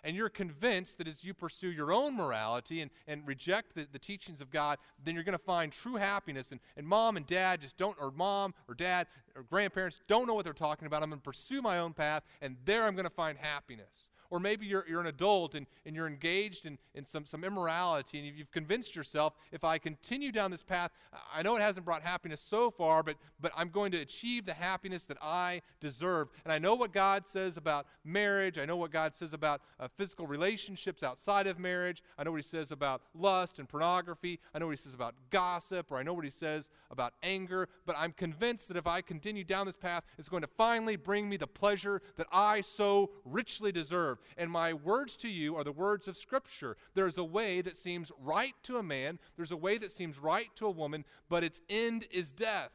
And 0.04 0.16
you're 0.16 0.28
convinced 0.28 0.98
that 0.98 1.06
as 1.06 1.22
you 1.22 1.32
pursue 1.32 1.70
your 1.70 1.92
own 1.92 2.16
morality 2.16 2.80
and, 2.80 2.90
and 3.06 3.24
reject 3.24 3.76
the, 3.76 3.86
the 3.90 4.00
teachings 4.00 4.40
of 4.40 4.50
God, 4.50 4.78
then 5.02 5.14
you're 5.14 5.22
going 5.22 5.38
to 5.38 5.44
find 5.44 5.70
true 5.70 5.94
happiness. 5.94 6.50
And, 6.50 6.60
and 6.76 6.86
mom 6.86 7.16
and 7.16 7.24
dad 7.24 7.60
just 7.60 7.76
don't, 7.76 7.96
or 8.00 8.10
mom 8.10 8.52
or 8.68 8.74
dad 8.74 9.06
or 9.36 9.44
grandparents 9.44 10.00
don't 10.08 10.26
know 10.26 10.34
what 10.34 10.44
they're 10.44 10.54
talking 10.54 10.86
about. 10.86 11.04
I'm 11.04 11.10
going 11.10 11.20
to 11.20 11.24
pursue 11.24 11.62
my 11.62 11.78
own 11.78 11.92
path, 11.92 12.24
and 12.40 12.56
there 12.64 12.82
I'm 12.82 12.96
going 12.96 13.04
to 13.04 13.10
find 13.10 13.38
happiness. 13.38 14.10
Or 14.32 14.40
maybe 14.40 14.64
you're, 14.64 14.86
you're 14.88 15.02
an 15.02 15.08
adult 15.08 15.54
and, 15.54 15.66
and 15.84 15.94
you're 15.94 16.06
engaged 16.06 16.64
in, 16.64 16.78
in 16.94 17.04
some, 17.04 17.26
some 17.26 17.44
immorality 17.44 18.18
and 18.18 18.26
you've 18.26 18.50
convinced 18.50 18.96
yourself, 18.96 19.34
if 19.52 19.62
I 19.62 19.76
continue 19.76 20.32
down 20.32 20.50
this 20.50 20.62
path, 20.62 20.90
I 21.34 21.42
know 21.42 21.54
it 21.54 21.60
hasn't 21.60 21.84
brought 21.84 22.00
happiness 22.00 22.40
so 22.40 22.70
far, 22.70 23.02
but, 23.02 23.16
but 23.38 23.52
I'm 23.54 23.68
going 23.68 23.92
to 23.92 23.98
achieve 23.98 24.46
the 24.46 24.54
happiness 24.54 25.04
that 25.04 25.18
I 25.20 25.60
deserve. 25.82 26.28
And 26.44 26.52
I 26.52 26.58
know 26.58 26.74
what 26.74 26.94
God 26.94 27.28
says 27.28 27.58
about 27.58 27.86
marriage. 28.04 28.56
I 28.56 28.64
know 28.64 28.76
what 28.76 28.90
God 28.90 29.14
says 29.14 29.34
about 29.34 29.60
uh, 29.78 29.88
physical 29.98 30.26
relationships 30.26 31.02
outside 31.02 31.46
of 31.46 31.58
marriage. 31.58 32.02
I 32.16 32.24
know 32.24 32.30
what 32.30 32.38
He 32.38 32.48
says 32.48 32.72
about 32.72 33.02
lust 33.14 33.58
and 33.58 33.68
pornography. 33.68 34.40
I 34.54 34.60
know 34.60 34.66
what 34.66 34.78
He 34.78 34.82
says 34.82 34.94
about 34.94 35.14
gossip, 35.28 35.92
or 35.92 35.98
I 35.98 36.02
know 36.02 36.14
what 36.14 36.24
He 36.24 36.30
says 36.30 36.70
about 36.90 37.12
anger. 37.22 37.68
But 37.84 37.96
I'm 37.98 38.12
convinced 38.12 38.68
that 38.68 38.78
if 38.78 38.86
I 38.86 39.02
continue 39.02 39.44
down 39.44 39.66
this 39.66 39.76
path, 39.76 40.04
it's 40.18 40.30
going 40.30 40.42
to 40.42 40.50
finally 40.56 40.96
bring 40.96 41.28
me 41.28 41.36
the 41.36 41.46
pleasure 41.46 42.00
that 42.16 42.28
I 42.32 42.62
so 42.62 43.10
richly 43.26 43.72
deserve. 43.72 44.21
And 44.36 44.50
my 44.50 44.72
words 44.72 45.16
to 45.16 45.28
you 45.28 45.56
are 45.56 45.64
the 45.64 45.72
words 45.72 46.08
of 46.08 46.16
Scripture. 46.16 46.76
There's 46.94 47.18
a 47.18 47.24
way 47.24 47.60
that 47.60 47.76
seems 47.76 48.12
right 48.20 48.54
to 48.64 48.78
a 48.78 48.82
man, 48.82 49.18
there's 49.36 49.52
a 49.52 49.56
way 49.56 49.78
that 49.78 49.92
seems 49.92 50.18
right 50.18 50.48
to 50.56 50.66
a 50.66 50.70
woman, 50.70 51.04
but 51.28 51.44
its 51.44 51.60
end 51.68 52.06
is 52.10 52.32
death. 52.32 52.70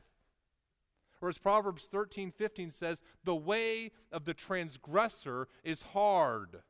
Or 1.21 1.29
as 1.29 1.37
Proverbs 1.37 1.85
13, 1.85 2.31
15 2.31 2.71
says, 2.71 3.01
the 3.23 3.35
way 3.35 3.91
of 4.11 4.25
the 4.25 4.33
transgressor 4.33 5.47
is 5.63 5.81
hard. 5.93 6.61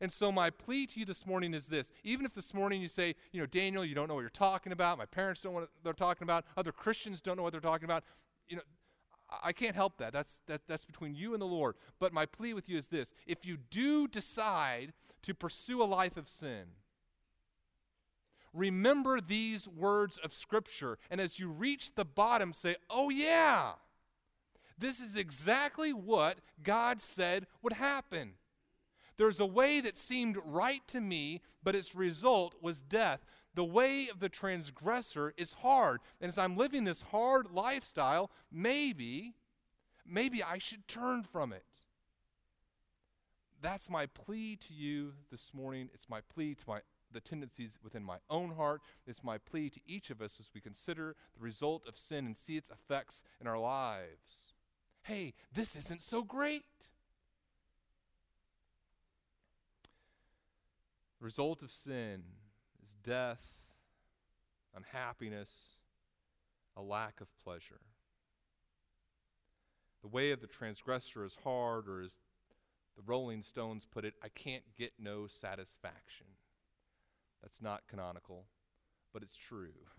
And 0.00 0.12
so, 0.12 0.32
my 0.32 0.50
plea 0.50 0.86
to 0.88 1.00
you 1.00 1.06
this 1.06 1.24
morning 1.24 1.54
is 1.54 1.68
this. 1.68 1.90
Even 2.02 2.26
if 2.26 2.34
this 2.34 2.52
morning 2.52 2.82
you 2.82 2.88
say, 2.88 3.14
you 3.32 3.40
know, 3.40 3.46
Daniel, 3.46 3.84
you 3.84 3.94
don't 3.94 4.08
know 4.08 4.14
what 4.14 4.22
you're 4.22 4.30
talking 4.30 4.72
about, 4.72 4.98
my 4.98 5.06
parents 5.06 5.40
don't 5.40 5.54
know 5.54 5.60
what 5.60 5.70
they're 5.82 5.92
talking 5.92 6.24
about, 6.24 6.44
other 6.56 6.72
Christians 6.72 7.20
don't 7.20 7.36
know 7.36 7.42
what 7.42 7.52
they're 7.52 7.60
talking 7.60 7.84
about, 7.84 8.04
you 8.48 8.56
know, 8.56 8.62
I 9.42 9.52
can't 9.52 9.74
help 9.74 9.98
that. 9.98 10.12
That's, 10.12 10.40
that. 10.46 10.62
that's 10.68 10.84
between 10.84 11.14
you 11.14 11.32
and 11.32 11.42
the 11.42 11.46
Lord. 11.46 11.74
But 11.98 12.12
my 12.12 12.26
plea 12.26 12.54
with 12.54 12.68
you 12.68 12.78
is 12.78 12.88
this 12.88 13.12
if 13.26 13.44
you 13.44 13.56
do 13.70 14.06
decide 14.08 14.92
to 15.22 15.34
pursue 15.34 15.82
a 15.82 15.84
life 15.84 16.16
of 16.16 16.28
sin, 16.28 16.64
remember 18.52 19.20
these 19.20 19.68
words 19.68 20.18
of 20.22 20.32
Scripture. 20.32 20.98
And 21.10 21.20
as 21.20 21.38
you 21.38 21.48
reach 21.48 21.94
the 21.94 22.04
bottom, 22.04 22.52
say, 22.52 22.76
oh, 22.88 23.10
yeah, 23.10 23.72
this 24.78 25.00
is 25.00 25.16
exactly 25.16 25.92
what 25.92 26.38
God 26.62 27.00
said 27.00 27.46
would 27.62 27.74
happen. 27.74 28.34
There's 29.16 29.40
a 29.40 29.46
way 29.46 29.80
that 29.80 29.96
seemed 29.96 30.38
right 30.44 30.86
to 30.88 31.00
me, 31.00 31.40
but 31.62 31.76
its 31.76 31.94
result 31.94 32.54
was 32.60 32.82
death. 32.82 33.24
The 33.54 33.64
way 33.64 34.08
of 34.08 34.20
the 34.20 34.28
transgressor 34.28 35.32
is 35.36 35.52
hard. 35.52 36.00
And 36.20 36.28
as 36.28 36.38
I'm 36.38 36.56
living 36.56 36.84
this 36.84 37.02
hard 37.02 37.50
lifestyle, 37.52 38.30
maybe, 38.50 39.34
maybe 40.04 40.42
I 40.42 40.58
should 40.58 40.88
turn 40.88 41.22
from 41.22 41.52
it. 41.52 41.64
That's 43.62 43.88
my 43.88 44.06
plea 44.06 44.56
to 44.56 44.74
you 44.74 45.14
this 45.30 45.54
morning. 45.54 45.88
It's 45.94 46.08
my 46.08 46.20
plea 46.20 46.54
to 46.56 46.64
my 46.66 46.80
the 47.12 47.20
tendencies 47.20 47.78
within 47.82 48.02
my 48.02 48.16
own 48.28 48.56
heart. 48.56 48.82
It's 49.06 49.22
my 49.22 49.38
plea 49.38 49.70
to 49.70 49.80
each 49.86 50.10
of 50.10 50.20
us 50.20 50.38
as 50.40 50.50
we 50.52 50.60
consider 50.60 51.14
the 51.36 51.42
result 51.44 51.86
of 51.86 51.96
sin 51.96 52.26
and 52.26 52.36
see 52.36 52.56
its 52.56 52.70
effects 52.70 53.22
in 53.40 53.46
our 53.46 53.58
lives. 53.58 54.52
Hey, 55.04 55.34
this 55.54 55.76
isn't 55.76 56.02
so 56.02 56.24
great. 56.24 56.64
Result 61.20 61.62
of 61.62 61.70
sin 61.70 62.24
is 62.84 62.94
death, 63.02 63.42
unhappiness, 64.76 65.50
a 66.76 66.82
lack 66.82 67.20
of 67.20 67.28
pleasure. 67.42 67.80
The 70.02 70.08
way 70.08 70.32
of 70.32 70.40
the 70.40 70.46
transgressor 70.46 71.24
is 71.24 71.38
hard, 71.44 71.88
or 71.88 72.02
as 72.02 72.18
the 72.96 73.02
Rolling 73.06 73.42
Stones 73.42 73.86
put 73.90 74.04
it, 74.04 74.14
I 74.22 74.28
can't 74.28 74.64
get 74.76 74.92
no 74.98 75.26
satisfaction. 75.26 76.26
That's 77.42 77.62
not 77.62 77.88
canonical, 77.88 78.44
but 79.12 79.22
it's 79.22 79.36
true. 79.36 79.74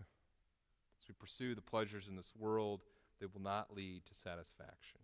As 1.00 1.08
we 1.08 1.14
pursue 1.18 1.54
the 1.54 1.60
pleasures 1.60 2.08
in 2.08 2.16
this 2.16 2.32
world, 2.36 2.82
they 3.20 3.26
will 3.26 3.42
not 3.42 3.74
lead 3.74 4.02
to 4.06 4.14
satisfaction. 4.14 5.00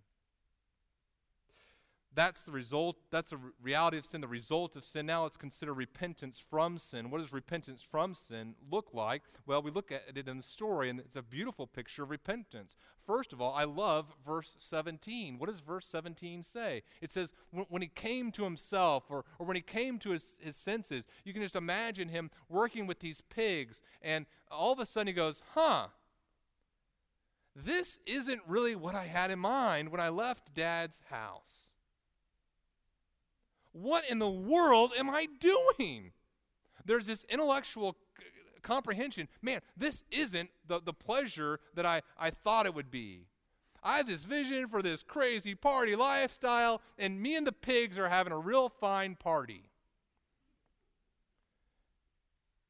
That's 2.14 2.42
the 2.42 2.52
result, 2.52 2.96
that's 3.10 3.30
the 3.30 3.38
reality 3.62 3.96
of 3.96 4.04
sin, 4.04 4.20
the 4.20 4.28
result 4.28 4.76
of 4.76 4.84
sin. 4.84 5.06
Now 5.06 5.22
let's 5.22 5.38
consider 5.38 5.72
repentance 5.72 6.38
from 6.38 6.76
sin. 6.76 7.10
What 7.10 7.22
does 7.22 7.32
repentance 7.32 7.82
from 7.82 8.14
sin 8.14 8.54
look 8.70 8.90
like? 8.92 9.22
Well, 9.46 9.62
we 9.62 9.70
look 9.70 9.90
at 9.90 10.02
it 10.14 10.28
in 10.28 10.36
the 10.36 10.42
story, 10.42 10.90
and 10.90 11.00
it's 11.00 11.16
a 11.16 11.22
beautiful 11.22 11.66
picture 11.66 12.02
of 12.02 12.10
repentance. 12.10 12.76
First 13.06 13.32
of 13.32 13.40
all, 13.40 13.54
I 13.54 13.64
love 13.64 14.14
verse 14.26 14.56
17. 14.58 15.38
What 15.38 15.48
does 15.48 15.60
verse 15.60 15.86
17 15.86 16.42
say? 16.42 16.82
It 17.00 17.12
says, 17.12 17.32
when, 17.50 17.64
when 17.70 17.82
he 17.82 17.88
came 17.88 18.30
to 18.32 18.44
himself, 18.44 19.04
or, 19.08 19.24
or 19.38 19.46
when 19.46 19.56
he 19.56 19.62
came 19.62 19.98
to 20.00 20.10
his, 20.10 20.36
his 20.38 20.56
senses, 20.56 21.06
you 21.24 21.32
can 21.32 21.42
just 21.42 21.56
imagine 21.56 22.08
him 22.08 22.30
working 22.50 22.86
with 22.86 23.00
these 23.00 23.22
pigs, 23.22 23.80
and 24.02 24.26
all 24.50 24.72
of 24.72 24.78
a 24.78 24.84
sudden 24.86 25.06
he 25.06 25.14
goes, 25.14 25.42
huh, 25.54 25.86
this 27.56 27.98
isn't 28.06 28.42
really 28.46 28.76
what 28.76 28.94
I 28.94 29.04
had 29.04 29.30
in 29.30 29.38
mind 29.38 29.90
when 29.90 30.00
I 30.00 30.10
left 30.10 30.54
dad's 30.54 31.00
house. 31.10 31.71
What 33.72 34.08
in 34.08 34.18
the 34.18 34.30
world 34.30 34.92
am 34.96 35.10
I 35.10 35.26
doing? 35.40 36.12
There's 36.84 37.06
this 37.06 37.24
intellectual 37.28 37.96
c- 38.18 38.26
comprehension. 38.62 39.28
Man, 39.40 39.60
this 39.76 40.04
isn't 40.10 40.50
the, 40.66 40.80
the 40.80 40.92
pleasure 40.92 41.58
that 41.74 41.86
I, 41.86 42.02
I 42.18 42.30
thought 42.30 42.66
it 42.66 42.74
would 42.74 42.90
be. 42.90 43.26
I 43.82 43.98
had 43.98 44.06
this 44.06 44.24
vision 44.24 44.68
for 44.68 44.82
this 44.82 45.02
crazy 45.02 45.54
party 45.54 45.96
lifestyle, 45.96 46.80
and 46.98 47.20
me 47.20 47.34
and 47.34 47.46
the 47.46 47.52
pigs 47.52 47.98
are 47.98 48.08
having 48.08 48.32
a 48.32 48.38
real 48.38 48.68
fine 48.68 49.16
party. 49.16 49.64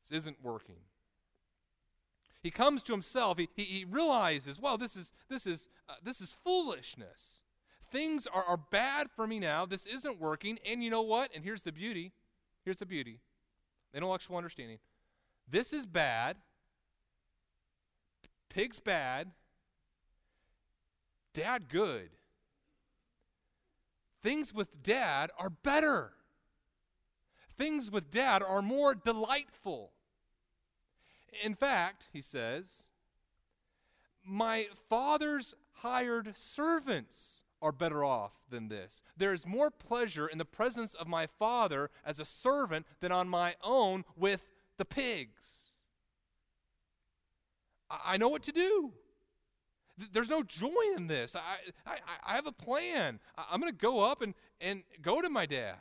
This 0.08 0.18
isn't 0.20 0.42
working. 0.42 0.76
He 2.42 2.50
comes 2.50 2.82
to 2.84 2.92
himself. 2.92 3.38
He, 3.38 3.48
he, 3.54 3.62
he 3.62 3.84
realizes, 3.84 4.58
well, 4.58 4.78
this 4.78 4.96
is, 4.96 5.12
this, 5.28 5.46
is, 5.46 5.68
uh, 5.88 5.94
this 6.02 6.20
is 6.20 6.36
foolishness 6.44 7.41
things 7.92 8.26
are, 8.26 8.44
are 8.44 8.56
bad 8.56 9.08
for 9.14 9.26
me 9.26 9.38
now. 9.38 9.66
This 9.66 9.86
isn't 9.86 10.20
working. 10.20 10.58
And 10.68 10.82
you 10.82 10.90
know 10.90 11.02
what? 11.02 11.30
And 11.34 11.44
here's 11.44 11.62
the 11.62 11.72
beauty. 11.72 12.12
Here's 12.64 12.78
the 12.78 12.86
beauty 12.86 13.20
intellectual 13.94 14.36
understanding. 14.38 14.78
This 15.48 15.72
is 15.72 15.84
bad. 15.86 16.38
Pig's 18.48 18.80
bad. 18.80 19.30
Dad 21.34 21.68
good. 21.68 22.10
things 24.22 24.54
with 24.54 24.82
dad 24.82 25.30
are 25.38 25.50
better. 25.50 26.12
Things 27.58 27.90
with 27.90 28.10
dad 28.10 28.42
are 28.42 28.62
more 28.62 28.94
delightful. 28.94 29.92
In 31.42 31.54
fact, 31.54 32.08
he 32.12 32.22
says, 32.22 32.88
my 34.24 34.68
father's 34.88 35.54
hired 35.76 36.36
servants 36.36 37.42
are 37.62 37.72
better 37.72 38.04
off 38.04 38.32
than 38.50 38.68
this. 38.68 39.02
There 39.16 39.32
is 39.32 39.46
more 39.46 39.70
pleasure 39.70 40.26
in 40.26 40.36
the 40.36 40.44
presence 40.44 40.94
of 40.94 41.06
my 41.06 41.26
father 41.26 41.88
as 42.04 42.18
a 42.18 42.24
servant 42.24 42.86
than 43.00 43.12
on 43.12 43.28
my 43.28 43.54
own 43.62 44.04
with 44.16 44.50
the 44.76 44.84
pigs. 44.84 45.68
I, 47.88 47.98
I 48.04 48.16
know 48.16 48.28
what 48.28 48.42
to 48.42 48.52
do. 48.52 48.92
There's 50.12 50.30
no 50.30 50.42
joy 50.42 50.70
in 50.96 51.06
this. 51.06 51.36
I, 51.36 51.40
I, 51.86 51.98
I 52.26 52.34
have 52.34 52.46
a 52.46 52.52
plan. 52.52 53.20
I'm 53.36 53.60
going 53.60 53.72
to 53.72 53.78
go 53.78 54.00
up 54.00 54.20
and, 54.20 54.34
and 54.60 54.82
go 55.00 55.22
to 55.22 55.30
my 55.30 55.46
dad. 55.46 55.76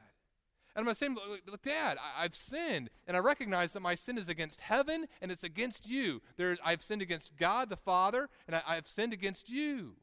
And 0.76 0.82
I'm 0.82 0.86
going 0.86 0.96
to 0.96 1.00
say, 1.00 1.42
look, 1.50 1.62
Dad, 1.64 1.98
I, 2.18 2.24
have 2.24 2.36
sinned, 2.36 2.90
and 3.06 3.18
I 3.18 3.20
recognize 3.20 3.74
that 3.74 3.82
my 3.82 3.96
sin 3.96 4.18
is 4.18 4.30
against 4.30 4.62
heaven 4.62 5.08
and 5.22 5.30
it's 5.30 5.44
against 5.44 5.86
you. 5.86 6.22
There, 6.38 6.58
I've 6.64 6.82
sinned 6.82 7.02
against 7.02 7.36
God 7.36 7.70
the 7.70 7.76
Father, 7.76 8.30
and 8.48 8.56
I, 8.56 8.62
I've 8.66 8.88
sinned 8.88 9.12
against 9.12 9.50
you. 9.50 9.96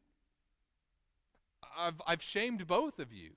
I've, 1.78 2.00
I've 2.06 2.22
shamed 2.22 2.66
both 2.66 2.98
of 2.98 3.12
you. 3.12 3.30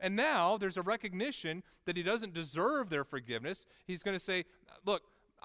And 0.00 0.14
now 0.16 0.56
there's 0.56 0.76
a 0.76 0.82
recognition 0.82 1.62
that 1.84 1.96
he 1.96 2.02
doesn't 2.02 2.32
deserve 2.32 2.88
their 2.88 3.04
forgiveness. 3.04 3.66
He's 3.84 4.02
going 4.02 4.16
to 4.16 4.24
say, 4.24 4.44
Look, 4.84 5.02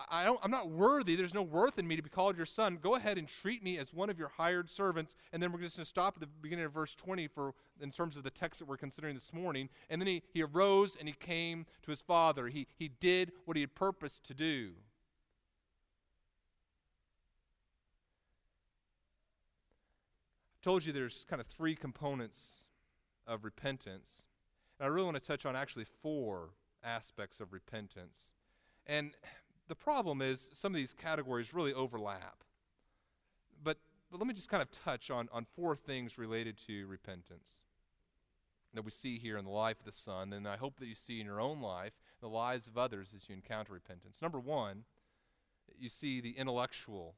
I 0.09 0.26
don't, 0.26 0.39
I'm 0.43 0.51
not 0.51 0.69
worthy. 0.69 1.15
There's 1.15 1.34
no 1.34 1.43
worth 1.43 1.78
in 1.78 1.88
me 1.88 1.95
to 1.95 2.01
be 2.01 2.09
called 2.09 2.36
your 2.38 2.45
son. 2.45 2.80
Go 2.82 2.95
ahead 2.95 3.17
and 3.17 3.28
treat 3.28 3.63
me 3.63 3.78
as 3.78 3.93
one 3.93 4.09
of 4.09 4.17
your 4.17 4.30
hired 4.30 4.69
servants. 4.69 5.15
And 5.32 5.41
then 5.41 5.51
we're 5.51 5.59
just 5.59 5.76
going 5.78 5.86
to 5.86 5.89
stop 5.89 6.15
at 6.15 6.21
the 6.21 6.28
beginning 6.28 6.65
of 6.65 6.74
verse 6.74 6.95
20 6.95 7.28
for 7.28 7.53
in 7.82 7.91
terms 7.91 8.17
of 8.17 8.24
the 8.24 8.32
text 8.32 8.59
that 8.59 8.67
we're 8.67 8.78
considering 8.78 9.13
this 9.13 9.34
morning. 9.34 9.69
And 9.89 10.01
then 10.01 10.07
he, 10.07 10.24
he 10.34 10.43
arose 10.43 10.95
and 10.95 11.07
he 11.07 11.13
came 11.13 11.65
to 11.84 11.91
his 11.91 12.01
father. 12.01 12.47
He, 12.47 12.67
he 12.76 12.88
did 12.88 13.34
what 13.45 13.55
he 13.55 13.61
had 13.61 13.76
purposed 13.76 14.24
to 14.26 14.34
do. 14.34 14.71
Told 20.64 20.86
you 20.86 20.93
there's 20.93 21.26
kind 21.30 21.41
of 21.41 21.47
three 21.47 21.76
components 21.76 22.66
of 23.28 23.43
repentance. 23.43 24.24
And 24.80 24.88
I 24.88 24.89
really 24.89 25.05
want 25.05 25.18
to 25.18 25.24
touch 25.24 25.45
on 25.45 25.55
actually 25.55 25.86
four 26.01 26.51
aspects 26.84 27.39
of 27.39 27.51
repentance. 27.51 28.32
And 28.88 29.11
the 29.68 29.76
problem 29.76 30.22
is 30.22 30.49
some 30.53 30.72
of 30.72 30.78
these 30.78 30.93
categories 30.93 31.53
really 31.53 31.74
overlap. 31.74 32.43
But, 33.61 33.78
but 34.09 34.20
let 34.20 34.28
me 34.28 34.34
just 34.34 34.49
kind 34.49 34.61
of 34.61 34.72
touch 34.72 35.11
on, 35.11 35.30
on 35.34 35.45
four 35.55 35.76
things 35.76 36.18
related 36.18 36.57
to 36.68 36.88
repentance 36.88 37.49
that 38.74 38.84
we 38.84 38.91
see 38.91 39.20
here 39.20 39.38
in 39.38 39.45
the 39.45 39.51
life 39.51 39.80
of 39.80 39.86
the 39.86 39.91
Son, 39.91 40.34
and 40.34 40.47
I 40.47 40.57
hope 40.57 40.80
that 40.80 40.88
you 40.88 40.95
see 40.95 41.20
in 41.20 41.28
your 41.28 41.39
own 41.39 41.61
life, 41.61 41.93
the 42.22 42.28
lives 42.28 42.68
of 42.68 42.78
others 42.78 43.09
as 43.16 43.30
you 43.30 43.36
encounter 43.36 43.72
repentance. 43.72 44.18
Number 44.22 44.39
one, 44.39 44.86
you 45.78 45.89
see 45.89 46.20
the 46.20 46.32
intellectual 46.32 47.16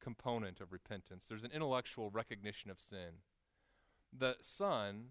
component 0.00 0.60
of 0.60 0.72
repentance. 0.72 1.26
There's 1.26 1.44
an 1.44 1.52
intellectual 1.52 2.10
recognition 2.10 2.70
of 2.70 2.80
sin. 2.80 3.22
The 4.16 4.36
Son 4.42 5.08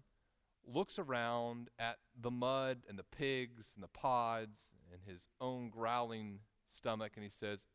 looks 0.66 0.98
around 0.98 1.70
at 1.78 1.98
the 2.18 2.30
mud 2.30 2.82
and 2.88 2.98
the 2.98 3.04
pigs 3.04 3.72
and 3.74 3.82
the 3.82 3.88
pods 3.88 4.70
and 4.92 5.00
his 5.06 5.28
own 5.40 5.70
growling 5.70 6.40
stomach 6.68 7.12
and 7.16 7.24
he 7.24 7.30
says, 7.30 7.68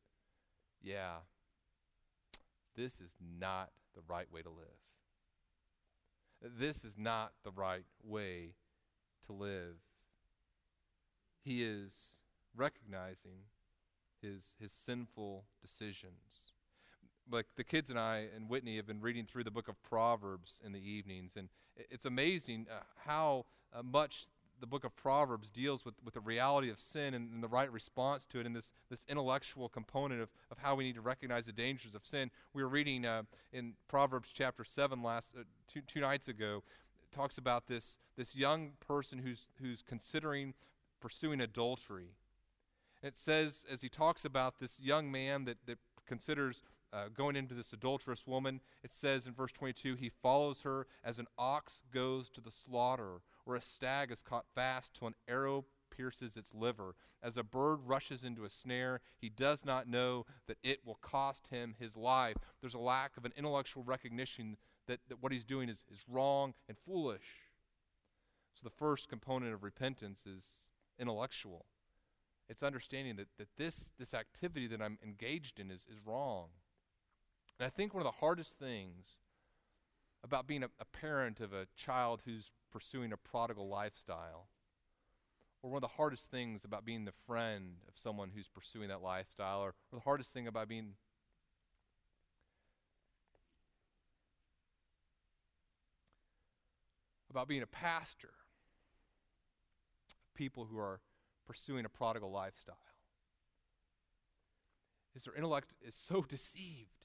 Yeah, 0.81 1.17
this 2.75 2.99
is 2.99 3.15
not 3.19 3.71
the 3.95 4.01
right 4.07 4.31
way 4.31 4.41
to 4.41 4.49
live. 4.49 4.65
This 6.41 6.83
is 6.83 6.97
not 6.97 7.33
the 7.43 7.51
right 7.51 7.85
way 8.03 8.55
to 9.25 9.33
live. 9.33 9.77
He 11.43 11.63
is 11.63 12.19
recognizing 12.55 13.45
his, 14.21 14.55
his 14.59 14.71
sinful 14.71 15.45
decisions. 15.61 16.53
Like 17.31 17.47
the 17.55 17.63
kids 17.63 17.89
and 17.89 17.97
I 17.97 18.27
and 18.35 18.49
Whitney 18.49 18.75
have 18.77 18.85
been 18.85 19.01
reading 19.01 19.25
through 19.25 19.43
the 19.43 19.51
book 19.51 19.67
of 19.67 19.81
Proverbs 19.81 20.61
in 20.63 20.71
the 20.73 20.79
evenings, 20.79 21.33
and 21.35 21.49
it's 21.75 22.05
amazing 22.05 22.67
uh, 22.69 22.83
how 23.05 23.45
uh, 23.73 23.81
much 23.81 24.27
the 24.59 24.67
book 24.67 24.83
of 24.83 24.95
Proverbs 24.95 25.49
deals 25.49 25.83
with, 25.83 25.95
with 26.03 26.13
the 26.13 26.19
reality 26.19 26.69
of 26.69 26.79
sin 26.79 27.13
and, 27.13 27.31
and, 27.31 27.43
the 27.43 27.47
right 27.47 27.71
response 27.71 28.25
to 28.27 28.39
it 28.39 28.45
and 28.45 28.55
this, 28.55 28.71
this 28.89 29.05
intellectual 29.09 29.67
component 29.69 30.21
of, 30.21 30.29
of 30.49 30.59
how 30.59 30.75
we 30.75 30.83
need 30.83 30.95
to 30.95 31.01
recognize 31.01 31.45
the 31.45 31.51
dangers 31.51 31.93
of 31.93 32.05
sin. 32.05 32.31
We 32.53 32.63
were 32.63 32.69
reading 32.69 33.05
uh, 33.05 33.23
in 33.51 33.73
Proverbs 33.87 34.31
chapter 34.33 34.63
7 34.63 35.03
last 35.03 35.33
uh, 35.37 35.43
two, 35.71 35.81
two 35.81 35.99
nights 35.99 36.27
ago. 36.27 36.63
Talks 37.11 37.37
about 37.37 37.67
this, 37.67 37.97
this 38.17 38.35
young 38.35 38.71
person 38.85 39.19
who's, 39.19 39.47
who's 39.61 39.81
considering 39.81 40.53
pursuing 40.99 41.41
adultery. 41.41 42.15
it 43.03 43.17
says, 43.17 43.65
as 43.69 43.81
he 43.81 43.89
talks 43.89 44.25
about 44.25 44.59
this 44.59 44.79
young 44.79 45.11
man 45.11 45.45
that, 45.45 45.57
that 45.65 45.77
considers 46.05 46.61
uh, 46.95 47.09
going 47.13 47.35
into 47.35 47.53
this 47.53 47.73
adulterous 47.73 48.25
woman, 48.25 48.61
it 48.83 48.93
says 48.93 49.25
in 49.25 49.33
verse 49.33 49.51
22 49.51 49.95
he 49.95 50.09
follows 50.09 50.61
her 50.61 50.87
as 51.03 51.19
an 51.19 51.27
ox 51.37 51.81
goes 51.91 52.29
to 52.29 52.41
the 52.41 52.51
slaughter 52.51 53.21
or 53.45 53.55
a 53.55 53.61
stag 53.61 54.11
is 54.11 54.21
caught 54.21 54.45
fast 54.55 54.93
till 54.93 55.07
an 55.07 55.15
arrow 55.27 55.65
pierces 55.95 56.37
its 56.37 56.53
liver. 56.53 56.95
As 57.21 57.37
a 57.37 57.43
bird 57.43 57.79
rushes 57.85 58.23
into 58.23 58.45
a 58.45 58.49
snare, 58.49 59.01
he 59.17 59.29
does 59.29 59.65
not 59.65 59.87
know 59.87 60.25
that 60.47 60.57
it 60.63 60.85
will 60.85 60.99
cost 61.01 61.47
him 61.47 61.75
his 61.79 61.97
life. 61.97 62.37
There's 62.61 62.73
a 62.73 62.79
lack 62.79 63.17
of 63.17 63.25
an 63.25 63.33
intellectual 63.35 63.83
recognition 63.83 64.57
that, 64.87 64.99
that 65.09 65.21
what 65.21 65.31
he's 65.31 65.45
doing 65.45 65.69
is, 65.69 65.83
is 65.91 66.05
wrong 66.07 66.53
and 66.69 66.77
foolish. 66.77 67.49
So 68.53 68.61
the 68.63 68.69
first 68.69 69.09
component 69.09 69.53
of 69.53 69.63
repentance 69.63 70.25
is 70.25 70.43
intellectual. 70.97 71.65
It's 72.47 72.63
understanding 72.63 73.15
that, 73.17 73.27
that 73.37 73.49
this, 73.57 73.91
this 73.97 74.13
activity 74.13 74.67
that 74.67 74.81
I'm 74.81 74.99
engaged 75.03 75.59
in 75.59 75.71
is, 75.71 75.85
is 75.91 75.99
wrong. 76.05 76.49
And 77.59 77.67
I 77.67 77.69
think 77.69 77.93
one 77.93 78.01
of 78.01 78.11
the 78.11 78.19
hardest 78.19 78.59
things 78.59 79.19
about 80.23 80.47
being 80.47 80.63
a, 80.63 80.69
a 80.79 80.85
parent 80.85 81.39
of 81.39 81.53
a 81.53 81.67
child 81.75 82.23
who's 82.25 82.51
pursuing 82.71 83.13
a 83.13 83.17
prodigal 83.17 83.69
lifestyle. 83.69 84.49
Or 85.61 85.71
one 85.71 85.77
of 85.77 85.89
the 85.89 85.95
hardest 85.95 86.29
things 86.29 86.65
about 86.65 86.85
being 86.85 87.05
the 87.05 87.13
friend 87.25 87.77
of 87.87 87.97
someone 87.97 88.31
who's 88.35 88.47
pursuing 88.47 88.89
that 88.89 89.01
lifestyle, 89.01 89.61
or, 89.61 89.69
or 89.69 89.99
the 89.99 90.01
hardest 90.01 90.33
thing 90.33 90.47
about 90.47 90.67
being 90.67 90.93
about 97.29 97.47
being 97.49 97.61
a 97.61 97.67
pastor 97.67 98.29
people 100.35 100.67
who 100.71 100.77
are 100.77 101.01
pursuing 101.45 101.83
a 101.83 101.89
prodigal 101.89 102.31
lifestyle 102.31 102.77
is 105.13 105.25
their 105.25 105.35
intellect 105.35 105.73
is 105.85 105.95
so 105.95 106.21
deceived 106.29 107.04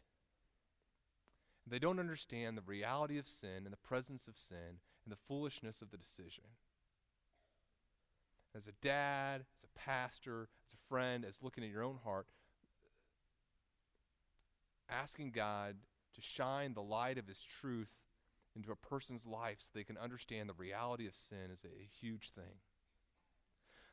they 1.70 1.78
don't 1.78 2.00
understand 2.00 2.56
the 2.56 2.62
reality 2.62 3.18
of 3.18 3.28
sin 3.28 3.64
and 3.64 3.72
the 3.72 3.76
presence 3.76 4.26
of 4.26 4.36
sin 4.36 4.80
and 5.04 5.12
the 5.12 5.18
foolishness 5.28 5.80
of 5.80 5.90
the 5.90 5.96
decision. 5.96 6.44
As 8.56 8.66
a 8.66 8.72
dad, 8.82 9.44
as 9.56 9.64
a 9.64 9.78
pastor, 9.78 10.48
as 10.66 10.74
a 10.74 10.88
friend, 10.88 11.24
as 11.24 11.42
looking 11.42 11.62
at 11.62 11.70
your 11.70 11.84
own 11.84 11.98
heart, 12.04 12.26
asking 14.88 15.30
God 15.30 15.76
to 16.14 16.20
shine 16.20 16.74
the 16.74 16.82
light 16.82 17.18
of 17.18 17.28
His 17.28 17.40
truth 17.40 17.90
into 18.56 18.72
a 18.72 18.76
person's 18.76 19.26
life 19.26 19.58
so 19.60 19.70
they 19.72 19.84
can 19.84 19.96
understand 19.96 20.48
the 20.48 20.54
reality 20.54 21.06
of 21.06 21.14
sin 21.14 21.50
is 21.52 21.64
a, 21.64 21.88
huge 22.00 22.30
thing. 22.30 22.58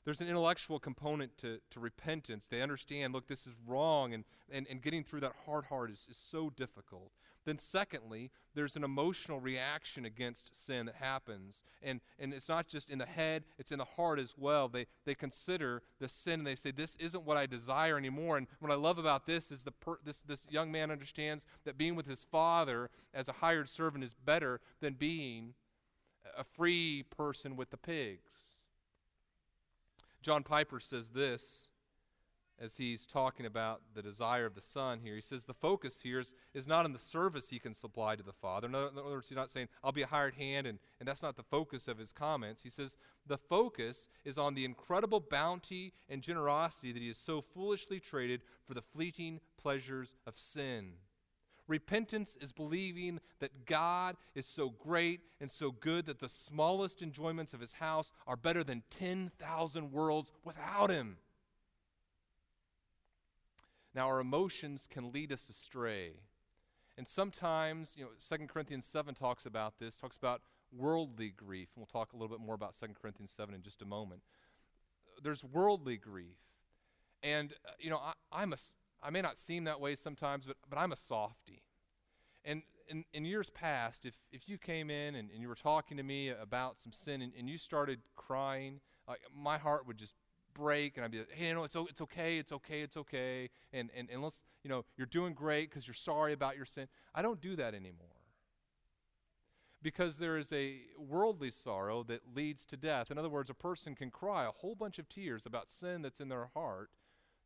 There's 0.03 0.21
an 0.21 0.27
intellectual 0.27 0.79
component 0.79 1.37
to, 1.39 1.59
to 1.69 1.79
repentance. 1.79 2.47
They 2.49 2.61
understand, 2.61 3.13
look, 3.13 3.27
this 3.27 3.45
is 3.45 3.55
wrong, 3.65 4.13
and, 4.13 4.23
and, 4.49 4.65
and 4.69 4.81
getting 4.81 5.03
through 5.03 5.19
that 5.19 5.33
hard 5.45 5.65
heart 5.65 5.91
is, 5.91 6.07
is 6.09 6.17
so 6.17 6.49
difficult. 6.49 7.11
Then, 7.47 7.59
secondly, 7.59 8.29
there's 8.55 8.75
an 8.75 8.83
emotional 8.83 9.39
reaction 9.39 10.03
against 10.03 10.51
sin 10.65 10.85
that 10.87 10.95
happens. 10.95 11.63
And, 11.81 12.01
and 12.19 12.33
it's 12.33 12.49
not 12.49 12.67
just 12.67 12.89
in 12.89 12.97
the 12.97 13.05
head, 13.05 13.45
it's 13.57 13.71
in 13.71 13.77
the 13.77 13.85
heart 13.85 14.19
as 14.19 14.35
well. 14.37 14.67
They, 14.67 14.85
they 15.05 15.15
consider 15.15 15.81
the 15.97 16.09
sin 16.09 16.41
and 16.41 16.47
they 16.47 16.57
say, 16.57 16.71
This 16.71 16.97
isn't 16.97 17.23
what 17.23 17.37
I 17.37 17.45
desire 17.45 17.97
anymore. 17.97 18.35
And 18.35 18.47
what 18.59 18.69
I 18.69 18.75
love 18.75 18.97
about 18.97 19.25
this 19.25 19.49
is 19.49 19.63
the 19.63 19.71
per, 19.71 19.97
this, 20.03 20.19
this 20.23 20.45
young 20.49 20.73
man 20.73 20.91
understands 20.91 21.45
that 21.63 21.77
being 21.77 21.95
with 21.95 22.05
his 22.05 22.25
father 22.25 22.89
as 23.13 23.29
a 23.29 23.39
hired 23.39 23.69
servant 23.69 24.03
is 24.03 24.13
better 24.13 24.59
than 24.81 24.95
being 24.95 25.53
a 26.37 26.43
free 26.43 27.05
person 27.15 27.55
with 27.55 27.69
the 27.69 27.77
pigs. 27.77 28.65
John 30.21 30.43
Piper 30.43 30.81
says 30.81 31.11
this 31.11 31.69
as 32.59 32.77
he's 32.77 33.05
talking 33.05 33.45
about 33.45 33.81
the 33.93 34.01
desire 34.01 34.45
of 34.45 34.55
the 34.55 34.61
Son 34.61 34.99
here. 35.03 35.15
He 35.15 35.21
says 35.21 35.45
the 35.45 35.53
focus 35.53 35.99
here 36.01 36.19
is, 36.19 36.33
is 36.53 36.67
not 36.67 36.85
on 36.85 36.93
the 36.93 36.99
service 36.99 37.49
he 37.49 37.59
can 37.59 37.73
supply 37.73 38.15
to 38.15 38.23
the 38.23 38.33
Father. 38.33 38.67
In 38.67 38.75
other 38.75 39.03
words, 39.03 39.29
he's 39.29 39.35
not 39.35 39.51
saying, 39.51 39.67
I'll 39.83 39.91
be 39.91 40.01
a 40.01 40.07
hired 40.07 40.35
hand, 40.35 40.65
and, 40.67 40.79
and 40.99 41.07
that's 41.07 41.21
not 41.21 41.35
the 41.35 41.43
focus 41.43 41.87
of 41.87 41.97
his 41.97 42.11
comments. 42.11 42.63
He 42.63 42.69
says 42.69 42.97
the 43.25 43.37
focus 43.37 44.07
is 44.25 44.37
on 44.37 44.55
the 44.55 44.65
incredible 44.65 45.19
bounty 45.19 45.93
and 46.09 46.21
generosity 46.21 46.91
that 46.91 47.01
he 47.01 47.09
has 47.09 47.17
so 47.17 47.41
foolishly 47.41 47.99
traded 47.99 48.41
for 48.65 48.73
the 48.73 48.81
fleeting 48.81 49.39
pleasures 49.57 50.15
of 50.25 50.37
sin. 50.37 50.93
Repentance 51.67 52.37
is 52.39 52.53
believing 52.53 53.19
that 53.39 53.65
God 53.65 54.15
is 54.33 54.45
so 54.45 54.69
great 54.69 55.21
and 55.41 55.51
so 55.51 55.71
good 55.71 56.05
that 56.05 56.19
the 56.19 56.29
smallest 56.29 57.01
enjoyments 57.01 57.53
of 57.53 57.59
his 57.59 57.73
house 57.73 58.13
are 58.25 58.37
better 58.37 58.63
than 58.63 58.83
10,000 58.89 59.91
worlds 59.91 60.31
without 60.45 60.89
him. 60.89 61.17
Now, 63.97 64.09
our 64.09 64.19
emotions 64.19 64.87
can 64.87 65.11
lead 65.11 65.31
us 65.31 65.49
astray. 65.49 66.11
And 66.99 67.07
sometimes, 67.07 67.93
you 67.97 68.03
know, 68.03 68.37
2 68.37 68.45
Corinthians 68.45 68.85
7 68.85 69.15
talks 69.15 69.43
about 69.43 69.79
this, 69.79 69.95
talks 69.95 70.17
about 70.17 70.43
worldly 70.71 71.33
grief. 71.35 71.69
And 71.73 71.81
we'll 71.81 71.87
talk 71.87 72.13
a 72.13 72.15
little 72.15 72.29
bit 72.29 72.39
more 72.39 72.53
about 72.53 72.75
2 72.79 72.89
Corinthians 73.01 73.33
7 73.35 73.55
in 73.55 73.63
just 73.63 73.81
a 73.81 73.85
moment. 73.85 74.21
There's 75.23 75.43
worldly 75.43 75.97
grief. 75.97 76.37
And, 77.23 77.53
uh, 77.67 77.71
you 77.79 77.89
know, 77.89 77.99
I, 78.31 78.43
am 78.43 78.53
a, 78.53 78.57
I 79.01 79.09
may 79.09 79.23
not 79.23 79.39
seem 79.39 79.63
that 79.63 79.81
way 79.81 79.95
sometimes, 79.95 80.45
but, 80.45 80.57
but 80.69 80.77
I'm 80.77 80.91
a 80.91 80.95
softy. 80.95 81.63
And 82.45 82.61
in, 82.87 83.03
in 83.13 83.25
years 83.25 83.49
past, 83.49 84.05
if, 84.05 84.13
if 84.31 84.47
you 84.47 84.59
came 84.59 84.91
in 84.91 85.15
and, 85.15 85.31
and 85.31 85.41
you 85.41 85.47
were 85.47 85.55
talking 85.55 85.97
to 85.97 86.03
me 86.03 86.29
about 86.29 86.79
some 86.79 86.91
sin 86.91 87.23
and, 87.23 87.33
and 87.35 87.49
you 87.49 87.57
started 87.57 88.01
crying, 88.15 88.79
like 89.07 89.21
my 89.35 89.57
heart 89.57 89.87
would 89.87 89.97
just 89.97 90.13
break 90.57 90.97
and 90.97 91.05
I'd 91.05 91.11
be 91.11 91.19
like, 91.19 91.31
hey, 91.31 91.47
you 91.47 91.53
know, 91.53 91.63
it's, 91.63 91.75
it's 91.75 92.01
okay, 92.01 92.37
it's 92.37 92.51
okay, 92.51 92.81
it's 92.81 92.97
okay. 92.97 93.49
And, 93.71 93.89
and, 93.95 94.09
and 94.11 94.21
let's, 94.21 94.41
you 94.63 94.69
know, 94.69 94.85
you're 94.97 95.07
doing 95.07 95.33
great 95.33 95.69
because 95.69 95.87
you're 95.87 95.93
sorry 95.93 96.33
about 96.33 96.57
your 96.57 96.65
sin. 96.65 96.87
I 97.13 97.21
don't 97.21 97.39
do 97.41 97.55
that 97.55 97.73
anymore. 97.73 98.07
Because 99.81 100.17
there 100.17 100.37
is 100.37 100.51
a 100.51 100.79
worldly 100.97 101.51
sorrow 101.51 102.03
that 102.03 102.21
leads 102.35 102.65
to 102.65 102.77
death. 102.77 103.11
In 103.11 103.17
other 103.17 103.29
words, 103.29 103.49
a 103.49 103.53
person 103.53 103.95
can 103.95 104.09
cry 104.09 104.45
a 104.45 104.51
whole 104.51 104.75
bunch 104.75 104.97
of 104.97 105.07
tears 105.07 105.45
about 105.45 105.71
sin 105.71 106.01
that's 106.01 106.19
in 106.19 106.29
their 106.29 106.49
heart 106.53 106.89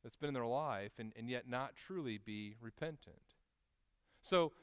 that's 0.03 0.15
been 0.15 0.29
in 0.29 0.33
their 0.33 0.45
life 0.45 0.93
and, 0.97 1.11
and 1.15 1.29
yet 1.29 1.47
not 1.47 1.75
truly 1.75 2.17
be 2.17 2.55
repentant. 2.61 3.35
So 4.21 4.53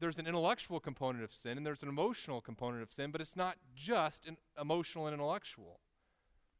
there's 0.00 0.18
an 0.18 0.26
intellectual 0.26 0.80
component 0.80 1.22
of 1.22 1.32
sin 1.32 1.56
and 1.56 1.66
there's 1.66 1.82
an 1.82 1.88
emotional 1.88 2.40
component 2.40 2.82
of 2.82 2.92
sin, 2.92 3.10
but 3.10 3.20
it's 3.20 3.36
not 3.36 3.56
just 3.74 4.26
an 4.26 4.36
emotional 4.60 5.06
and 5.06 5.14
intellectual. 5.14 5.80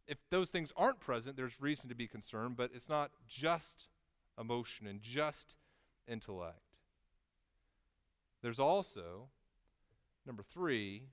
If 0.06 0.18
those 0.30 0.50
things 0.50 0.72
aren't 0.76 1.00
present, 1.00 1.36
there's 1.36 1.60
reason 1.60 1.88
to 1.88 1.94
be 1.94 2.06
concerned, 2.06 2.56
but 2.56 2.70
it's 2.74 2.88
not 2.88 3.12
just 3.28 3.88
emotion 4.38 4.86
and 4.86 5.00
just 5.00 5.54
intellect. 6.08 6.76
There's 8.42 8.58
also, 8.58 9.28
number 10.26 10.42
three, 10.42 11.04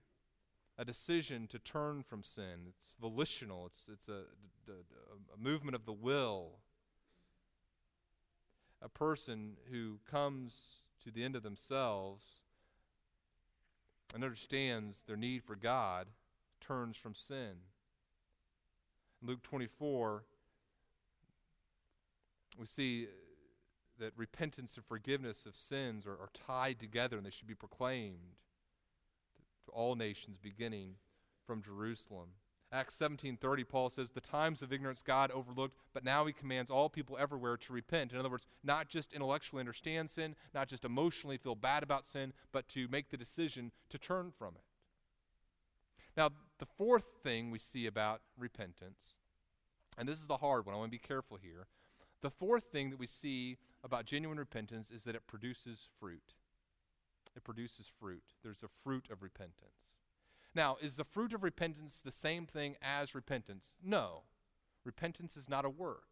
a 0.77 0.85
decision 0.85 1.47
to 1.47 1.59
turn 1.59 2.03
from 2.03 2.23
sin. 2.23 2.67
It's 2.67 2.95
volitional, 2.99 3.67
it's, 3.67 3.89
it's 3.91 4.09
a, 4.09 4.23
a, 4.71 5.35
a 5.35 5.37
movement 5.37 5.75
of 5.75 5.85
the 5.85 5.93
will 5.93 6.59
a 8.81 8.89
person 8.89 9.57
who 9.71 9.99
comes 10.09 10.81
to 11.03 11.11
the 11.11 11.23
end 11.23 11.35
of 11.35 11.43
themselves 11.43 12.23
and 14.13 14.23
understands 14.23 15.03
their 15.03 15.17
need 15.17 15.43
for 15.43 15.55
God 15.55 16.07
turns 16.61 16.97
from 16.97 17.13
sin. 17.13 17.57
In 19.22 19.28
Luke 19.28 19.43
24, 19.43 20.24
we 22.57 22.65
see 22.65 23.07
that 23.99 24.13
repentance 24.15 24.76
and 24.76 24.86
forgiveness 24.86 25.45
of 25.45 25.55
sins 25.55 26.05
are, 26.05 26.13
are 26.13 26.30
tied 26.34 26.80
together 26.80 27.17
and 27.17 27.26
they 27.26 27.32
should 27.32 27.47
be 27.47 27.55
proclaimed 27.55 28.36
to 29.65 29.72
all 29.72 29.95
nations 29.95 30.38
beginning 30.41 30.95
from 31.45 31.61
Jerusalem. 31.61 32.30
Acts 32.72 32.93
17:30 32.99 33.67
Paul 33.67 33.89
says 33.89 34.11
the 34.11 34.22
times 34.22 34.61
of 34.61 34.72
ignorance 34.72 35.01
God 35.01 35.32
overlooked 35.32 35.76
but 35.91 36.03
now 36.03 36.26
he 36.26 36.34
commands 36.34 36.70
all 36.70 36.88
people 36.88 37.17
everywhere 37.17 37.57
to 37.57 37.74
repent. 37.74 38.11
In 38.11 38.20
other 38.20 38.30
words, 38.30 38.45
not 38.63 38.88
just 38.88 39.11
intellectually 39.11 39.59
understand 39.59 40.11
sin, 40.11 40.36
not 40.53 40.67
just 40.67 40.86
emotionally 40.86 41.38
feel 41.38 41.55
bad 41.55 41.82
about 41.82 42.05
sin, 42.05 42.32
but 42.51 42.67
to 42.70 42.88
make 42.88 43.09
the 43.09 43.17
decision 43.17 43.72
to 43.89 43.97
turn 43.97 44.32
from 44.32 44.55
it. 44.55 44.63
Now, 46.15 46.30
the 46.60 46.66
fourth 46.66 47.07
thing 47.24 47.51
we 47.51 47.60
see 47.60 47.86
about 47.86 48.22
repentance, 48.38 49.18
and 49.97 50.07
this 50.07 50.20
is 50.20 50.28
the 50.28 50.38
hard 50.38 50.66
one, 50.66 50.76
I 50.76 50.78
want 50.78 50.91
to 50.91 50.97
be 50.97 50.99
careful 50.99 51.38
here. 51.41 51.68
The 52.22 52.30
fourth 52.30 52.66
thing 52.66 52.89
that 52.89 52.99
we 52.99 53.07
see 53.07 53.57
about 53.84 54.05
genuine 54.05 54.38
repentance 54.38 54.91
is 54.91 55.03
that 55.05 55.16
it 55.16 55.26
produces 55.26 55.88
fruit. 55.99 56.34
It 57.36 57.43
produces 57.43 57.89
fruit. 57.99 58.24
There's 58.43 58.64
a 58.64 58.70
fruit 58.84 59.07
of 59.10 59.24
repentance. 59.24 59.99
Now, 60.53 60.78
is 60.82 60.97
the 60.97 61.05
fruit 61.05 61.34
of 61.34 61.43
repentance 61.43 62.01
the 62.01 62.12
same 62.12 62.45
thing 62.45 62.76
as 62.82 63.16
repentance? 63.16 63.76
No. 63.84 64.24
Repentance 64.84 65.38
is 65.38 65.47
not 65.47 65.66
a 65.66 65.70
work. 65.70 66.07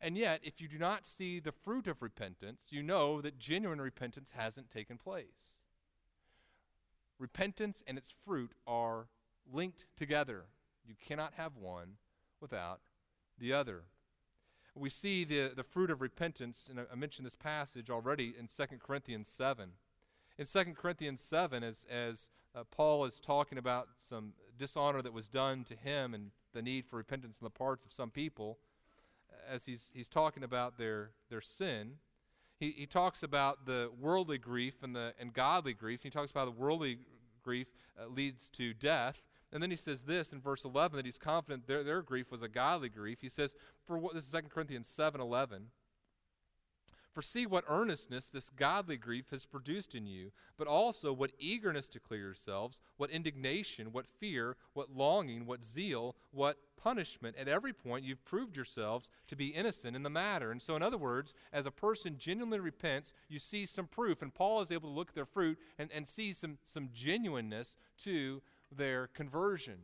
And 0.00 0.16
yet, 0.16 0.40
if 0.42 0.60
you 0.60 0.68
do 0.68 0.78
not 0.78 1.06
see 1.06 1.40
the 1.40 1.52
fruit 1.52 1.86
of 1.86 2.02
repentance, 2.02 2.66
you 2.70 2.82
know 2.82 3.20
that 3.20 3.38
genuine 3.38 3.80
repentance 3.80 4.32
hasn't 4.36 4.70
taken 4.70 4.98
place. 4.98 5.58
Repentance 7.18 7.82
and 7.86 7.98
its 7.98 8.14
fruit 8.24 8.52
are 8.66 9.08
linked 9.52 9.86
together. 9.96 10.44
You 10.86 10.94
cannot 11.00 11.34
have 11.36 11.56
one 11.56 11.94
without 12.40 12.80
the 13.38 13.52
other. 13.52 13.84
We 14.74 14.90
see 14.90 15.24
the, 15.24 15.52
the 15.54 15.64
fruit 15.64 15.90
of 15.90 16.00
repentance, 16.00 16.68
and 16.70 16.80
I 16.80 16.94
mentioned 16.94 17.26
this 17.26 17.34
passage 17.34 17.90
already 17.90 18.34
in 18.38 18.48
2 18.48 18.76
Corinthians 18.78 19.28
7. 19.28 19.70
In 20.38 20.46
2 20.46 20.64
Corinthians 20.74 21.20
7, 21.20 21.64
as, 21.64 21.84
as 21.90 22.30
uh, 22.54 22.62
Paul 22.70 23.04
is 23.04 23.20
talking 23.20 23.58
about 23.58 23.88
some 23.98 24.34
dishonor 24.56 25.02
that 25.02 25.12
was 25.12 25.28
done 25.28 25.64
to 25.64 25.74
him 25.74 26.14
and 26.14 26.30
the 26.54 26.62
need 26.62 26.86
for 26.86 26.96
repentance 26.96 27.38
on 27.40 27.44
the 27.44 27.50
parts 27.50 27.84
of 27.84 27.92
some 27.92 28.10
people, 28.10 28.58
as 29.48 29.64
he's, 29.64 29.90
he's 29.92 30.08
talking 30.08 30.44
about 30.44 30.78
their, 30.78 31.10
their 31.28 31.40
sin, 31.40 31.96
he, 32.58 32.72
he 32.72 32.86
talks 32.86 33.22
about 33.22 33.66
the 33.66 33.90
worldly 33.98 34.38
grief 34.38 34.82
and 34.82 34.94
the 34.94 35.14
and 35.20 35.32
godly 35.32 35.74
grief. 35.74 36.02
He 36.02 36.10
talks 36.10 36.30
about 36.30 36.46
the 36.46 36.60
worldly 36.60 36.98
grief 37.42 37.68
uh, 38.00 38.08
leads 38.08 38.48
to 38.50 38.74
death. 38.74 39.20
And 39.52 39.62
then 39.62 39.70
he 39.70 39.76
says 39.76 40.02
this 40.02 40.32
in 40.32 40.40
verse 40.40 40.64
11 40.64 40.96
that 40.96 41.06
he's 41.06 41.18
confident 41.18 41.66
their, 41.66 41.82
their 41.82 42.02
grief 42.02 42.30
was 42.30 42.42
a 42.42 42.48
godly 42.48 42.88
grief. 42.88 43.18
He 43.20 43.28
says, 43.28 43.54
for 43.86 43.98
what, 43.98 44.14
this 44.14 44.26
is 44.26 44.32
2 44.32 44.42
Corinthians 44.48 44.88
7 44.88 45.20
11. 45.20 45.68
For 47.18 47.22
see 47.22 47.46
what 47.46 47.64
earnestness 47.68 48.30
this 48.30 48.48
godly 48.48 48.96
grief 48.96 49.30
has 49.32 49.44
produced 49.44 49.94
in 49.96 50.06
you, 50.06 50.30
but 50.56 50.68
also 50.68 51.12
what 51.12 51.32
eagerness 51.36 51.88
to 51.88 51.98
clear 51.98 52.20
yourselves, 52.20 52.80
what 52.96 53.10
indignation, 53.10 53.90
what 53.90 54.06
fear, 54.06 54.56
what 54.72 54.94
longing, 54.94 55.44
what 55.44 55.64
zeal, 55.64 56.14
what 56.30 56.58
punishment. 56.80 57.36
At 57.36 57.48
every 57.48 57.72
point, 57.72 58.04
you've 58.04 58.24
proved 58.24 58.54
yourselves 58.54 59.10
to 59.26 59.34
be 59.34 59.48
innocent 59.48 59.96
in 59.96 60.04
the 60.04 60.10
matter. 60.10 60.52
And 60.52 60.62
so, 60.62 60.76
in 60.76 60.82
other 60.82 60.96
words, 60.96 61.34
as 61.52 61.66
a 61.66 61.72
person 61.72 62.18
genuinely 62.18 62.60
repents, 62.60 63.12
you 63.28 63.40
see 63.40 63.66
some 63.66 63.88
proof. 63.88 64.22
And 64.22 64.32
Paul 64.32 64.60
is 64.60 64.70
able 64.70 64.88
to 64.88 64.94
look 64.94 65.08
at 65.08 65.14
their 65.16 65.26
fruit 65.26 65.58
and, 65.76 65.90
and 65.92 66.06
see 66.06 66.32
some, 66.32 66.58
some 66.64 66.90
genuineness 66.94 67.74
to 68.04 68.42
their 68.74 69.06
conversion. 69.06 69.78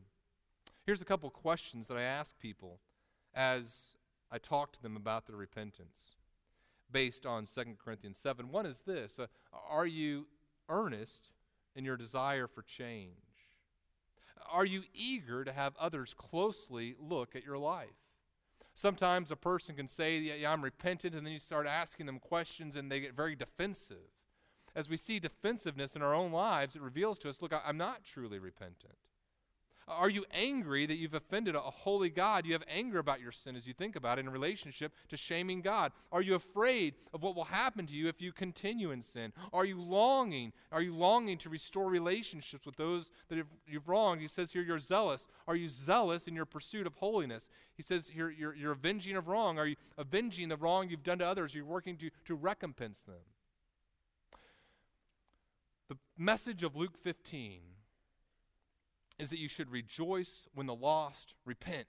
Here's 0.85 1.03
a 1.03 1.07
couple 1.07 1.31
questions 1.31 1.89
that 1.89 1.97
I 1.97 2.03
ask 2.03 2.39
people 2.39 2.81
as 3.35 3.97
I 4.31 4.39
talk 4.39 4.73
to 4.73 4.83
them 4.83 4.97
about 4.97 5.27
their 5.27 5.37
repentance 5.37 6.17
based 6.91 7.27
on 7.27 7.47
2 7.47 7.77
Corinthians 7.83 8.19
7. 8.19 8.51
One 8.51 8.67
is 8.67 8.83
this 8.83 9.19
uh, 9.19 9.27
Are 9.69 9.87
you 9.87 10.27
earnest 10.69 11.31
in 11.75 11.85
your 11.85 11.97
desire 11.97 12.47
for 12.47 12.63
change? 12.63 13.11
Are 14.51 14.67
you 14.67 14.83
eager 14.93 15.45
to 15.45 15.53
have 15.53 15.75
others 15.79 16.15
closely 16.15 16.95
look 16.99 17.35
at 17.35 17.45
your 17.45 17.59
life? 17.59 17.89
Sometimes 18.75 19.31
a 19.31 19.37
person 19.37 19.77
can 19.77 19.89
say, 19.89 20.19
yeah, 20.19 20.35
yeah, 20.35 20.53
I'm 20.53 20.63
repentant, 20.63 21.15
and 21.15 21.25
then 21.25 21.33
you 21.33 21.39
start 21.39 21.67
asking 21.67 22.07
them 22.07 22.19
questions 22.19 22.75
and 22.75 22.91
they 22.91 23.01
get 23.01 23.15
very 23.15 23.37
defensive. 23.37 24.14
As 24.77 24.89
we 24.89 24.97
see 24.97 25.19
defensiveness 25.19 25.95
in 25.95 26.03
our 26.03 26.15
own 26.15 26.33
lives, 26.33 26.75
it 26.75 26.83
reveals 26.83 27.19
to 27.21 27.29
us 27.29 27.41
look, 27.41 27.53
I'm 27.65 27.77
not 27.77 28.05
truly 28.05 28.39
repentant. 28.39 28.97
Are 29.87 30.09
you 30.09 30.25
angry 30.33 30.87
that 30.87 30.97
you've 30.97 31.15
offended 31.15 31.55
a 31.55 31.61
holy 31.61 32.09
God? 32.09 32.47
You 32.47 32.55
have 32.55 32.65
anger 32.69 32.99
about 32.99 33.21
your 33.21 33.33
sin 33.33 33.55
as 33.55 33.67
you 33.67 33.75
think 33.75 33.97
about 33.97 34.19
it 34.19 34.25
in 34.25 34.31
relationship 34.31 34.93
to 35.11 35.17
shaming 35.17 35.61
God. 35.61 35.93
Are 36.11 36.23
you 36.23 36.35
afraid 36.35 36.95
of 37.13 37.23
what 37.23 37.37
will 37.37 37.45
happen 37.45 37.87
to 37.87 37.93
you 37.93 38.09
if 38.09 38.23
you 38.23 38.33
continue 38.33 38.93
in 38.93 39.03
sin? 39.03 39.33
Are 39.53 39.67
you 39.67 39.81
longing? 39.81 40.53
Are 40.73 40.81
you 40.81 40.95
longing 40.95 41.37
to 41.39 41.51
restore 41.51 41.91
relationships 41.91 42.65
with 42.65 42.77
those 42.77 43.11
that 43.29 43.45
you've 43.67 43.89
wronged? 43.89 44.23
He 44.23 44.29
says 44.29 44.53
here 44.53 44.63
you're 44.63 44.79
zealous. 44.79 45.29
Are 45.47 45.57
you 45.57 45.69
zealous 45.69 46.27
in 46.27 46.35
your 46.35 46.47
pursuit 46.47 46.87
of 46.87 46.95
holiness? 46.95 47.51
He 47.77 47.83
says 47.83 48.09
here 48.09 48.31
you're, 48.31 48.55
you're 48.55 48.73
avenging 48.73 49.17
of 49.17 49.29
wrong. 49.29 49.59
Are 49.59 49.67
you 49.67 49.77
avenging 49.99 50.49
the 50.49 50.57
wrong 50.57 50.89
you've 50.89 51.05
done 51.05 51.19
to 51.19 51.27
others? 51.27 51.55
You're 51.55 51.67
working 51.67 51.99
to, 51.99 52.11
to 52.27 52.35
recompense 52.35 53.03
them? 53.03 53.17
The 55.89 55.99
message 56.17 56.63
of 56.63 56.77
Luke 56.77 56.97
15 56.97 57.61
is 59.19 59.31
that 59.31 59.39
you 59.39 59.49
should 59.49 59.71
rejoice 59.71 60.49
when 60.55 60.67
the 60.67 60.75
lost 60.75 61.35
repent. 61.45 61.87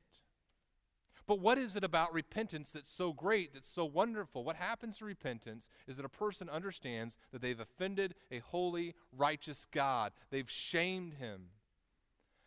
But 1.27 1.39
what 1.39 1.57
is 1.57 1.75
it 1.75 1.83
about 1.83 2.13
repentance 2.13 2.69
that's 2.69 2.91
so 2.91 3.11
great, 3.11 3.53
that's 3.53 3.69
so 3.69 3.83
wonderful? 3.83 4.43
What 4.43 4.57
happens 4.57 4.99
to 4.99 5.05
repentance 5.05 5.69
is 5.87 5.97
that 5.97 6.05
a 6.05 6.09
person 6.09 6.49
understands 6.49 7.17
that 7.31 7.41
they've 7.41 7.59
offended 7.59 8.13
a 8.29 8.39
holy, 8.39 8.93
righteous 9.11 9.65
God. 9.71 10.11
They've 10.29 10.49
shamed 10.49 11.15
him. 11.15 11.47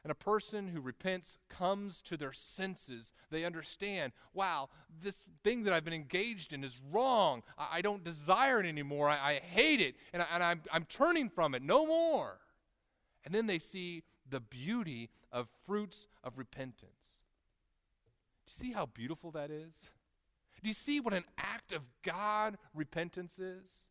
And 0.09 0.13
a 0.13 0.25
person 0.25 0.69
who 0.69 0.81
repents 0.81 1.37
comes 1.51 2.01
to 2.01 2.17
their 2.17 2.33
senses. 2.33 3.13
They 3.31 3.45
understand, 3.45 4.15
wow, 4.33 4.71
this 5.03 5.27
thing 5.45 5.65
that 5.65 5.75
I've 5.75 5.85
been 5.85 5.93
engaged 5.93 6.55
in 6.55 6.65
is 6.65 6.81
wrong. 6.91 7.43
I, 7.59 7.69
I 7.73 7.83
don't 7.83 8.03
desire 8.03 8.59
it 8.59 8.65
anymore. 8.65 9.11
I, 9.11 9.33
I 9.33 9.35
hate 9.35 9.83
it. 9.83 9.97
And, 10.15 10.23
I, 10.23 10.27
and 10.33 10.43
I'm, 10.43 10.63
I'm 10.73 10.87
turning 10.87 11.29
from 11.29 11.55
it. 11.55 11.61
No 11.61 11.85
more. 11.85 12.39
And 13.23 13.35
then 13.35 13.47
they 13.47 13.59
see 13.59 14.03
the 14.31 14.41
beauty 14.41 15.11
of 15.31 15.47
fruits 15.67 16.09
of 16.25 16.39
repentance. 16.39 17.27
Do 18.47 18.53
you 18.53 18.69
see 18.69 18.73
how 18.73 18.87
beautiful 18.87 19.31
that 19.33 19.51
is? 19.51 19.91
Do 20.63 20.69
you 20.69 20.75
see 20.75 21.01
what 21.01 21.13
an 21.13 21.25
act 21.37 21.73
of 21.73 21.83
God 22.03 22.57
repentance 22.75 23.39
is? 23.39 23.89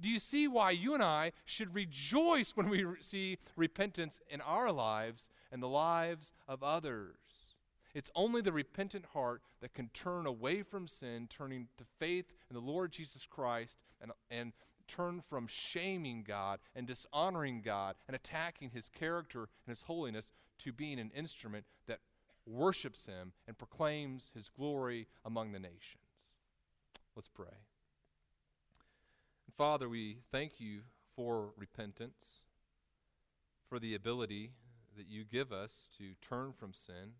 Do 0.00 0.08
you 0.08 0.20
see 0.20 0.46
why 0.46 0.70
you 0.70 0.94
and 0.94 1.02
I 1.02 1.32
should 1.44 1.74
rejoice 1.74 2.52
when 2.54 2.68
we 2.68 2.84
see 3.00 3.38
repentance 3.56 4.20
in 4.28 4.40
our 4.42 4.70
lives 4.70 5.28
and 5.56 5.62
the 5.62 5.68
lives 5.68 6.32
of 6.46 6.62
others? 6.62 7.16
It's 7.94 8.10
only 8.14 8.42
the 8.42 8.52
repentant 8.52 9.06
heart 9.14 9.40
that 9.62 9.72
can 9.72 9.88
turn 9.94 10.26
away 10.26 10.62
from 10.62 10.86
sin, 10.86 11.28
turning 11.30 11.68
to 11.78 11.84
faith 11.98 12.26
in 12.50 12.54
the 12.54 12.60
Lord 12.60 12.92
Jesus 12.92 13.24
Christ, 13.24 13.78
and, 14.02 14.12
and 14.30 14.52
turn 14.86 15.22
from 15.26 15.46
shaming 15.46 16.24
God 16.28 16.58
and 16.74 16.86
dishonoring 16.86 17.62
God 17.62 17.96
and 18.06 18.14
attacking 18.14 18.72
his 18.74 18.90
character 18.90 19.48
and 19.66 19.74
his 19.74 19.84
holiness 19.86 20.34
to 20.58 20.74
being 20.74 21.00
an 21.00 21.10
instrument 21.16 21.64
that 21.86 22.00
worships 22.44 23.06
him 23.06 23.32
and 23.48 23.56
proclaims 23.56 24.30
his 24.34 24.50
glory 24.50 25.06
among 25.24 25.52
the 25.52 25.58
nations. 25.58 26.04
Let's 27.14 27.30
pray. 27.30 27.64
Father, 29.56 29.88
we 29.88 30.18
thank 30.30 30.60
you 30.60 30.80
for 31.14 31.52
repentance, 31.56 32.44
for 33.70 33.78
the 33.78 33.94
ability 33.94 34.50
that 34.96 35.08
you 35.08 35.24
give 35.24 35.52
us 35.52 35.88
to 35.98 36.14
turn 36.26 36.52
from 36.52 36.72
sin 36.72 37.14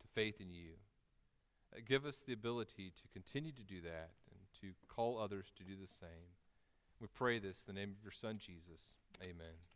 to 0.00 0.06
faith 0.14 0.40
in 0.40 0.50
you. 0.50 0.72
Uh, 1.74 1.80
give 1.86 2.06
us 2.06 2.18
the 2.26 2.32
ability 2.32 2.92
to 2.96 3.08
continue 3.12 3.52
to 3.52 3.62
do 3.62 3.80
that 3.80 4.10
and 4.30 4.40
to 4.60 4.68
call 4.88 5.18
others 5.18 5.46
to 5.56 5.64
do 5.64 5.74
the 5.80 5.88
same. 5.88 6.34
We 7.00 7.06
pray 7.06 7.38
this 7.38 7.64
in 7.68 7.74
the 7.74 7.80
name 7.80 7.90
of 7.90 8.02
your 8.02 8.12
Son, 8.12 8.38
Jesus. 8.38 8.96
Amen. 9.22 9.67